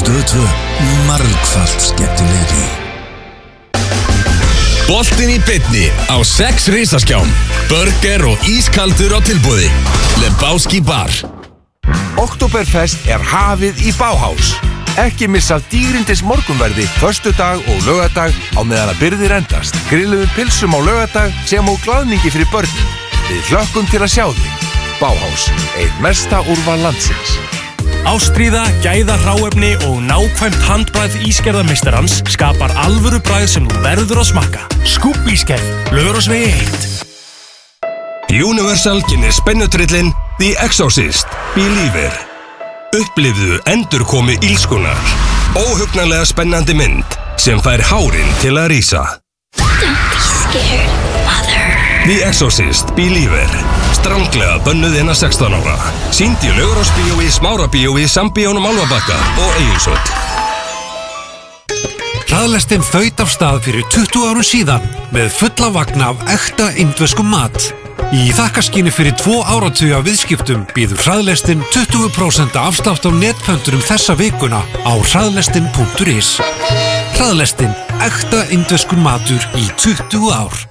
[0.00, 0.44] Stöðu 2
[1.06, 2.79] Margfald skemmtilegri
[4.90, 7.28] Boltinn í bytni á sex risaskjám
[7.70, 9.68] Burger og ískaldur á tilbúði
[10.18, 11.12] Lebowski bar
[12.18, 14.50] Oktoberfest er hafið í Bauhaus.
[14.98, 19.78] Ekki missa af dýrindis morgunverði förstu dag og lögadag á meðan að byrðir endast.
[19.92, 22.92] Grillum við pilsum á lögadag sem og glaðningi fyrir börnin.
[23.30, 24.68] Við hlökkum til að sjá þig.
[24.98, 25.48] Bauhaus,
[25.78, 27.59] einn mesta úrval landsins.
[28.10, 34.66] Ástríða, gæða hráefni og nákvæmt handbræð ískerðarmistarans skapar alvöru bræð sem þú verður að smakka.
[34.88, 36.90] Skúp ískerð, lögur og svegi heitt.
[38.30, 42.12] Universal kynir spennutrillin The Exorcist Believer
[42.94, 44.98] Upplifðu endurkomi ílskunar
[45.58, 49.02] Óhugnanlega spennandi mynd sem fær hárin til að rísa
[52.10, 53.50] The Exorcist Believer
[53.94, 55.76] Stranglega bönnuð inn að 16 ára
[56.10, 60.10] Sýnd í Laugurásbíói, Smárabíói, Sambíónum Álfabakka og Egilsvöld
[62.24, 67.68] Hraðlestin þaut af stað fyrir 20 árum síðan með fulla vagna af ekta indveskum mat.
[68.10, 74.94] Í þakkaskíni fyrir tvo áratuga viðskiptum býður hraðlestin 20% afslátt á netpönturum þessa vikuna á
[74.98, 76.32] hraðlestin.is.
[77.18, 80.69] Hraðlestin, ekta indveskum matur í 20 ár.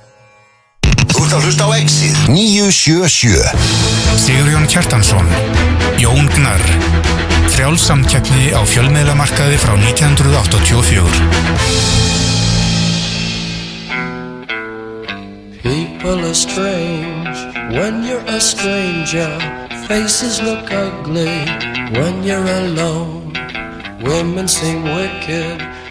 [1.10, 5.28] Þú ert að hlusta á Exið 977 Sigurjón Kjartansson
[6.02, 6.64] Jón Gnarr
[7.56, 12.10] Frjálsamkeppni á fjölmiðlamarkaði frá 1984
[15.62, 17.38] People are strange
[17.76, 19.30] when you're a stranger.
[19.88, 21.46] Faces look ugly
[21.92, 23.34] when you're alone.
[24.02, 25.60] Women seem wicked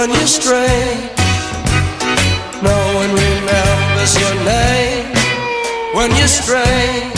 [0.00, 1.10] When you're strange.
[2.62, 5.04] No one remembers your name
[5.92, 7.12] when you're strange.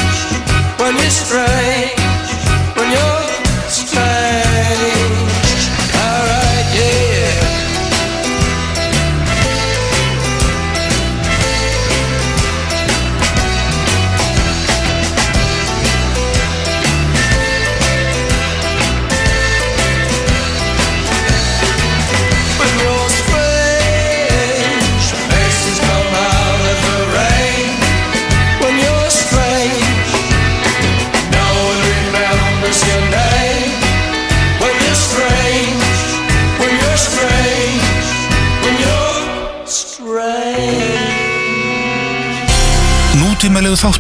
[0.80, 2.01] When you're strange.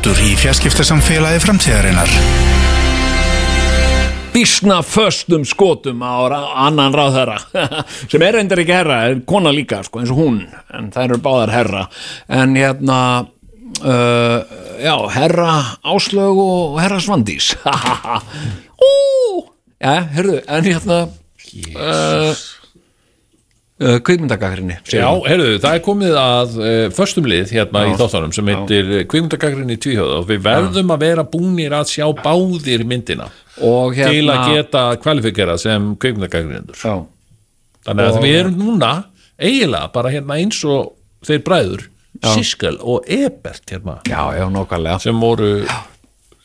[0.02, 2.10] Þáttur í fjarskiptasamfélagi framtíðarinnar.
[4.34, 6.26] Bísna föstum skotum á
[6.66, 7.36] annan ráðherra
[8.10, 10.40] sem er endur ekki herra, er kona líka sko, eins og hún,
[10.74, 11.84] en það eru báðar herra.
[12.26, 14.42] En hérna uh,
[14.82, 15.54] já, herra
[15.86, 17.52] Áslög og herra Svandís.
[18.88, 18.92] Ú,
[19.78, 22.42] já, herðu en hérna uh, uh,
[24.06, 27.90] kvikmyndagakrinni Já, heyrðu, það er komið að uh, föstum lið hérna Já.
[27.90, 32.84] í þáttanum sem heitir kvikmyndagagrinni tvíhjóða og við verðum að vera búnir að sjá báðir
[32.88, 33.28] myndina
[33.60, 36.94] og hérna til að geta kvalifikera sem kvikmyndagagrindur Já.
[37.86, 38.92] Þannig að Og- við erum núna
[39.42, 40.94] eiginlega bara hérna eins og
[41.26, 41.88] þeir bræður
[42.22, 42.28] Já.
[42.36, 43.98] Siskel og Ebert hérna.
[44.06, 45.64] Já, já, nokkarlega sem voru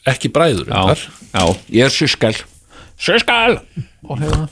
[0.07, 0.95] ekki bræður Já,
[1.35, 2.33] já, ég er Siskel.
[2.97, 3.59] Siskel!
[4.07, 4.47] Og hérna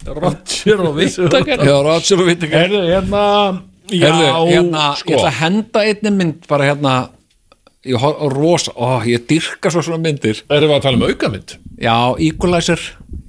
[0.00, 1.64] Það Roger og Whittaker.
[1.66, 2.58] Já, Roger og Whittaker.
[2.64, 3.24] Herðu, hérna
[3.90, 6.94] Já, Herðu, hérna, sko ég ætla að henda einni mynd bara hérna.
[7.88, 10.42] Ég á rosa, ó, ég dyrka svo svona myndir.
[10.50, 11.54] Við að tala um aukamynd?
[11.80, 12.82] Já, Equalizer.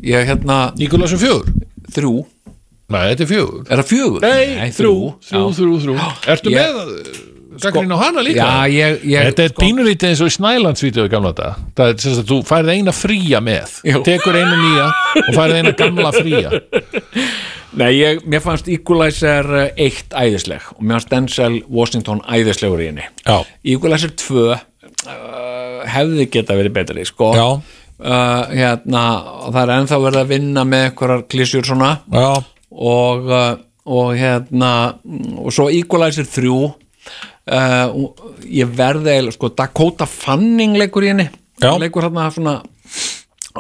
[0.04, 1.48] Ég hérna Equalizer fjögur?
[1.96, 2.14] Þrjú.
[2.92, 3.62] Nei, þetta er fjögur.
[3.72, 4.26] Er það fjögur?
[4.26, 5.56] Nei, þrjú, þrjú, Já.
[5.56, 5.96] þrjú, þrjú.
[6.36, 8.46] Ertu Ég- með Gaggrinn á hana líka?
[8.48, 11.90] Já, ég- ég- Þetta er sko- pínulítið eins og í Snælandsvídeó í gamla þetta Það
[11.90, 14.04] er sem sagt að þú færið eina fría með Jú.
[14.08, 14.86] Tekur eina nýja
[15.28, 16.50] og færið eina gamla fría
[17.74, 22.90] Nei, ég, mér fannst Equalizer eh, eitt æðisleg og mér fannst Denzel Washington æðislegur í
[22.92, 23.38] henni Já.
[23.64, 24.58] Equalizer 2 uh,
[25.92, 27.48] hefði geta verið betri sko Já.
[28.02, 29.04] Uh, hérna,
[29.54, 32.32] það er ennþá verið að vinna með einhverjar klísjur svona Já.
[32.72, 33.56] og, uh,
[33.86, 34.72] og hérna
[35.38, 36.50] og svo Equalizer 3
[37.50, 37.94] uh,
[38.46, 41.28] ég verði eiginlega, sko, Dakota Fanning leikur í henni.
[41.62, 42.60] Leikur hérna svona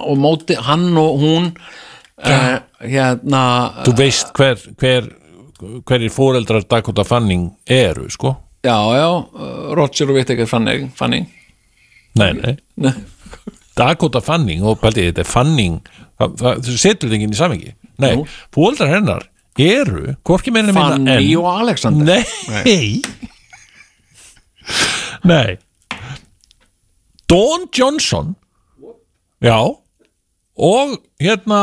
[0.01, 3.41] og móti hann og hún uh, hérna
[3.85, 5.09] Þú veist hver, hver
[5.85, 8.35] hverjir fóreldrar Dakota Fanning eru, sko?
[8.65, 11.27] Já, já, uh, Roger og Whittaker Fanning, Fanning.
[12.17, 12.93] Nei, nei, Nei.
[13.77, 15.77] Dakota Fanning og pældi þetta er Fanning.
[16.21, 17.71] Þú setur þetta enginn í samingi
[18.01, 18.11] Nei,
[18.53, 19.23] fóreldrar hennar
[19.57, 22.21] eru Fanny og Alexander.
[22.49, 22.65] Nei.
[22.65, 23.29] Nei
[27.29, 28.35] Dawn Johnson.
[29.41, 29.57] Já.
[30.57, 31.61] Og hérna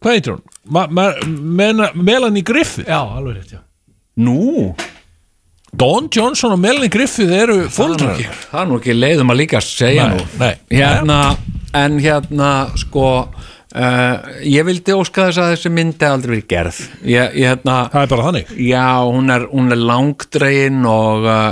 [0.00, 0.42] hvað heitir hún?
[0.64, 2.88] Ma, ma, Mena- Melanie Griffith.
[2.88, 3.60] Já, alveg rétt, já.
[4.16, 4.74] Nú?
[5.78, 9.60] Dawn Johnson og Melanie Griffith eru er, ekki, það er nú ekki leiðum að líka
[9.62, 10.26] segja Nei, nú.
[10.40, 10.54] nei.
[10.72, 11.18] hérna,
[11.76, 12.50] en hérna
[12.80, 13.04] sko
[13.76, 16.78] uh, ég vildi óska þess að þessi myndi aldrei verið gerð.
[17.02, 18.52] Ég, ég, hérna, Það er bara þannig.
[18.64, 21.42] Já, hún er, hún er langdregin og uh,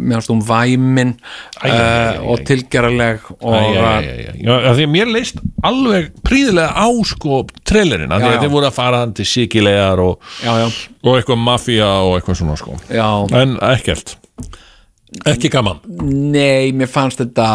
[0.00, 1.14] mér finnst hún væmin
[1.60, 8.10] Æ, æ, æ, uh, og tilgerðarleg því að mér leist alveg príðilega á sko trailerinn,
[8.14, 12.40] af því að þeir voru að fara til síkilegar og, og eitthvað mafía og eitthvað
[12.42, 12.78] svona sko.
[12.90, 13.08] Já.
[13.36, 14.16] En ekkert.
[15.26, 15.80] Ekki gaman.
[16.30, 17.46] Nei, mér fannst þetta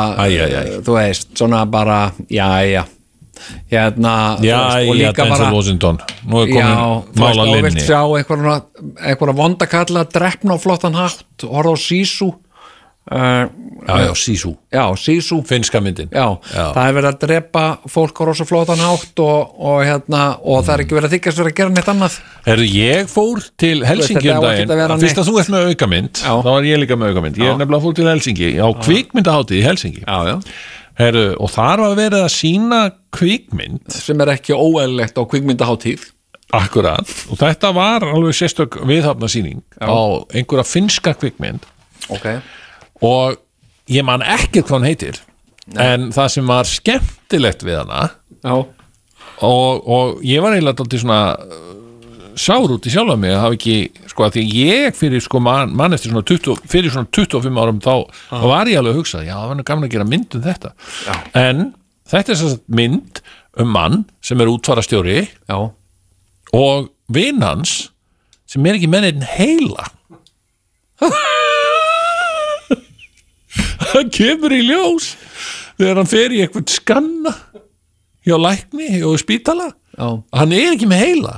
[0.86, 2.84] þú veist, svona bara já, já
[3.72, 6.80] hérna, Já, veist, og líka bara Nú er komin
[7.20, 12.34] mála og vilt linni sjá einhverja, vondakalla drefna á flottan hátt, horfa á Sísú
[13.12, 13.46] uh,
[13.86, 14.14] Já, já,
[14.72, 16.10] já, Sísú finska myndin.
[16.10, 20.64] Já, það er verið að drepa fólk á rosa flottan hátt og, og hérna, og
[20.66, 22.16] það er ekki verið að þykjast verið að gera neitt annað.
[22.48, 24.74] Herru, ég fór til Helsingi um daginn.
[25.04, 27.38] Fyrst að þú ert með aukamynd þá var ég líka með aukamynd.
[27.44, 30.02] Ég er nefnilega fór til Helsingi á kvikmyndaháttið í Helsingi.
[30.08, 30.36] Já, já.
[30.96, 32.82] Herru, og þar var verið að sína
[33.16, 33.90] kvikmynd.
[33.92, 36.12] Sem er ekki óeðlegt á kvikmyndaháttíð
[36.56, 39.90] Akkurat, og þetta var alveg sérstök viðhafna síning Já.
[39.90, 39.98] á
[40.30, 41.66] einhverja finska kvikmynd.
[42.14, 42.28] Ok,
[43.02, 43.40] og
[43.92, 45.20] ég man ekkert hvað hann heitir
[45.82, 48.04] en það sem var skemmtilegt við hana
[48.46, 51.22] og, og ég var eiginlega dálítið svona
[52.40, 53.76] sár út í sjálfa mig að hafa ekki,
[54.12, 57.96] sko, að því ég fyrir sko man eftir svona 20, fyrir svona 25 árum þá,
[58.30, 60.44] þá var ég alveg að hugsa já, það var nú gaman að gera mynd um
[60.46, 60.72] þetta.
[61.08, 61.16] Já.
[61.42, 61.64] en
[62.12, 63.22] þetta er sagt mynd
[63.64, 65.58] um mann sem er útfarastjóri já.
[66.60, 67.72] og vinn hans
[68.50, 69.88] sem er ekki mennin heila.
[73.86, 75.14] Það kemur í ljós
[75.78, 77.32] þegar hann fer í eitthvað skanna
[78.28, 79.70] hjá lækni og spítala.
[79.96, 81.36] Já, hann er ekki með heila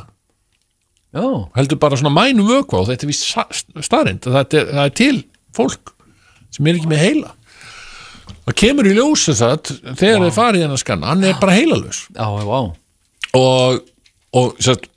[1.17, 1.27] já,
[1.57, 5.23] heldur bara svona mænum vökva og þetta er vist starrend það, er- til
[5.57, 5.93] fólk
[6.53, 7.31] sem er ekki með heila.
[8.47, 11.55] Það kemur í ljós þess að þegar þeir farið í hennar skanna hann er bara
[11.57, 12.05] heilalus.
[12.15, 12.61] Já, já,
[13.37, 13.81] og,
[14.37, 14.87] og sérst,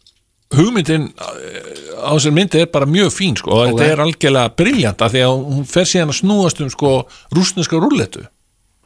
[0.54, 1.66] hugmyndin eh,
[2.02, 3.90] á þessar myndi er bara mjög fín sko, og þetta Ok.
[3.90, 6.92] er algjörlega briljant af því að hún fer síðan að snúast um sko,
[7.34, 8.24] rúsneska rúlletu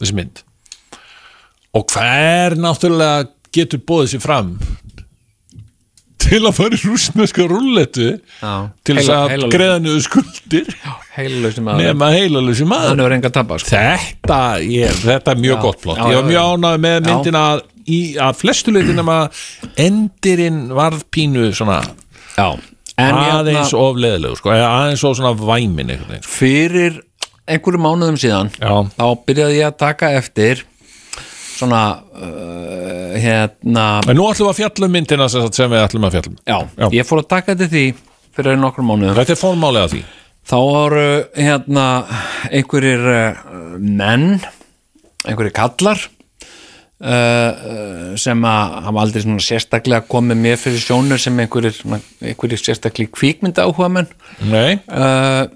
[0.00, 0.42] þessi mynd.
[1.74, 4.54] Og hver náttúrulega getur bóðið sér fram
[6.24, 8.06] til að fara í rúsneska rúlletu
[8.40, 8.52] já.
[8.84, 10.70] til þess að heilalausi- greiða niður skuldir.
[11.78, 13.30] Nema heilalösi maður.
[13.34, 13.70] Tappa sko.
[13.76, 15.98] þetta, ég, þetta er mjög Já, gott plott.
[15.98, 17.44] Já, ég var mjög ánægð með myndina
[17.86, 19.18] í, að flestu leitin nema
[19.76, 21.80] endirinn varð pínu svona
[22.98, 26.22] aðeins hérna, of leðilegu sko, aðeins of svona væmin veginn.
[26.22, 27.00] fyrir
[27.50, 28.74] einhverju mánuðum síðan Já.
[28.96, 30.62] þá byrjaði ég að taka eftir
[31.54, 31.82] svona
[32.14, 36.16] uh, hérna en nú ætlum við að fjalla um myndina sem, sem við ætlum að
[36.18, 36.88] fjalla um já, Já.
[36.98, 37.84] ég fór að taka eftir því
[38.34, 40.02] fyrir nokkrum mánuðum þetta er fórmálega því
[40.44, 41.06] þá voru
[41.38, 41.86] hérna
[42.50, 43.46] einhverjir uh,
[43.78, 44.34] menn
[45.24, 51.38] einhverjir kallar uh, uh, sem að hafa aldrei svona sérstaklega komið mér fyrir sjónur sem
[51.44, 54.10] einhverjir, svona- einhverjir sérstaklega kvikmynda áhuga menn
[54.50, 54.76] Nei.
[54.88, 55.46] uh,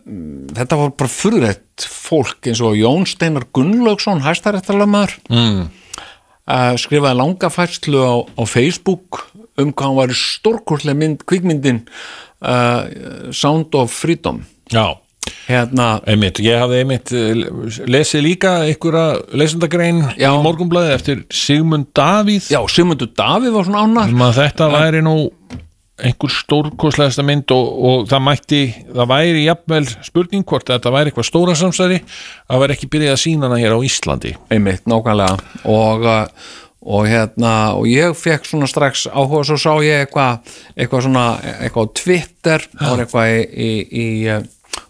[0.56, 5.60] þetta var bara furðrætt fólk eins og Jón Steinar Gunnlaugsson hæstaréttarlamaður mm.
[6.48, 9.26] Uh, skrifaði langa færslu á, á Facebook
[9.58, 11.82] um hvað hann var stórkurslega mynd, kvikmyndin
[12.40, 14.44] uh, Sound of Freedom.
[14.70, 14.98] Já,
[15.48, 17.42] hérna einmitt, ég hafði einmitt eh,
[17.88, 22.50] lesið líka einhverja lesendagrein í morgunblæði eftir Sigmund Davíð.
[22.52, 25.16] Já, Sigmundur Davíð var svona ánar þetta væri nú
[25.98, 28.60] einhver stórkoslegasta mynd og, og það mætti,
[28.92, 31.98] það væri jafnvel spurning hvort að þetta væri eitthvað stóra samsæri
[32.46, 34.34] að væri ekki byrjað að sína hana hér á Íslandi.
[34.54, 35.38] Einmitt, nákvæmlega.
[35.68, 36.56] Og, uh,
[36.88, 41.26] og hérna og ég fekk svona strax áhuga svo sá ég eitthvað eitthvað svona,
[41.58, 43.70] eitthvað á Twitter það var eitthvað í, í,
[44.04, 44.42] í uh,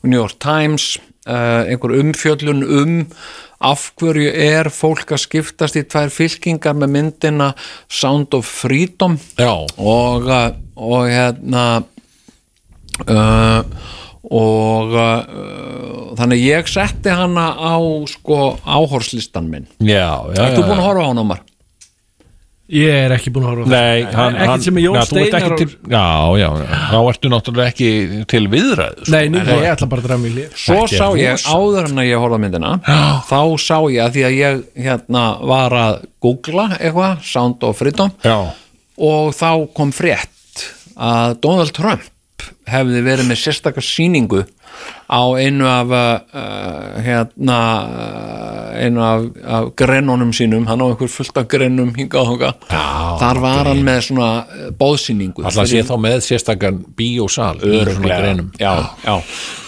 [0.05, 2.99] New York Times uh, einhver umfjöllun um
[3.59, 7.53] af hverju er fólk að skiptast í tvær fylkingar með myndina
[7.91, 9.53] Sound of Freedom Já.
[9.77, 11.65] og, uh, og hérna
[13.09, 13.61] uh,
[14.29, 17.75] og uh, þannig ég setti hana á
[18.11, 20.79] sko áhorslistan minn Já, já, já, búin já.
[20.79, 21.43] að horfa á hana, Ómar?
[22.69, 26.09] Ég er ekki búin að horfa Nei, það Ekkert sem er Jón Steinar til, Já,
[26.37, 26.49] já,
[26.91, 27.89] þá ertu náttúrulega ekki
[28.29, 29.13] til viðræðu sko.
[29.15, 32.03] Nei, nú, ég ætla bara að draga mig lið Svo er sá ég, áður en
[32.03, 32.75] að ég horfa myndina
[33.31, 35.97] þá sá ég að því að ég hérna var að
[36.29, 38.37] googla eitthvað, Sound of Freedom Já.
[39.09, 39.51] og þá
[39.81, 40.67] kom frétt
[40.99, 42.05] að Donald Trump
[42.69, 44.45] hefði verið með sérstakar sýningu
[45.09, 50.67] á einu af uh, hérna uh, einu af, af grennunum sínum.
[50.69, 52.67] Hann á einhver fullt af grennum hingað þangað.
[53.23, 54.29] Þar var hann með svona
[54.79, 57.57] bóðsýningu Alltaf sé þá með sérstakann bíósal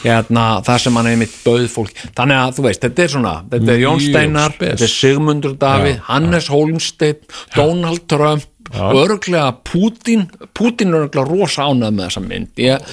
[0.05, 2.05] hérna, það sem hann er mitt bauð fólk.
[2.17, 6.01] Þannig að þú veist, þetta er svona þetta er Jón Steinar, þetta er Sigmundur Davíð
[6.09, 12.51] Hannes Hólmsteinn, Donald Trump og örglega Putin Putin er örglega rosa ánæð með þessa mynd.
[12.61, 12.91] Ég,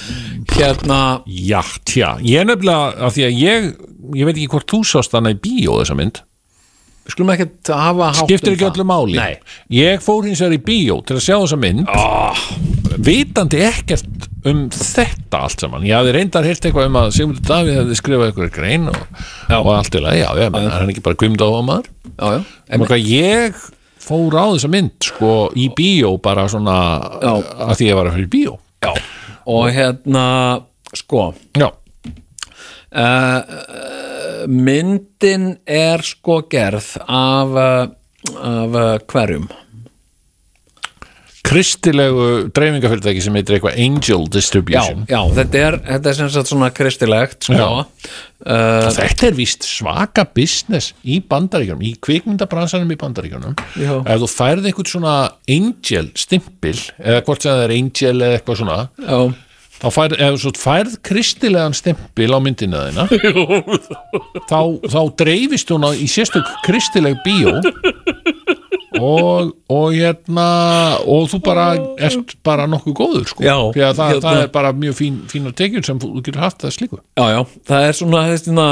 [0.54, 3.68] hérna Já, tja, ég er nefnilega af því að ég,
[4.18, 6.22] ég veit ekki hvort þú sást hana í bíó þessa mynd.
[7.08, 8.74] Skulum ekki hafa hátt skiptir um ekki það.
[8.74, 9.16] öllu máli.
[9.16, 9.60] Nei.
[9.72, 11.88] ég fór hins vegar í bíó til að sjá þessa mynd.
[11.88, 12.42] Oh.
[12.98, 15.86] vitandi ekkert um þetta allt saman.
[15.88, 19.00] Ég hafði reyndar heyrt eitthvað um að Sigmundur Davíð hefði skrifað eitthvað grein og,
[19.60, 21.90] og allt í lagi, já, já, menn, er hann ekki bara gumd á maður?
[22.12, 22.78] Já, já.
[22.84, 23.60] hvað ég
[24.08, 26.78] fór á þessa mynd sko í bíó bara svona
[27.22, 27.34] já.
[27.68, 28.92] að því ég var að fyrir bíó já.
[29.48, 30.26] og hérna
[30.96, 31.28] sko
[31.58, 33.40] já uh,
[34.48, 37.86] myndin er sko gerð af uh,
[38.36, 38.76] af
[39.08, 39.48] hverjum
[41.48, 46.50] kristilegu dreifingafyrirtæki sem heitir eitthvað Angel já, Distribution já, þetta er, þetta er sem sagt
[46.52, 47.56] svona kristilegt sko.
[47.56, 47.68] Já.
[48.44, 53.94] uh, þetta er víst svaka business í bandaríkjunum, í kvikmyndabransanum í bandaríkjunum Já.
[54.04, 55.18] ef þú færð einhvern svona
[55.58, 59.20] angel stimpil eða hvort sem það er angel eða eitthvað svona Já.
[59.78, 63.08] þá færð, ef þú færð kristilegan stimpil á myndina þina
[64.50, 67.56] þá, þá dreifist hún á, í sérstök kristileg bíó
[69.02, 70.46] og, og hérna
[71.06, 71.66] og þú bara
[72.08, 74.20] ert bara nokkuð góður sko, Já, það, hérna.
[74.26, 77.40] það er bara mjög fín, fínar tekjur sem þú getur haft það slíku já, já,
[77.70, 78.68] það er svona þetta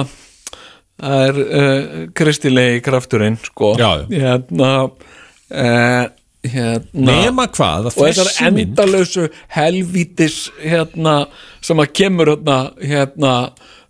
[0.97, 3.74] það er uh, kristilegi krafturinn sko.
[3.77, 6.07] Já, hérna uh,
[6.47, 7.05] hérna.
[7.11, 9.27] Nema hvað, að og þessar þessi mynd- endalösu
[9.57, 11.16] helvítis hérna
[11.65, 13.32] sem að kemur hérna, hérna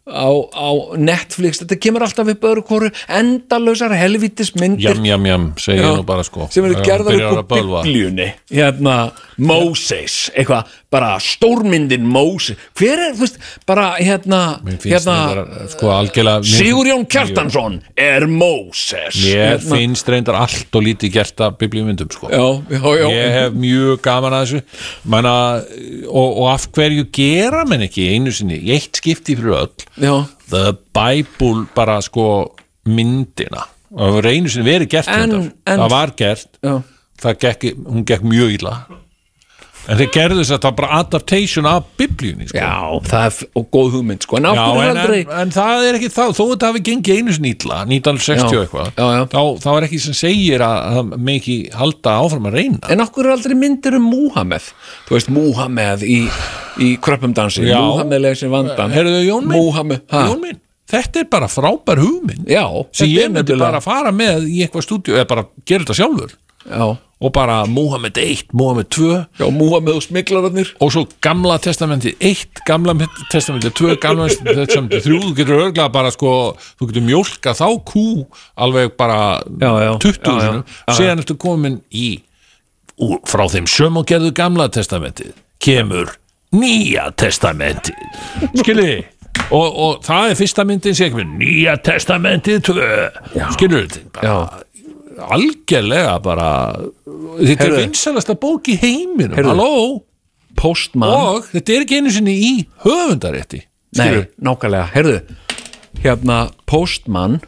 [0.07, 5.47] á, á Netflix, þetta kemur alltaf upp öðru kóru endalösar helvítis myndir jam jam jam,
[5.75, 6.47] ég nú bara sko.
[6.51, 7.83] Sem eru gerðar upp bölva.
[7.83, 8.31] biblíunni.
[8.51, 13.39] Hérna Moses eitthvað, bara stórmyndin Moses, hver er, þú veist
[13.69, 14.41] bara hérna,
[14.85, 15.91] hérna reyndar, sko,
[16.47, 19.19] Sigurjón Kjartansson er Moses.
[19.21, 22.29] Mér Hérna- finnst reyndar allt og lítið gert af biblíumyndum sko.
[22.31, 24.63] já, já, já, Ég hef mjög gaman að þessu.
[25.05, 25.35] Menna,
[26.09, 30.27] og, og af hverju gera menn ekki einu sinni í eitt skipti fyrir öll.
[30.51, 32.55] The Bible bara sko
[32.87, 33.67] myndina?
[33.97, 36.49] Og það var einu sinni verið gert En- en- það var gert.
[37.17, 38.75] Það gekk, hún gekk mjög illa
[39.87, 42.59] en þeir gerðu þess að það bara adaptation af biblíunni sko.
[42.59, 42.75] já,
[43.07, 46.11] það er og góð hugmynd sko, en Já, en, aldrei en, en það er ekki
[46.13, 48.93] þá, þó þetta hafi gengið einu illa 1960 Já, eitthvað.
[49.33, 53.07] Þá, þá er ekki sem segir að það með ekki halda áfram að reyna En
[53.07, 54.71] okkur er aldrei myndir um Múhameð
[55.09, 56.21] Þú veist, Múhameð í,
[56.83, 57.79] í kröppumdansi Já.
[57.81, 58.95] Múhameð leysir vandan
[59.51, 60.29] Múhameð, ha?
[60.31, 62.63] Jón minn þetta er bara frábær hugmynd Já,
[62.95, 66.37] sem ég myndi bara fara með í eitthvað stúdíu eða bara gera þetta sjálfur
[66.67, 66.87] Já.
[67.21, 69.07] Og bara Múhameð 1, Múhameð 2
[69.41, 72.97] Já, Múhameð og smiklararnir og svo gamla testamentið 1, gamla
[73.33, 76.35] testamentið 2, gamla testamentið 3 þú getur örglega bara sko
[76.77, 78.07] þú getur mjólka þá kú
[78.55, 80.63] alveg bara já, já, 20 já,
[80.93, 82.21] síðan ertu komin í
[83.01, 85.33] úr, frá þeim söm og gerðu gamla testamentið
[85.63, 86.13] kemur
[86.57, 87.97] nýja testamentið.
[88.61, 88.97] Skilji
[89.53, 92.87] og, og það er fyrsta myndin sem kemur nýja testamentið 2
[93.57, 94.37] skilur þetta
[95.19, 96.51] algjörlega bara
[97.41, 99.37] þetta er vinsalasta bók í heiminum.
[99.37, 99.55] Heyrðu.
[99.55, 100.03] halló?
[100.57, 102.53] Postman og þetta er ekki einu sinni í
[102.85, 103.63] höfundarétti
[103.97, 105.19] Nei, nákvæmlega, heyrðu
[106.05, 106.39] hérna
[106.69, 107.41] Postman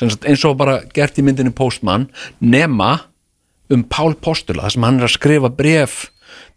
[0.00, 2.08] eins og bara gert í myndinni Postman
[2.40, 2.92] nema
[3.72, 5.98] um Pál Postula þar sem hann er að skrifa bref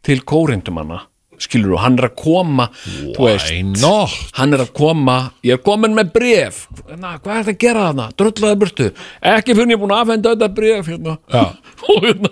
[0.05, 0.81] til kórindum
[1.43, 2.67] skilur þú, hann er að koma
[3.17, 3.85] veist,
[4.39, 7.85] hann er að koma ég er komin með bref Na, hvað er þetta að gera
[7.89, 8.89] þarna, drullaði burtu.
[9.33, 11.15] Ekki fyrir ég er búin að afhenda þetta bref hérna.
[11.91, 12.31] og, hérna,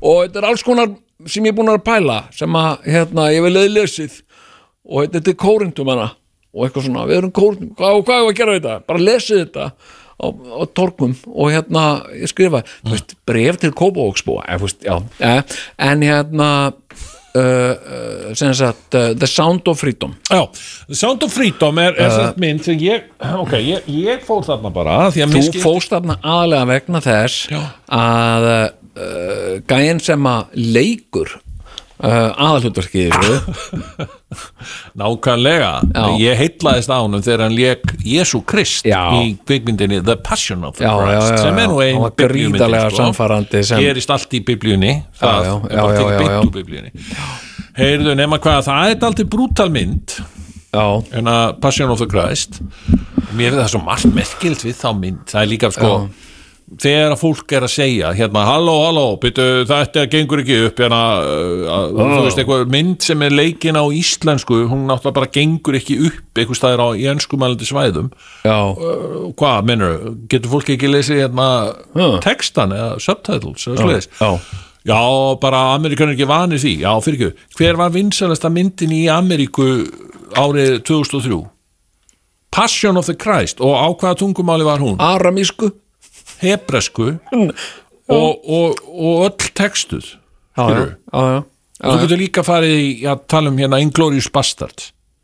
[0.00, 0.92] og þetta er alls konar
[1.28, 4.18] sem ég er búin að pæla sem að hérna, ég vil eða lesið.
[4.90, 6.10] Og þetta er kórindum hana
[6.50, 9.66] og eitthvað svona, við erum kórindum hvað, hvað er að gera þetta, bara lesið þetta
[9.70, 11.84] á, á torgum og hérna
[12.16, 14.48] ég skrifa, veist, bref til Kópavóksbúa
[14.82, 15.42] já, eh,
[15.78, 16.50] en hérna
[17.34, 20.14] uh, uh, sagt uh, The Sound of Freedom.
[20.30, 20.42] Já,
[20.88, 23.06] The Sound of Freedom er, er Uh, mynd sem ég,
[23.44, 27.50] ok, ég, ég fór þarna bara því að þú skildi- fóst þarna aðlega vegna þess
[27.90, 31.36] að uh, gæinn sem að leikur
[32.00, 34.08] uh, aðalhutverkið í þessu
[35.00, 35.70] Nákvæmlega,
[36.20, 39.00] ég heitlaðist á honum þegar hann leik Jésu Krist Já.
[39.18, 41.86] í kvikmyndinni The Passion of the Já, Christ já, sem er nú já.
[41.88, 44.92] ein Hann var biblíumyndin, gríðarlega sannfærandi sem- gerist allt í biblíunni.
[45.20, 45.86] Það er já,
[46.18, 46.40] beint já.
[46.44, 46.92] úr biblíunni.
[47.80, 50.16] Heyrðu nema hvað, það er aldrei brútal mynd.
[50.70, 52.60] En að Passion of the Christ.
[53.34, 55.24] Mér er það svo margt merkilt við þá mynd.
[55.30, 55.92] Það er líka sko
[56.78, 61.00] þegar að fólk er að segja hérna, halló, halló, byrju, þetta gengur ekki upp hérna,
[61.18, 62.22] uh, uh, þú Oh.
[62.28, 66.60] veist, eitthvað mynd sem er leikin á íslensku hún náttúrulega bara gengur ekki upp eitthvað
[66.60, 68.12] staðir á í önskumælandi svæðum.
[68.46, 69.98] Uh, hvað, minnur,
[70.30, 71.48] getur fólk ekki lesið hérna
[72.22, 74.08] textan eða subtitles eða svoleiðis?
[74.86, 75.00] já.
[75.42, 76.76] bara Amerikanur ekki vanir því.
[76.86, 79.66] Já, fyrir ekki, hver var vinsalasta myndin í Ameríku
[80.38, 81.48] árið 2003
[82.50, 83.60] Passion of the Christ.
[83.60, 84.96] Og á hvaða tungumáli var hún?
[84.98, 85.70] Aramísku
[86.42, 87.06] Hebresku
[88.10, 90.16] og, og, og öll textuð
[90.58, 91.42] Já, já, já,
[91.80, 93.78] og þú getur líka farið í að tala um hérna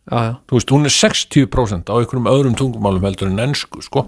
[0.06, 0.32] Já, já.
[0.46, 4.04] þú veist, hún er 60% á einhverjum öðrum tungumálum heldur en ennsku sko.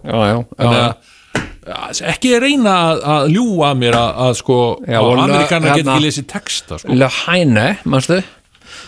[2.06, 6.78] ekki reyna að, að ljúa mér að, að sko, amerikanar get hérna- ekki lesið texta
[6.78, 6.94] sko.
[6.94, 8.20] Le Heine, mannstu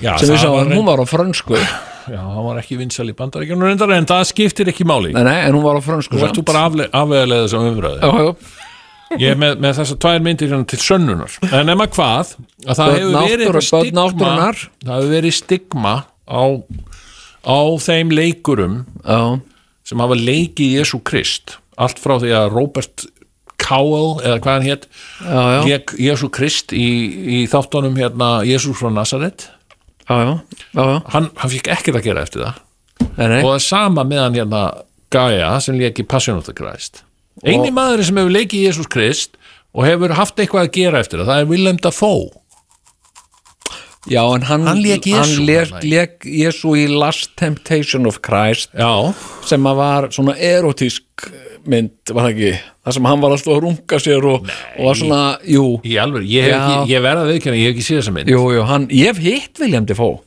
[0.00, 1.58] Já, sem við sáum, hún var á frönsku.
[2.10, 5.12] Já, hann var ekki vinsal í bandaríkjunum reyndar en það skiptir ekki máli.
[5.14, 8.68] Nei, nei, en hún var á frönsku Þú ert bara afvegalega þessum umræði Já, já.
[9.18, 11.36] Ég er með, með þessar tvær myndir hérna til sönnunar.
[11.50, 15.94] En nema hvað að það hefur stigma það hefur verið stigma
[16.30, 16.42] á,
[17.42, 19.22] á þeim leikurum já.
[19.90, 21.56] sem hafa leikið Jésu Krist.
[21.80, 23.06] Allt frá því að Robert
[23.60, 26.86] Cowell eða hvað hann hétt Jésu Krist í,
[27.42, 29.50] í þáttunum hérna Jésús frá Nazaret
[30.10, 30.40] já,
[30.74, 30.96] já.
[31.14, 32.58] Hann, hann fikk ekkert að gera eftir það
[33.20, 34.64] Nei, og það sama með hann hérna
[35.10, 37.02] Gaia sem leiki Passion of the Christ
[37.46, 39.38] eini maður sem hefur leikið Jésús Krist
[39.72, 42.28] og hefur haft eitthvað að gera eftir það það er Willem Dafoe
[44.08, 45.80] Já, en hann, Hann lék, nei.
[45.84, 49.12] lék Jésu í Last Temptation of Christ Já.
[49.44, 51.04] sem var svona erotísk
[51.68, 52.52] mynd, var það ekki
[52.86, 55.64] það sem hann var alltaf að runga sér og, og var svona, jú.
[55.84, 58.32] Í alveg, ég, hef ekki, ég verða að viðkjanna, ég hef ekki séð þessa mynd.
[58.32, 60.20] Jú, jú, hann, ég hef hitt William Defoe.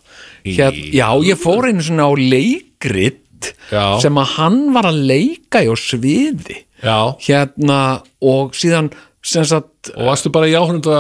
[0.44, 3.86] Hér, Já, ég fór einu svona á leikrit Já.
[4.04, 6.60] sem að hann var að leika í á sviði.
[6.84, 7.16] Já.
[7.24, 7.80] hérna
[8.20, 8.90] og síðan
[9.24, 10.98] sagt og varstu bara í áhörnda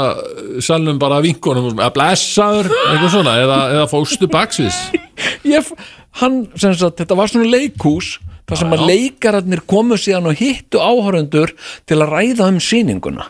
[0.63, 4.77] salnum bara að vinkonum að blessaður, eitthvað svona eða, eða fóstu baksvis
[5.51, 5.73] ég, f-
[6.21, 8.13] hann, sem sagt, þetta var svona leikhús
[8.49, 11.53] þar sem að leikararnir komu síðan og hittu áhörundur
[11.89, 13.29] til að ræða um sýninguna.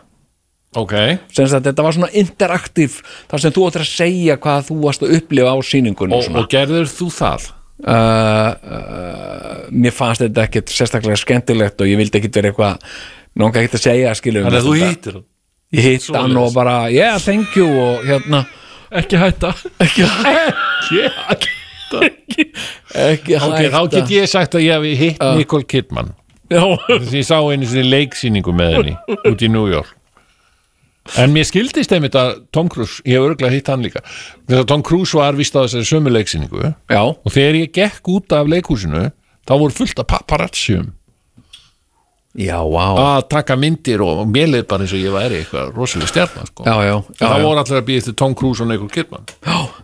[0.74, 0.94] Ok,
[1.30, 5.04] sem sagt, þetta var svona interaktív þar sem þú ættir að segja hvað þú varst
[5.06, 7.46] að upplifa á sýningunni og, og gerður þú það?
[7.84, 12.90] uh, uh, mér fannst þetta ekkert sérstaklega skemmtilegt og ég vildi ekkert vera eitthvað
[13.38, 15.28] nánga ekkert að segja skilur Þannig að þú hittir hann?
[15.78, 18.46] ég hitt hann og bara yeah thank you og hérna.
[18.94, 19.54] Ekki hætta.
[19.82, 21.60] Ekki hætta
[22.02, 23.72] ekki ok, hætta.
[23.74, 25.34] þá get ég sagt að ég hef hitt Já.
[25.40, 26.14] Nicole Kidman.
[26.54, 28.96] Þess að ég sá einu sinni leiksýningu með henni
[29.32, 29.94] út í New York.
[31.20, 34.00] En mér skildist einmitt að Tom Cruise, ég hef örgulega hitt hann líka.
[34.48, 36.74] Þess að Tom Cruise var vist á þessari sömu leiksýningu.
[36.88, 37.02] Já.
[37.04, 39.10] og þegar ég gekk út af leikhúsinu
[39.44, 40.94] þá voru fullt af paparazzium
[42.36, 42.86] já, vá.
[43.04, 46.66] Að taka myndir og mér leið bara eins og ég væri eitthvað rosalega stjarnar sko.
[46.66, 49.28] já, já, það voru allir að býja eftir Tom Cruise og Nicole Kidman.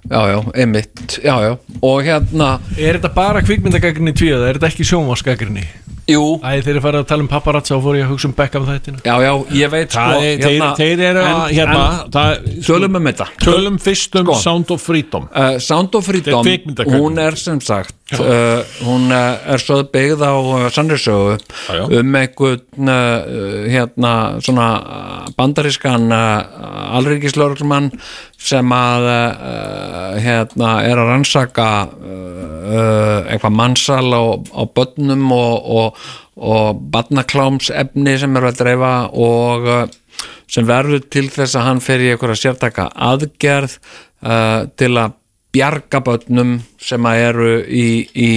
[0.09, 1.19] Já, já, einmitt.
[1.23, 5.67] Já, já, og hérna Er þetta bara kvikmyndagagrinni tvíða, er þetta ekki sjónvarsgagrinni?
[6.10, 6.23] Jú.
[6.41, 8.65] Æ, þeir eru farið að tala um paparazzi og fór ég að hugsa um Beckham
[8.69, 9.02] þættina.
[9.06, 13.06] Já, já, ég veit sko Það er- þeir- þeir eru að- hérna, það- Tölum um
[13.11, 13.27] þetta.
[13.45, 14.36] Tölum fyrst um Sko.
[14.41, 15.30] Sound of Freedom.
[15.36, 16.44] Uh, Sound of Freedom,
[16.90, 21.38] hún er sem sagt uh, hún uh, er svo byggð á uh, sannriðsögu
[21.69, 21.84] já.
[21.99, 22.90] um einhvern
[23.69, 24.69] hérna svona
[25.38, 26.10] bandarískan
[26.98, 27.91] alríkislörglumann
[28.40, 29.07] sem að
[30.23, 31.68] hérna er að rannsaka
[33.30, 34.23] eitthvað mannsal á,
[34.56, 35.98] á börnum og, og,
[36.39, 39.80] og barnaklámsefni sem eru að dreifa og uh,
[40.49, 43.77] sem verður til þess að hann fer í einhverja sértaka aðgerð
[44.26, 45.15] uh, til að
[45.55, 48.31] bjarga börnum sem að eru í, í,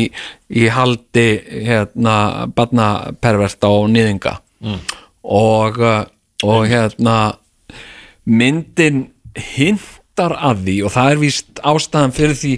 [0.48, 1.26] í haldi
[1.66, 4.76] hérna barnaperverta og nýðinga Mm.
[5.26, 6.05] og, uh,
[6.47, 7.14] og hérna
[8.30, 12.52] myndin hintar að því og það er víst ástæðan fyrir því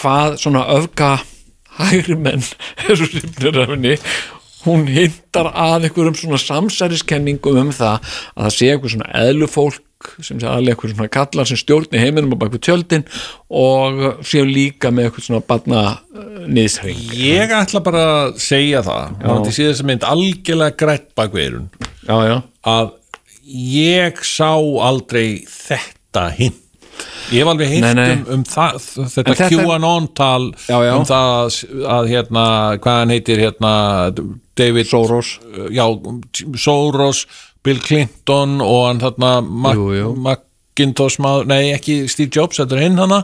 [0.00, 1.10] hvað svona öfga
[1.80, 2.44] hægri menn
[2.88, 3.96] eru hrifnir af henni
[4.64, 9.86] hún hintar að einhverjum svona samsæriskenningum um það að það sé einhver svona eðlufólk
[10.24, 13.04] sem sé aðlega einhver svona kallar sem stjórni heiminum á baku tjöldin
[13.48, 15.82] og séu líka með einhver svona barna
[16.48, 21.12] niðsring Ég ætla bara að segja það og þetta sé þess að mynd algjörlega grætt
[21.18, 21.68] bak við eirun
[22.08, 22.36] já, já.
[22.64, 22.96] að
[23.50, 26.64] ég sá aldrei þetta hint
[27.30, 28.10] ég hef alveg nei.
[28.12, 31.32] um, um það, þetta, þetta- QAnon-tal um það
[31.96, 32.44] að, hérna,
[32.82, 33.72] hvað hann heitir hérna,
[34.60, 35.38] David Soros.
[35.72, 35.86] Já,
[36.56, 37.24] Soros,
[37.64, 40.46] Bill Clinton og hann þarna Mac.
[40.80, 43.22] Macintosh nei ekki Steve Jobs, þetta er hinn hana.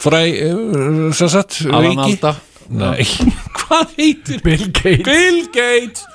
[0.00, 0.24] Fræ,
[1.14, 2.02] sem sagt Alan.
[2.08, 2.34] Alda.
[2.72, 3.04] Nei,
[3.60, 5.04] hvað heitir Bill Gates.
[5.04, 6.06] Bill Gates.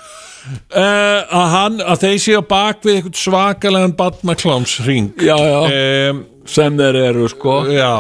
[0.74, 5.12] Uh, að hann, að þeir séu bak við eitthvað svakalegan barnaklámsring.
[5.22, 7.59] Um, sem þeir eru sko.
[7.71, 7.91] Já,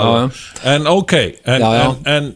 [0.73, 1.85] en ok en, Já, já.
[1.89, 2.29] En, en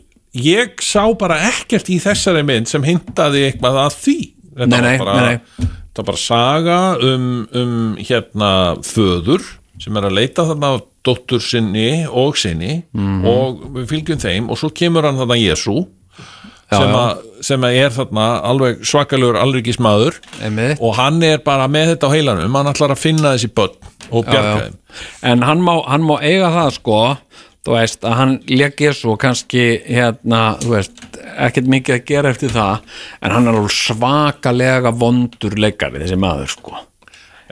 [0.44, 4.18] ég sá bara ekkert í þessari mynd sem hintaði eitthvað að því.
[4.54, 5.68] Þetta Nei, nei, bara, nei,
[5.98, 7.28] var bara saga um,
[7.58, 8.50] um hérna
[8.86, 9.42] föður
[9.82, 13.26] sem er að leita þarna af dóttur sinni og sinni Mhm.
[13.28, 15.74] og við fylgjum þeim og svo kemur hann þarna Jésu
[16.80, 20.20] sem, að, sem er þarna alveg svakalegur alryggismadur
[20.80, 22.60] og hann er bara með þetta á heilanum.
[22.60, 24.78] Hann ætlar að finna þessi börn og bjarga þeim.
[25.32, 27.00] En hann má, hann má eiga það sko
[27.64, 31.04] þú veist að hann lék svo kannski hérna, þú veist
[31.48, 36.52] ekkert mikið að gera eftir það en hann er alveg svakalega vondur leikari þessi maður
[36.58, 36.82] sko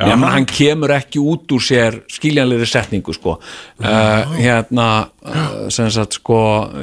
[0.01, 0.07] Já.
[0.09, 3.35] Já, menn, hann kemur ekki út úr sér skiljanlegri setningu sko.
[3.81, 4.87] Uh, hérna
[5.21, 6.39] uh, sagt sko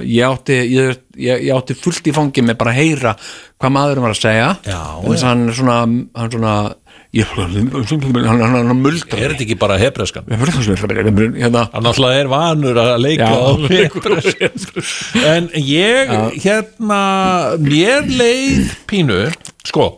[0.07, 3.15] ég átti, ég, ég, átti fullt í fangi með bara að heyra
[3.59, 4.53] hvað maðurinn var að segja.
[4.69, 6.55] Já, að hann er svona hann svona
[7.17, 9.19] ég, hann, muldrar.
[9.19, 11.67] Er þetta ekki bara hebreskan hérna.
[11.75, 13.39] Hann alltaf er vanur að leika Já,
[15.35, 16.15] en ég
[16.45, 17.03] hérna
[17.67, 19.25] mér leið pínu
[19.67, 19.91] sko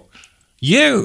[0.65, 1.03] ég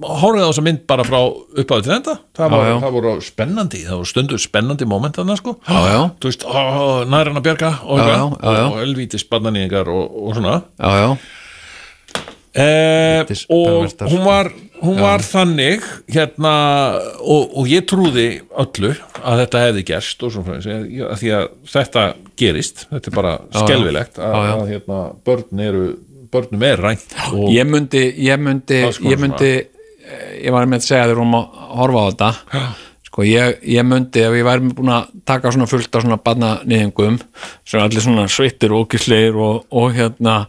[0.00, 2.14] horfði á þessa mynd bara frá uppáðu til enda.
[2.36, 2.76] Það, Já, já.
[2.84, 5.56] það voru spennandi það voru stundur spennandi moment þarna sko
[6.20, 6.62] þú veist, ó,
[7.10, 10.56] nær hann að bjarga og, Já, og elvítis barnaníðingar og, og svona.
[12.50, 13.22] Eh,
[13.54, 14.48] og hún var
[14.82, 16.52] hún var þannig hérna
[17.20, 22.04] og, og ég trúði öllu að þetta hefði gerst og svona að því að þetta
[22.40, 25.84] gerist þetta er bara skelfilegt að, að hérna, börn eru
[26.32, 27.14] börnum er rænt
[27.52, 29.52] ég myndi ég myndi, konar ég myndi
[30.44, 32.64] ég var með að segja þér um að horfa á þetta.
[33.10, 37.16] Sko ég, ég myndi ef ég væri búin að taka svona fullt af svona barnanýðingum
[37.66, 40.44] sem allir svona svittir og ókisleir og, og hérna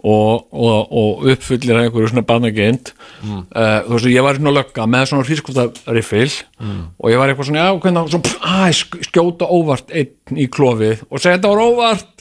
[0.00, 3.42] og, og, og uppfullir af einhverju svona barnagind Mm.
[3.52, 6.30] uh, þú veist, ég var svona lögga með svona hrískóttarifil
[6.60, 6.78] Mm.
[6.98, 11.02] og ég var eitthvað svona, já, hvernig, að, sk- skjóta óvart einn í klofið.
[11.10, 12.19] Og segja þetta var óvart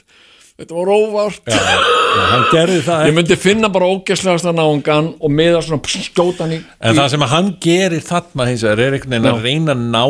[0.59, 1.59] þetta var óvart já,
[2.29, 6.43] hann gerði það ég myndi finna bara ógæslegast að náungan og miða svona pss, skjóta
[6.43, 9.45] hann í En það sem hann gerir þarna hins vegar er einhvern veginn að Já.
[9.45, 10.03] reyna að ná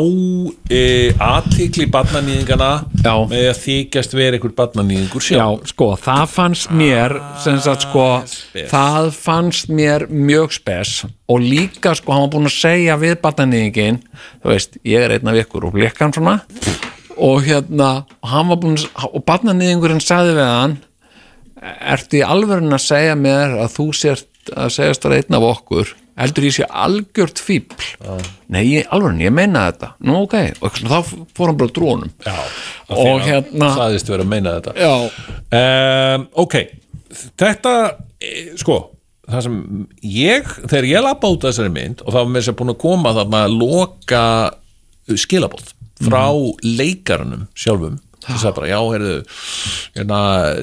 [0.74, 0.82] e,
[1.28, 2.70] aðtikli barnanýðingana
[3.04, 3.14] Já.
[3.30, 8.06] með að þykjast vera einhver barnanýðingur Já, sjálf sko, það fannst mér sem sagt, sko,
[8.26, 8.68] spes.
[8.74, 10.96] það fannst mér mjög spes
[11.30, 14.02] og líka, sko, hann var búin að segja við barnanýðingin,
[14.42, 16.40] þú veist, ég er einn af ykkur og blikkan svona
[17.20, 17.90] og hérna,
[18.26, 20.76] hann var búin og barnanýðingurinn sagði við hann
[21.60, 25.90] ertu í alvörun að segja mér að þú sért að segjast að einn af okkur?
[26.20, 27.84] Heldur ég sé algjört fíbl
[28.52, 29.92] nei, í alvörun, ég meina þetta.
[30.04, 30.96] Nú ok, og þá
[31.36, 32.36] fór hann bara drónum Já,
[32.92, 34.88] og hérna Sæðist vera að meina þetta.
[35.60, 36.56] Um, Ok,
[37.40, 37.74] þetta
[38.20, 38.78] eh, sko,
[39.30, 39.58] það sem
[40.04, 43.14] ég, þegar ég lappa út þessari mynd og það var þess að búin að koma
[43.16, 44.24] þarna loka
[45.20, 46.76] skilabóð frá Mhm.
[46.78, 47.98] leikarunum sjálfum.
[48.20, 49.12] Það sagði bara, já, heyrðu
[49.96, 50.18] hérna,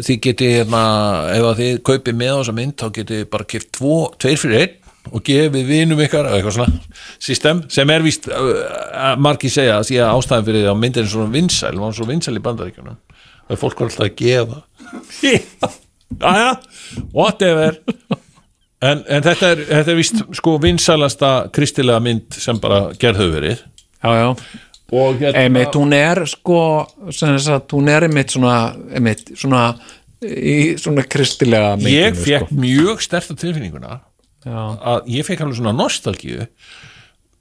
[0.06, 0.82] þið geti hérna,
[1.34, 4.38] ef að þið kaupið með á þessa mynd þá getið þið bara kipt tvo, tveir
[4.38, 4.76] fyrir einn
[5.08, 6.80] og gefið vinum ykkar eitthvað svona
[7.24, 11.04] system sem er víst uh, margir segja að sé að ástæðan fyrir því að myndin
[11.06, 12.98] er svona vinsæl, var svo vinsæl í bandaríkjunum.
[13.48, 14.62] Það fólk var alltaf að gefa.
[16.28, 16.52] Aðja,
[17.14, 17.80] whatever.
[18.84, 23.34] En, en þetta er, þetta er víst sko vinsælasta kristilega mynd sem bara gerð hefur
[23.40, 23.64] verið.
[23.98, 24.28] Já, já.
[24.30, 26.60] og hérna einmitt, hún er sko
[27.12, 28.58] sem að hún er einmitt svona
[28.96, 29.64] einmitt svona
[30.24, 32.60] í svona kristilega ég menginu, fekk sko.
[32.64, 34.00] mjög sterta tilfinninguna
[34.48, 34.62] Já.
[34.96, 36.48] að ég fekk alveg svona nostalgíu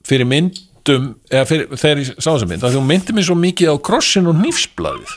[0.07, 3.75] fyrir myndum eða fyrir, þegar ég sá þessa mynd þú myndi mér svo mikið á
[3.89, 5.15] krossin og nýfsblaðið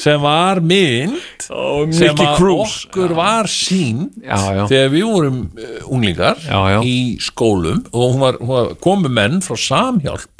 [0.00, 2.86] sem var mynd sem Mickey að Kruse.
[2.86, 4.62] okkur var sín já, já.
[4.70, 6.78] þegar við vorum uh, unglingar Já, já.
[6.84, 10.35] í skólum og hún var, hún var komu menn frá samhjálp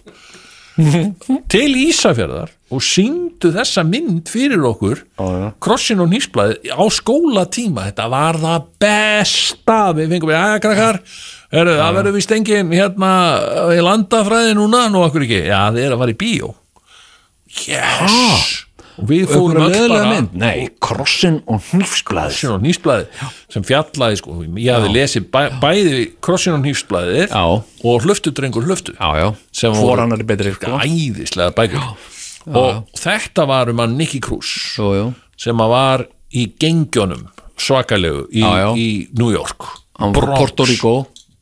[1.53, 5.01] til Ísafjörðar og síndu þessa mynd fyrir okkur
[5.63, 7.87] krossin og nýsblæði á skólatíma.
[7.91, 10.35] Þetta var það besta við fengum.
[10.35, 11.01] Við,
[11.57, 13.11] Heru, það verður vist engin hérna
[13.73, 15.45] í landafræði núna, nú okkur ekki?
[15.47, 16.55] Já, er að fara í bíó.
[17.67, 18.66] Yes
[18.97, 20.19] og við fórum öll bara?
[20.33, 21.63] Nei, krossin og
[22.65, 23.07] nýsblæði
[23.53, 28.97] sem fjallaði sko, ég hafði lesið bæ, bæði krossin og nýsblæðið og hlöftudrengur hlöftu
[29.53, 30.07] sem voru
[30.57, 30.79] sko.
[30.83, 31.89] æðislega bækur.
[32.57, 34.53] Og þetta var um að Nicky Cruz
[35.37, 36.07] sem að var
[36.37, 38.71] í gengjónum svakalegu í, Já, já.
[38.77, 39.65] í New York.
[39.97, 40.97] Frá Puerto Rico.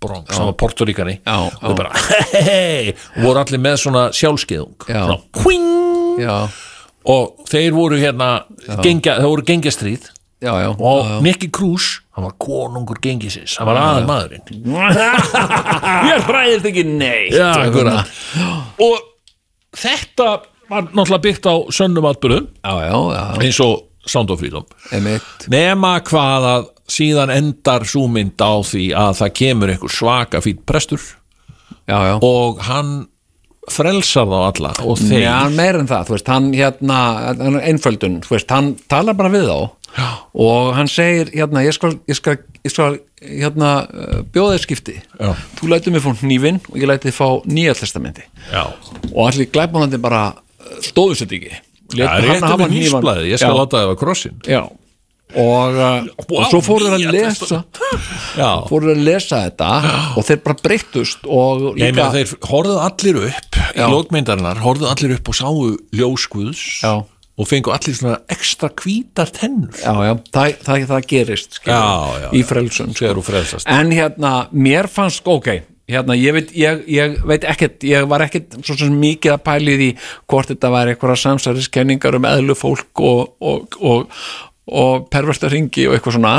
[0.05, 1.93] Bronx, hann var Puerto Ricani Já, og bara
[2.35, 2.94] hei, hei,
[3.24, 5.01] voru allir með svona sjálfskeiðung Já.
[5.06, 6.35] svona, hving já,
[7.05, 8.31] og þeir voru hérna
[8.85, 9.47] gengja, þeir voru
[10.60, 11.10] já, og.
[11.24, 14.06] Nicky Cruz hann var konungur gengisins, hann var já.
[14.09, 14.44] maðurinn
[16.10, 17.35] ég hræðist ekki neitt.
[17.35, 17.51] Já,
[18.85, 19.01] og
[19.74, 20.28] þetta
[20.70, 24.64] var náttúrulega byggt á sönnum atbyrðum eins og Sound of Freedom.
[24.93, 25.48] Einmitt.
[25.48, 31.01] nema hvað að síðan endar súmynd á því að það kemur einhver svaka fýtt prestur.
[31.89, 32.14] Já, já.
[32.20, 32.93] og hann
[33.73, 35.23] frelsar þá alla og þeir.
[35.24, 37.01] Já, meir en það, þú veist, hann hérna
[37.41, 39.59] hann einföldun, þú veist, hann talar bara við þá.
[39.95, 40.09] Já.
[40.43, 42.32] og hann segir hérna, ég skal, ég skal,
[42.66, 43.69] ég skal hérna,
[44.35, 44.97] þér skipti.
[45.20, 45.31] Já.
[45.61, 48.27] þú lætur mig fá hnífin og ég læti þið fá nýja testamenti.
[48.51, 48.65] Já.
[49.12, 50.24] og allir glæbánandi bara
[50.82, 51.62] stóðu sér ekki.
[51.95, 54.62] Já, réttu með nýsblæði, ég skal láta það var krossin Já,
[55.40, 57.61] og, uh, og svo fóru þeir að lesa
[58.39, 58.51] Já.
[58.69, 59.70] fóru þeir að lesa þetta
[60.15, 65.32] og þeir bara breyttust og líka þeir horfðu allir upp í lókmyndarinnar, horfðu allir upp
[65.32, 65.66] og sáu
[65.98, 66.94] ljóskuðs Já.
[67.02, 72.43] og fengu allir svona ekstra hvítar tennur já, já, það, það, það gerist skilur, í
[72.43, 72.48] já.
[72.51, 73.70] frelsun sko.
[73.74, 75.56] En hérna, mér fannst ok,
[75.90, 76.52] hérna, ég veit,
[77.28, 79.90] veit ekkert, ég var ekkert svo sem mikið að pæli því
[80.31, 84.20] hvort þetta var einhverja samsæriskenningar um eðlu fólk og, og, og,
[84.70, 86.36] og perversta ringi og eitthvað svona.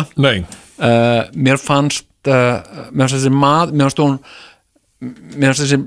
[0.75, 2.59] Uh, mér fannst uh,
[2.91, 4.17] mér fannst þessi mað, mér fannst hún
[5.35, 5.81] mér fannst þessi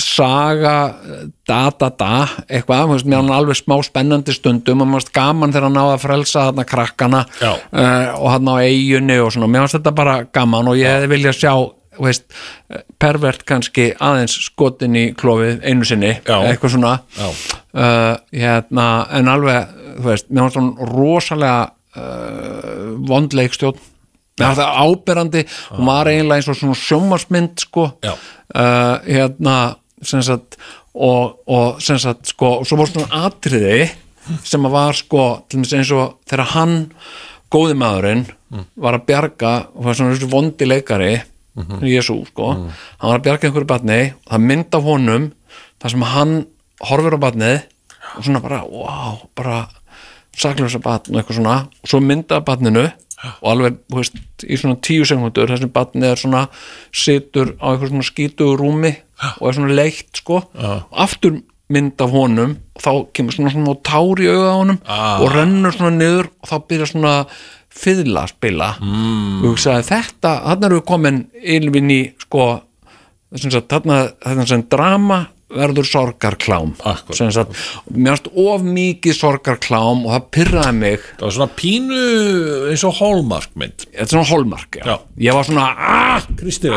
[0.00, 0.76] saga
[1.48, 2.12] da da da
[2.48, 6.04] eitthvað, mér fannst alveg smá spennandi stundum og mér fannst gaman þegar hann náði að
[6.06, 10.72] frelsa þarna krakkana uh, og hann á eiginni og svona, mér fannst þetta bara gaman
[10.72, 11.54] og ég hefði viljað sjá
[11.98, 12.26] veist,
[13.02, 16.36] pervert kannski aðeins skotin í klófið einu sinni Já.
[16.48, 16.96] eitthvað svona.
[17.72, 18.88] Uh, hérna,
[19.18, 23.80] en alveg þú veist, mér fannst hann rosalega uh, vondleikstjórn
[24.40, 25.46] mér fannst það áberandi.
[25.76, 27.88] Hún var eiginlega eins og svona sjómarsmynd sko.
[28.02, 29.56] Uh, hérna
[30.02, 30.58] sem sagt
[30.92, 33.86] og, og sem sagt sko og svo var svona atriði
[34.46, 36.74] sem að var sko til dæmis eins og þegar hann
[37.52, 38.26] góði maðurinn
[38.76, 41.14] var að bjarga og var svona þessu vondi leikari
[41.56, 42.46] mm Jésu sko.
[42.54, 44.00] Hann var að bjarga einhverju batni
[44.30, 45.32] það mynd af honum
[45.82, 46.34] þar sem hann
[46.88, 47.60] horfir á batnið
[48.16, 49.68] og svona bara, wow, bara
[50.36, 51.56] saklösa batn og eitthvað svona.
[51.82, 52.86] Og svo mynda batninu
[53.42, 54.16] og alveg, þú veist,
[54.48, 56.40] í svona tíu sekundur þessum batnið er svona
[56.90, 58.92] situr á eitthvað svona skítugu rúmi
[59.38, 60.40] og er svona leitt sko.
[60.58, 61.40] Og aftur
[61.72, 65.20] mynd af honum og þá kemur svona svona tár í auga á honum Ah.
[65.22, 67.14] og rennur svona niður og þá byrja svona
[67.72, 69.38] fiðla að spila mm.
[69.42, 70.34] og hugsaði þetta,
[70.68, 71.22] erum við komin
[71.56, 72.48] ylvin í sko
[73.32, 74.02] þarna,
[74.48, 75.22] sem drama
[75.52, 76.74] verður sorgarklám.
[77.12, 81.06] Finnst of mikið sorgarklám og það pyrraði mig.
[81.18, 82.02] Það var svona pínu
[82.72, 83.86] eins og Hallmark mynd.
[83.90, 84.86] Þetta er svona holmark já.
[84.88, 84.94] Já.
[85.26, 86.76] ég var svona ah, Kristín,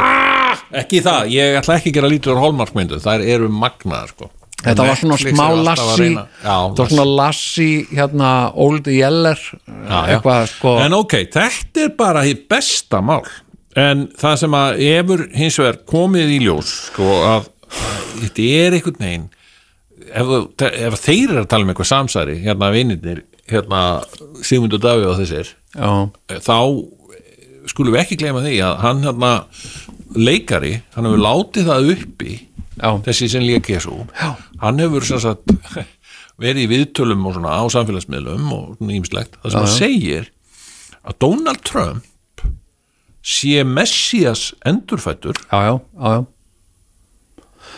[0.75, 4.31] ekki það, ég ætla ekki að gera lítið á Hallmark myndu, þær eru magnaðar sko
[4.65, 6.09] þetta var svona smá lassi.
[6.41, 7.69] þetta var svona lassi.
[7.93, 10.75] hérna Old Yeller eitthvað sko.
[10.83, 13.23] En ok, þetta er bara því besta mál.
[13.75, 17.49] En það sem að hefur hins vegar komið í ljós sko að
[18.21, 19.25] þetta er einhvern veginn
[20.15, 23.81] ef, ef þeir eru að tala um eitthvað samsæri hérna vinnirnir, hérna
[24.45, 25.91] Sigmundur Davíð og þessir Já.
[26.45, 26.57] þá
[27.69, 29.31] skulum við ekki gleyma því að hann hérna
[30.15, 32.35] leikari, hann hefur látið það uppi
[32.75, 32.89] Já.
[33.05, 34.01] þessi sem lék Jesu
[34.61, 35.53] hann hefur sagt
[36.41, 40.31] verið í viðtölum svona á samfélagsmiðlum og svona ímislegt, það sem hann segir
[41.05, 42.45] að Donald Trump
[43.25, 46.15] sé Messias endurfættur já, já,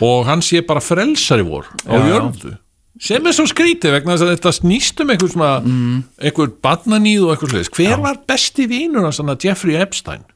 [0.04, 2.56] og hann sé bara frelsari vor á jörðu
[2.98, 5.98] sem er svo skrítið vegna þess að þetta snýst um eitthvað svona mm.
[6.18, 8.66] eitthvað barnaníð og eitthvað sliðis hver var besti
[8.96, 10.26] hans þannig Jeffrey Epstein?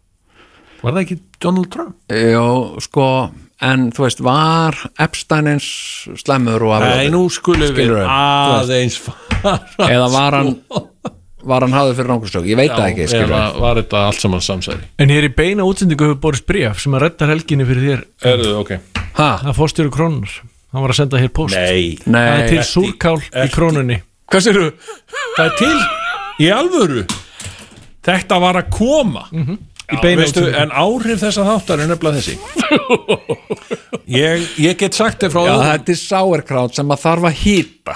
[0.83, 1.97] Var það ekki Donald Trump?
[2.11, 2.47] Já,
[2.83, 3.07] sko
[3.63, 5.69] en þú veist, var Epstein eins
[6.21, 10.55] slemur og Nei, nú skulum við aðeins fara eða var hann
[11.43, 14.45] var hann hafður fyrir náttúrstök, ég veit það ekki skilur eða var þetta allt saman
[14.45, 14.85] samsæri?
[15.03, 18.05] En hér í beina útsendingu hefur borist bréf sem að reddar helginni fyrir þér.
[18.33, 18.73] Erðu, ok.
[19.19, 19.31] Ha?
[19.43, 20.37] Það fórstjóru krónunar
[20.73, 21.53] Hann var að senda hér post.
[21.53, 23.99] Nei, Það er til súrkál í krónunni.
[24.33, 24.69] Hvað sér þú?
[25.37, 27.03] það er til í alvöru?
[28.03, 29.27] Þetta var að koma.
[29.33, 29.59] Í beina
[30.01, 30.63] veistu, útsendingu.
[30.63, 32.37] en áhrif þessa þáttar er nefnilega þessi.
[34.13, 37.95] Ég, ég get sagt þér frá Já, þetta er sauerkraut sem að þarf að hýta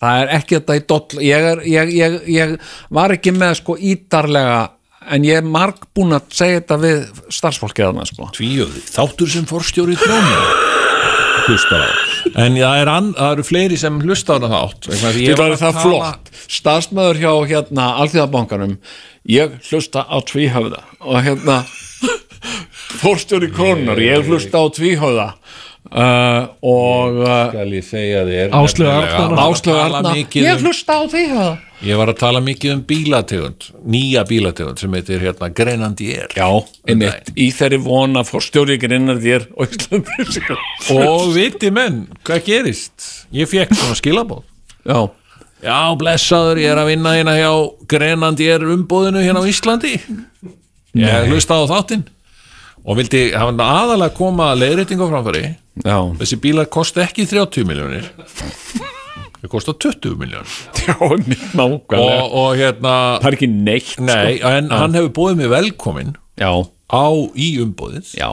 [0.00, 2.54] það er ekki þetta í doll ég, er, ég, ég, ég
[2.94, 4.60] var ekki með sko ítarlega
[5.10, 7.02] en ég er marg búin að segja þetta við
[7.32, 8.30] starfsfólkið þarna sko.
[8.36, 10.40] Tvíöði, þáttur sem fórstjóri trónu
[11.48, 15.20] hlustar á en það, er það eru fleiri sem hlusta á þátt vegna þess að
[15.54, 16.30] er það tala- flott.
[16.50, 18.76] Staðsmöður hjá hérna Alþjóðabankanum
[19.28, 20.82] Ég hlusta á tvíhöfða.
[21.04, 21.60] Og hérna
[23.00, 25.28] Fórstjóri krónar, ég hlusta á tvíhöfða.
[25.90, 27.84] Uh, og uh, skal ég
[30.60, 35.22] um- hlusta á tvíhöfða Ég var að tala mikið um bílategund, nýja bílategund sem heitir
[35.22, 36.28] hérna Grenadier.
[36.36, 36.44] Já,
[36.84, 40.60] einmitt, í þeirri vona fórstjóri grinnar þér og Íslandur
[40.98, 43.08] Og viti menn, hvað gerist?
[43.32, 44.44] Ég fekk svona skilabóð.
[44.84, 45.00] Já,
[45.60, 47.50] Já, blessaður, ég er að vinna hérna hjá
[47.88, 49.98] Grenadier umbóðinu hérna á Íslandi.
[50.96, 52.06] Ég hlusta á þáttinn
[52.80, 55.42] og vildi aðalega koma leiðrétting á framfæri.
[55.84, 58.08] já, Þessi bílar kosti ekki 30 miljónir.
[59.40, 60.54] Þeir kosta 20 miljónir.
[60.86, 60.94] já,
[61.56, 62.00] nákvæmlega.
[62.00, 64.50] Og, og hérna, Það er ekki neitt nei, sko.
[64.58, 66.50] en hann hefur bóðið mig velkomin Já,
[66.92, 67.06] á
[67.36, 68.14] í umbóðið.
[68.20, 68.30] já.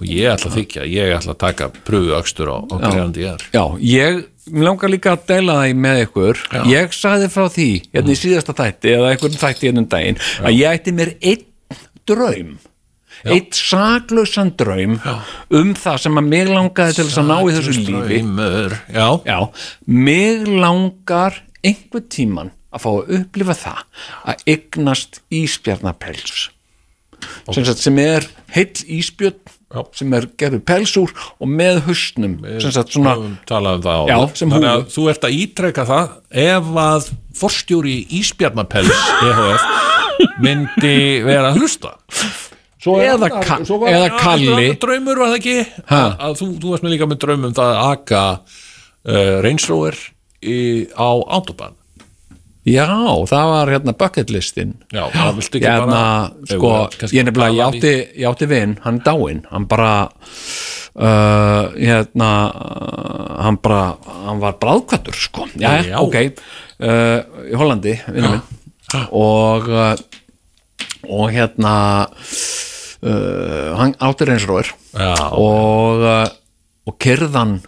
[0.00, 3.42] Og ég ætla að þykja, ég ætla að taka pröfu akstur á, á greinandi er
[3.52, 4.22] Já, ég
[4.64, 6.40] langar líka að deila það með ykkur.
[6.72, 10.56] Ég sagði frá því, hérna í síðasta þætti eða einhverjum þætti hérna um daginn að
[10.56, 11.44] ég ætti mér einn
[12.08, 12.54] draum
[13.24, 14.96] einn saklausan draum
[15.50, 18.20] um það sem að mig langaði til þess að ná í þessu lífi.
[18.96, 19.38] Já, Já,
[19.86, 23.80] mig langar einhver tíman að fá að upplifa það
[24.32, 26.48] að eignast íspjarnapels
[27.52, 28.26] sem, sem er
[28.56, 29.58] heill íspjörn
[29.96, 32.34] sem er gerður pelsúr og með hausnum.
[32.60, 33.36] Sem sagt svona um
[34.10, 34.52] Já, sem
[34.92, 36.10] þú ert að ítreka það
[36.42, 37.06] ef að
[37.38, 38.92] forstjóri Ísbjarnapels
[39.24, 39.64] EHF
[40.44, 41.94] myndi vera hlusta
[42.82, 44.68] Eða annar- Ka- var eða Kalli.
[44.82, 45.56] draumur var það ekki?
[45.86, 48.22] Að, að þú, þú varst með líka með draum um það að aka
[49.06, 49.36] uh,
[49.70, 49.98] Rover
[50.42, 50.56] í,
[50.98, 51.76] á Autobahn.
[52.62, 52.86] Já,
[53.26, 56.68] það var hérna bucket listin Já, það viltu ekki hérna, bara- sko,
[56.98, 59.40] kannski ég nefnilega ég átti, ég átti vinn, hann dáinn.
[59.50, 59.94] Hann bara
[60.94, 62.28] uh, hérna
[63.42, 63.80] hann bara,
[64.26, 65.98] hann var bráðkvættur sko, já, Já.
[66.02, 69.06] ok uh, í Hollandi, vinnum minn.
[69.10, 69.70] Og
[71.08, 71.74] og hérna
[73.02, 75.14] uh, hann átti reynsróður Já.
[75.36, 76.24] og uh,
[76.90, 77.60] og kyrðan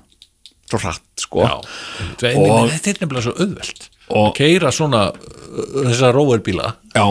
[0.71, 1.45] svo hratt sko.
[1.45, 1.53] Já,
[2.01, 6.73] Þetta er- Og- þetta er nefnilega svo auðvelt Og- að keira svona uh, þessa róverbíla
[6.99, 7.07] á,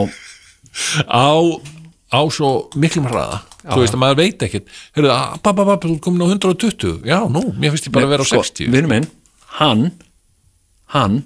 [2.11, 3.41] á svo miklum hraða.
[3.63, 4.65] Þú veist að maður veit ekkert.
[4.97, 8.15] Heyrðu, að pappa, pappa, þú komin á 120 já, nú, mér finnst ég bara að
[8.17, 9.07] vera á 60 vinur minn,
[9.61, 9.85] hann
[10.93, 11.21] hann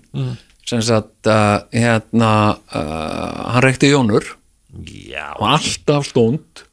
[0.68, 2.30] sem sagt uh, hérna
[2.70, 4.24] uh, hann reykti jónur
[4.86, 5.32] já.
[5.40, 6.64] og alltaf stund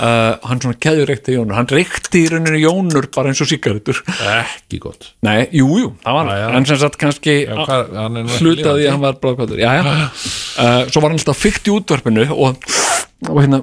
[0.00, 1.56] uh, hann svona keður reykti jónur.
[1.58, 4.00] Hann reykti í rauninu jónur bara eins og sigarettur
[4.38, 5.12] ekki gott.
[5.26, 6.48] Nei, jú, jú, var Já, já.
[6.56, 9.64] en sem sagt kannski Já, hvað- hann hlutaði að hann var bráðkvæður.
[10.58, 12.58] Uh, svo var hann alltaf fyrkt í útvarpinu og,
[13.28, 13.62] og hérna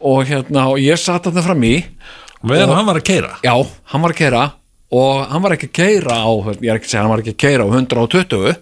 [0.00, 1.74] og hérna, og ég satt þarna fram í
[2.46, 3.52] meðan hann var að keira Já,
[3.92, 4.44] hann var að keira
[4.96, 7.34] og hann var ekki að keira á ég er ekki að segja hann var ekki
[7.34, 8.54] að keira á 120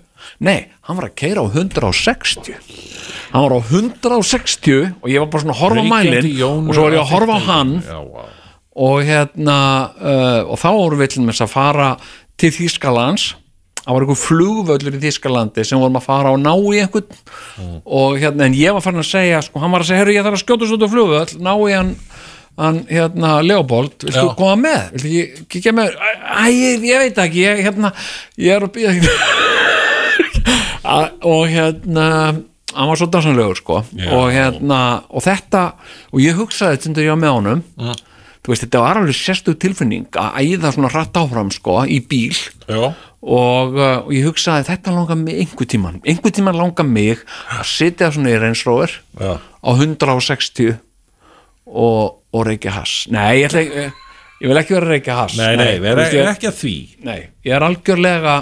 [0.45, 0.59] nei,
[0.89, 2.59] hann var að keira á 160
[3.33, 6.71] hann var á 160 og ég var bara svona að horfa á Reykjandi mælin Jónur
[6.71, 7.75] og svo var ég að horfa á á hann.
[7.83, 8.25] Já, já.
[8.79, 9.59] og hérna
[9.99, 11.91] uh, og þá vorum við til að fara
[12.39, 13.29] til Þýskalands.
[13.79, 17.21] Það var einhver flugvöllur í Þýskalandi sem vorum að fara og ná í einhvern.
[17.89, 20.27] Og hérna, en ég var farin að segja sko, hann var að segja, herru, ég
[20.27, 21.95] þarf að skjóta svo út á flugvöll ná í hann
[22.59, 24.35] hann hérna Leopold, viltu Já.
[24.37, 24.89] koma með?
[24.97, 25.95] Viltu ekki kíkja með?
[25.95, 27.93] Æ, ég, ég veit ekki, ég hérna
[28.35, 28.95] ég er að býða
[31.33, 32.09] og hérna
[32.75, 34.11] hann var svo dansanlegur sko Já.
[34.13, 35.63] og hérna, og þetta
[36.13, 37.95] og ég hugsaði þetta ég var með honum Mm.
[38.45, 42.37] þú veist, þetta var alveg sérstug tilfinning að æða svona hratt áfram sko í bíl
[42.69, 42.95] Já.
[43.23, 47.19] og, uh, og ég hugsaði þetta langar mig einhver tíman, einhver tíman langar mig
[47.51, 50.79] að sitja svona í reynsróður á 160
[51.69, 53.93] og, og reykja hass nei, ég, ætla, ekki-
[54.41, 56.75] ég vil ekki vera að reykja hass Nei, nei, þú veist, ég- ekki að því
[57.05, 58.37] nei, ég er algjörlega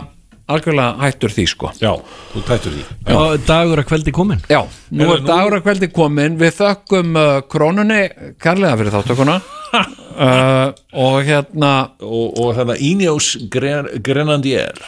[0.52, 1.70] algjörlega hættur því sko.
[1.82, 1.93] Já,
[2.32, 2.85] þú tættur því.
[3.16, 4.60] Og dagur að kveldi komin Já,
[4.94, 8.01] nú Heyrðu, er dagur að kveldi komin við þökkum uh, krónunni
[8.43, 9.36] kærlega fyrir þáttökuna
[9.81, 10.68] uh,
[11.06, 11.73] og hérna
[12.05, 14.78] og, og þannig Ineos Gren Grenadier.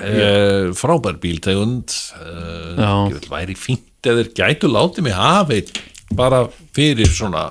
[0.00, 1.94] Uh, frábær bíltegund.
[2.18, 2.92] Uh, Já.
[3.12, 5.72] ég vil væri fínt eða gætu látið mig hafa einn
[6.16, 6.44] bara
[6.74, 7.50] fyrir svona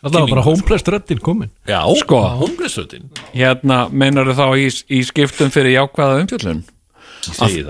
[0.00, 1.50] Það var bara homeless röddin komin.
[1.68, 2.22] Já, Sko.
[2.40, 6.62] homelessröddin hérna meinar þá í, í skiptum fyrir jákvæða umfjöllun?
[6.64, 6.79] að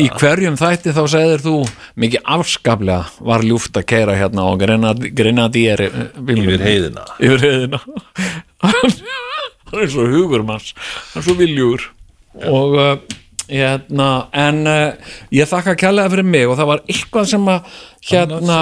[0.00, 1.54] í hverjum þætti þá segir þú
[2.00, 7.06] mikið afskaplega var ljúft að keira hérna á grenadíer Yfir heiðina.
[7.18, 7.80] yfir heiðina.
[9.70, 10.72] Hann er svo hugur manns.
[11.12, 11.88] Hann er svo viljugur
[12.46, 12.92] og uh,
[13.50, 14.08] hérna
[14.38, 17.72] en uh, ég þakka kærlega fyrir mig og það var eitthvað sem að
[18.10, 18.60] hérna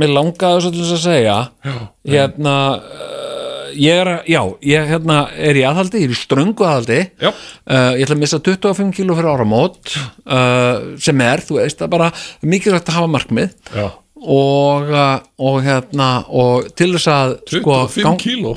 [0.00, 1.38] mér langaði svo til þess að segja.
[1.64, 1.76] Já.
[2.14, 3.39] hérna uh,
[3.76, 7.00] ég er, já, ég hérna er í aðhaldi, ég er í ströngu aðhaldi.
[7.22, 11.86] Uh, ég ætla að missa 25 kíló fyrir áramót uh, sem er, þú veist, það
[11.88, 12.10] er bara
[12.54, 13.54] mikilvægt að hafa markmið.
[13.76, 13.86] Já.
[14.20, 18.56] og, uh, og hérna og til þess að 25 gang- kíló?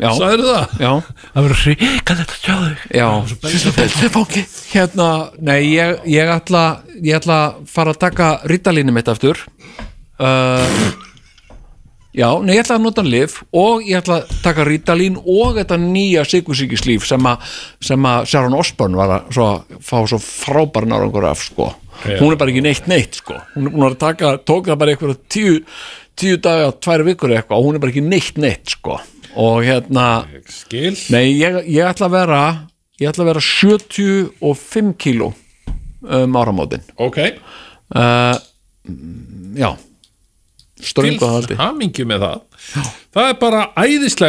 [0.00, 0.08] Já.
[0.16, 0.76] Sagðirðu það?
[0.80, 0.92] Já.
[1.34, 2.84] Það verður að sjá þig?
[2.96, 3.08] Já,
[3.76, 5.08] þetta er fangi Hérna,
[5.44, 6.62] nei, ég, ég ætla
[6.96, 9.42] ég ætla að fara að taka rítalínu mitt aftur.
[10.16, 10.64] Uh,
[12.12, 15.78] Já, nei, ég ætla að nota lif og ég ætla að taka rítalín og þetta
[15.80, 17.46] nýja sikursíkislíf sem að
[17.80, 19.46] sem að Sharon Osbourne var að svo,
[19.80, 21.70] fá svo frábær nárangur af sko.
[22.04, 22.18] Já.
[22.20, 23.38] hún er bara ekki neitt neitt sko.
[23.54, 25.54] hún er búin að taka, tók það bara eitthvað tíu,
[26.20, 28.98] tíu daga, tvær vikur eitthvað og hún er bara ekki neitt neitt sko.
[29.32, 30.06] og hérna
[30.52, 32.42] Skil Nei, ég, ég ætla að vera
[33.00, 35.30] ég ætla að vera 75 kíló
[36.02, 38.36] um áramótin Ok uh,
[39.56, 39.70] Já
[40.82, 41.52] Ströngu að haldi.
[41.54, 42.40] Til hamingju með það.
[43.12, 44.20] Það er bara æðislega